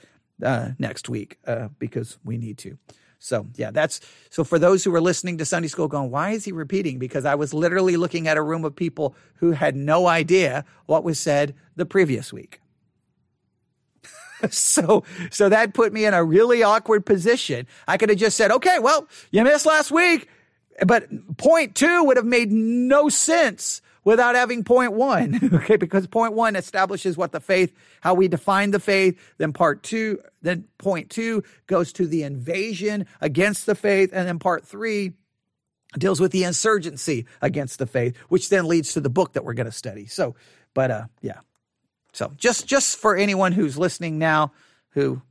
uh, 0.43 0.69
next 0.77 1.07
week 1.07 1.39
uh, 1.47 1.69
because 1.79 2.17
we 2.23 2.37
need 2.37 2.57
to. 2.59 2.77
So 3.23 3.47
yeah, 3.55 3.71
that's 3.71 4.01
so 4.29 4.43
for 4.43 4.59
those 4.59 4.83
who 4.83 4.93
are 4.93 4.99
listening 4.99 5.37
to 5.37 5.45
Sunday 5.45 5.69
school 5.69 5.87
going, 5.87 6.11
why 6.11 6.31
is 6.31 6.43
he 6.43 6.51
repeating? 6.51 6.99
Because 6.99 7.23
I 7.23 7.35
was 7.35 7.53
literally 7.53 7.95
looking 7.95 8.27
at 8.27 8.35
a 8.35 8.41
room 8.41 8.65
of 8.65 8.75
people 8.75 9.15
who 9.35 9.51
had 9.51 9.77
no 9.77 10.07
idea 10.07 10.65
what 10.87 11.05
was 11.05 11.17
said 11.17 11.55
the 11.77 11.85
previous 11.85 12.33
week. 12.33 12.59
so 14.49 15.05
so 15.31 15.47
that 15.47 15.73
put 15.73 15.93
me 15.93 16.03
in 16.03 16.13
a 16.13 16.21
really 16.21 16.63
awkward 16.63 17.05
position. 17.05 17.65
I 17.87 17.95
could 17.95 18.09
have 18.09 18.17
just 18.17 18.35
said, 18.35 18.51
okay, 18.51 18.79
well, 18.79 19.07
you 19.31 19.41
missed 19.45 19.65
last 19.65 19.89
week. 19.89 20.27
But 20.85 21.37
point 21.37 21.75
two 21.75 22.03
would 22.05 22.17
have 22.17 22.25
made 22.25 22.51
no 22.51 23.09
sense 23.09 23.81
without 24.03 24.35
having 24.35 24.63
point 24.63 24.93
one. 24.93 25.39
okay. 25.53 25.75
Because 25.75 26.07
point 26.07 26.33
one 26.33 26.55
establishes 26.55 27.17
what 27.17 27.31
the 27.31 27.39
faith, 27.39 27.73
how 28.01 28.13
we 28.13 28.27
define 28.27 28.71
the 28.71 28.79
faith. 28.79 29.19
Then 29.37 29.53
part 29.53 29.83
two, 29.83 30.19
then 30.41 30.65
point 30.77 31.09
two 31.09 31.43
goes 31.67 31.93
to 31.93 32.07
the 32.07 32.23
invasion 32.23 33.07
against 33.21 33.65
the 33.65 33.75
faith. 33.75 34.09
And 34.13 34.27
then 34.27 34.39
part 34.39 34.65
three 34.65 35.13
deals 35.97 36.19
with 36.19 36.31
the 36.31 36.43
insurgency 36.43 37.27
against 37.41 37.79
the 37.79 37.85
faith, 37.85 38.17
which 38.29 38.49
then 38.49 38.67
leads 38.67 38.93
to 38.93 39.01
the 39.01 39.09
book 39.09 39.33
that 39.33 39.45
we're 39.45 39.53
going 39.53 39.65
to 39.65 39.71
study. 39.71 40.07
So, 40.07 40.35
but, 40.73 40.91
uh, 40.91 41.05
yeah. 41.21 41.39
So 42.13 42.31
just, 42.37 42.67
just 42.67 42.97
for 42.97 43.15
anyone 43.15 43.51
who's 43.51 43.77
listening 43.77 44.17
now, 44.19 44.53
who 44.89 45.21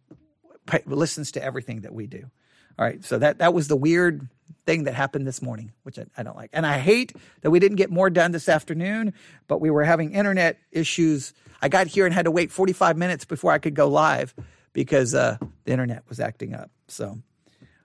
listens 0.86 1.32
to 1.32 1.43
everything 1.43 1.82
that 1.82 1.95
we 1.95 2.07
do. 2.07 2.30
All 2.78 2.84
right. 2.84 3.05
So 3.05 3.18
that, 3.18 3.38
that 3.38 3.55
was 3.55 3.68
the 3.68 3.76
weird 3.76 4.28
thing 4.66 4.84
that 4.84 4.94
happened 4.94 5.26
this 5.26 5.42
morning, 5.42 5.72
which 5.82 5.98
I, 5.98 6.07
I, 6.16 6.22
don't 6.22 6.36
like. 6.36 6.50
And 6.53 6.66
I 6.66 6.78
hate 6.78 7.14
that 7.42 7.50
we 7.50 7.59
didn't 7.59 7.76
get 7.76 7.90
more 7.90 8.11
done 8.11 8.32
this 8.32 8.48
afternoon, 8.48 9.14
but 9.48 9.61
we 9.61 9.70
were 9.70 9.84
having 9.84 10.12
internet 10.12 10.59
issues. 10.70 11.32
I 11.61 11.68
got 11.68 11.86
here 11.86 12.07
and 12.07 12.14
had 12.14 12.24
to 12.24 12.30
wait 12.30 12.50
45 12.50 12.96
minutes 12.96 13.24
before 13.24 13.53
I 13.53 13.59
could 13.59 13.74
go 13.74 13.88
live 13.88 14.34
because 14.72 15.14
uh, 15.14 15.36
the 15.64 15.72
internet 15.72 16.05
was 16.09 16.20
acting 16.20 16.55
up. 16.55 16.70
So, 16.88 17.18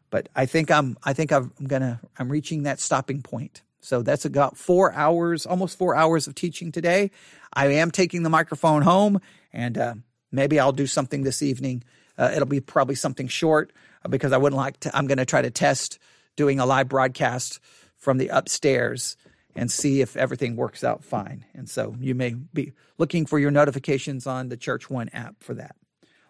but 0.10 0.30
I 0.36 0.46
think 0.46 0.72
I'm, 0.72 0.98
I 1.04 1.14
think 1.14 1.32
I'm 1.32 1.52
gonna, 1.66 2.00
I'm 2.18 2.30
reaching 2.30 2.64
that 2.64 2.80
stopping 2.80 3.22
point. 3.22 3.62
So 3.80 4.02
that's 4.02 4.26
about 4.26 4.58
four 4.58 4.92
hours, 4.94 5.46
almost 5.46 5.78
four 5.78 5.96
hours 5.96 6.28
of 6.28 6.36
teaching 6.36 6.72
today. 6.72 7.12
I 7.54 7.68
am 7.68 7.92
taking 7.92 8.24
the 8.24 8.30
microphone 8.30 8.82
home 8.82 9.22
and 9.54 9.78
uh, 9.78 9.96
maybe 10.32 10.60
I'll 10.60 10.72
do 10.72 10.88
something 10.88 11.24
this 11.24 11.42
evening. 11.42 11.84
Uh, 12.18 12.32
it'll 12.34 12.48
be 12.48 12.60
probably 12.60 12.96
something 12.96 13.28
short 13.28 13.72
uh, 14.04 14.10
because 14.10 14.34
I 14.34 14.38
wouldn't 14.38 14.58
like 14.58 14.80
to, 14.82 14.96
I'm 14.96 15.08
going 15.08 15.20
to 15.20 15.26
try 15.26 15.42
to 15.42 15.52
test 15.52 16.00
doing 16.38 16.60
a 16.62 16.66
live 16.66 16.88
broadcast 16.88 17.60
from 17.98 18.18
the 18.18 18.30
upstairs 18.30 19.18
and 19.58 19.70
see 19.70 20.00
if 20.00 20.16
everything 20.16 20.56
works 20.56 20.84
out 20.84 21.04
fine. 21.04 21.44
And 21.54 21.68
so 21.68 21.96
you 22.00 22.16
may 22.16 22.36
be 22.36 22.72
looking 22.98 23.26
for 23.26 23.40
your 23.40 23.52
notifications 23.52 24.26
on 24.26 24.48
the 24.48 24.56
Church 24.56 24.90
One 24.90 25.10
app 25.10 25.44
for 25.44 25.56
that. 25.56 25.76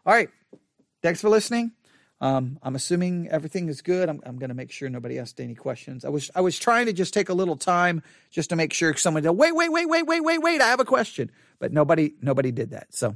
All 0.06 0.14
right. 0.14 0.30
Thanks 1.04 1.22
for 1.22 1.30
listening. 1.30 1.74
Um, 2.20 2.58
I'm 2.64 2.76
assuming 2.76 3.28
everything 3.30 3.70
is 3.70 3.82
good. 3.82 4.10
I'm, 4.10 4.22
I'm 4.26 4.40
going 4.40 4.50
to 4.50 4.56
make 4.56 4.72
sure 4.72 4.90
nobody 4.90 5.20
asked 5.20 5.40
any 5.40 5.54
questions. 5.54 6.04
I 6.04 6.10
was 6.10 6.32
I 6.34 6.42
was 6.42 6.58
trying 6.58 6.88
to 6.88 6.94
just 6.94 7.14
take 7.14 7.30
a 7.30 7.34
little 7.34 7.58
time 7.58 8.02
just 8.32 8.50
to 8.50 8.56
make 8.56 8.74
sure 8.74 8.96
someone 8.96 9.22
did. 9.22 9.32
Wait, 9.32 9.56
wait, 9.56 9.70
wait, 9.70 9.88
wait, 9.88 10.08
wait, 10.08 10.22
wait, 10.22 10.40
wait. 10.40 10.62
I 10.62 10.68
have 10.68 10.80
a 10.80 10.86
question, 10.86 11.30
but 11.60 11.72
nobody 11.72 12.14
nobody 12.22 12.52
did 12.52 12.72
that. 12.72 12.88
So 12.96 13.16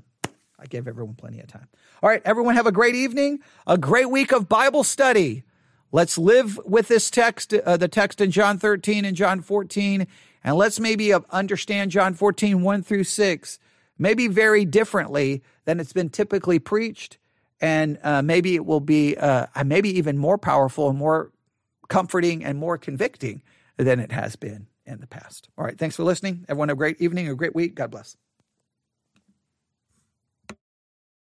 I 0.60 0.66
gave 0.68 0.88
everyone 0.88 1.16
plenty 1.16 1.40
of 1.40 1.48
time. 1.48 1.68
All 2.04 2.10
right, 2.10 2.22
everyone 2.26 2.56
have 2.56 2.68
a 2.68 2.72
great 2.72 2.94
evening, 2.94 3.40
a 3.66 3.78
great 3.78 4.10
week 4.10 4.32
of 4.32 4.48
Bible 4.48 4.84
study. 4.84 5.46
Let's 5.92 6.18
live 6.18 6.60
with 6.66 6.88
this 6.88 7.10
text, 7.10 7.54
uh, 7.54 7.78
the 7.78 7.88
text 7.88 8.22
in 8.22 8.32
John 8.32 8.58
13 8.58 9.06
and 9.06 9.16
John 9.16 9.42
14, 9.42 10.08
and 10.44 10.56
let's 10.56 10.80
maybe 10.80 11.14
understand 11.14 11.92
John 11.92 12.14
14, 12.14 12.62
1 12.62 12.84
through 12.84 13.04
6, 13.04 13.60
maybe 13.98 14.28
very 14.28 14.66
differently 14.66 15.44
than 15.66 15.80
it's 15.80 15.94
been 15.94 16.10
typically 16.10 16.60
preached 16.60 17.18
and 17.62 18.00
uh, 18.04 18.22
maybe 18.22 18.56
it 18.56 18.66
will 18.66 18.80
be 18.80 19.16
uh, 19.16 19.46
maybe 19.64 19.96
even 19.98 20.18
more 20.18 20.38
powerful 20.38 20.90
and 20.90 20.98
more 20.98 21.32
comforting 21.88 22.44
and 22.44 22.58
more 22.58 22.78
convicting 22.78 23.44
than 23.78 24.00
it 24.00 24.12
has 24.12 24.36
been 24.36 24.68
in 24.86 25.00
the 25.00 25.08
past. 25.08 25.48
All 25.58 25.64
right, 25.64 25.78
thanks 25.78 25.96
for 25.96 26.04
listening. 26.04 26.46
Everyone 26.50 26.70
have 26.70 26.78
a 26.78 26.80
great 26.80 27.00
evening, 27.00 27.30
a 27.30 27.36
great 27.36 27.56
week. 27.56 27.76
God 27.76 27.92
bless. 27.92 28.18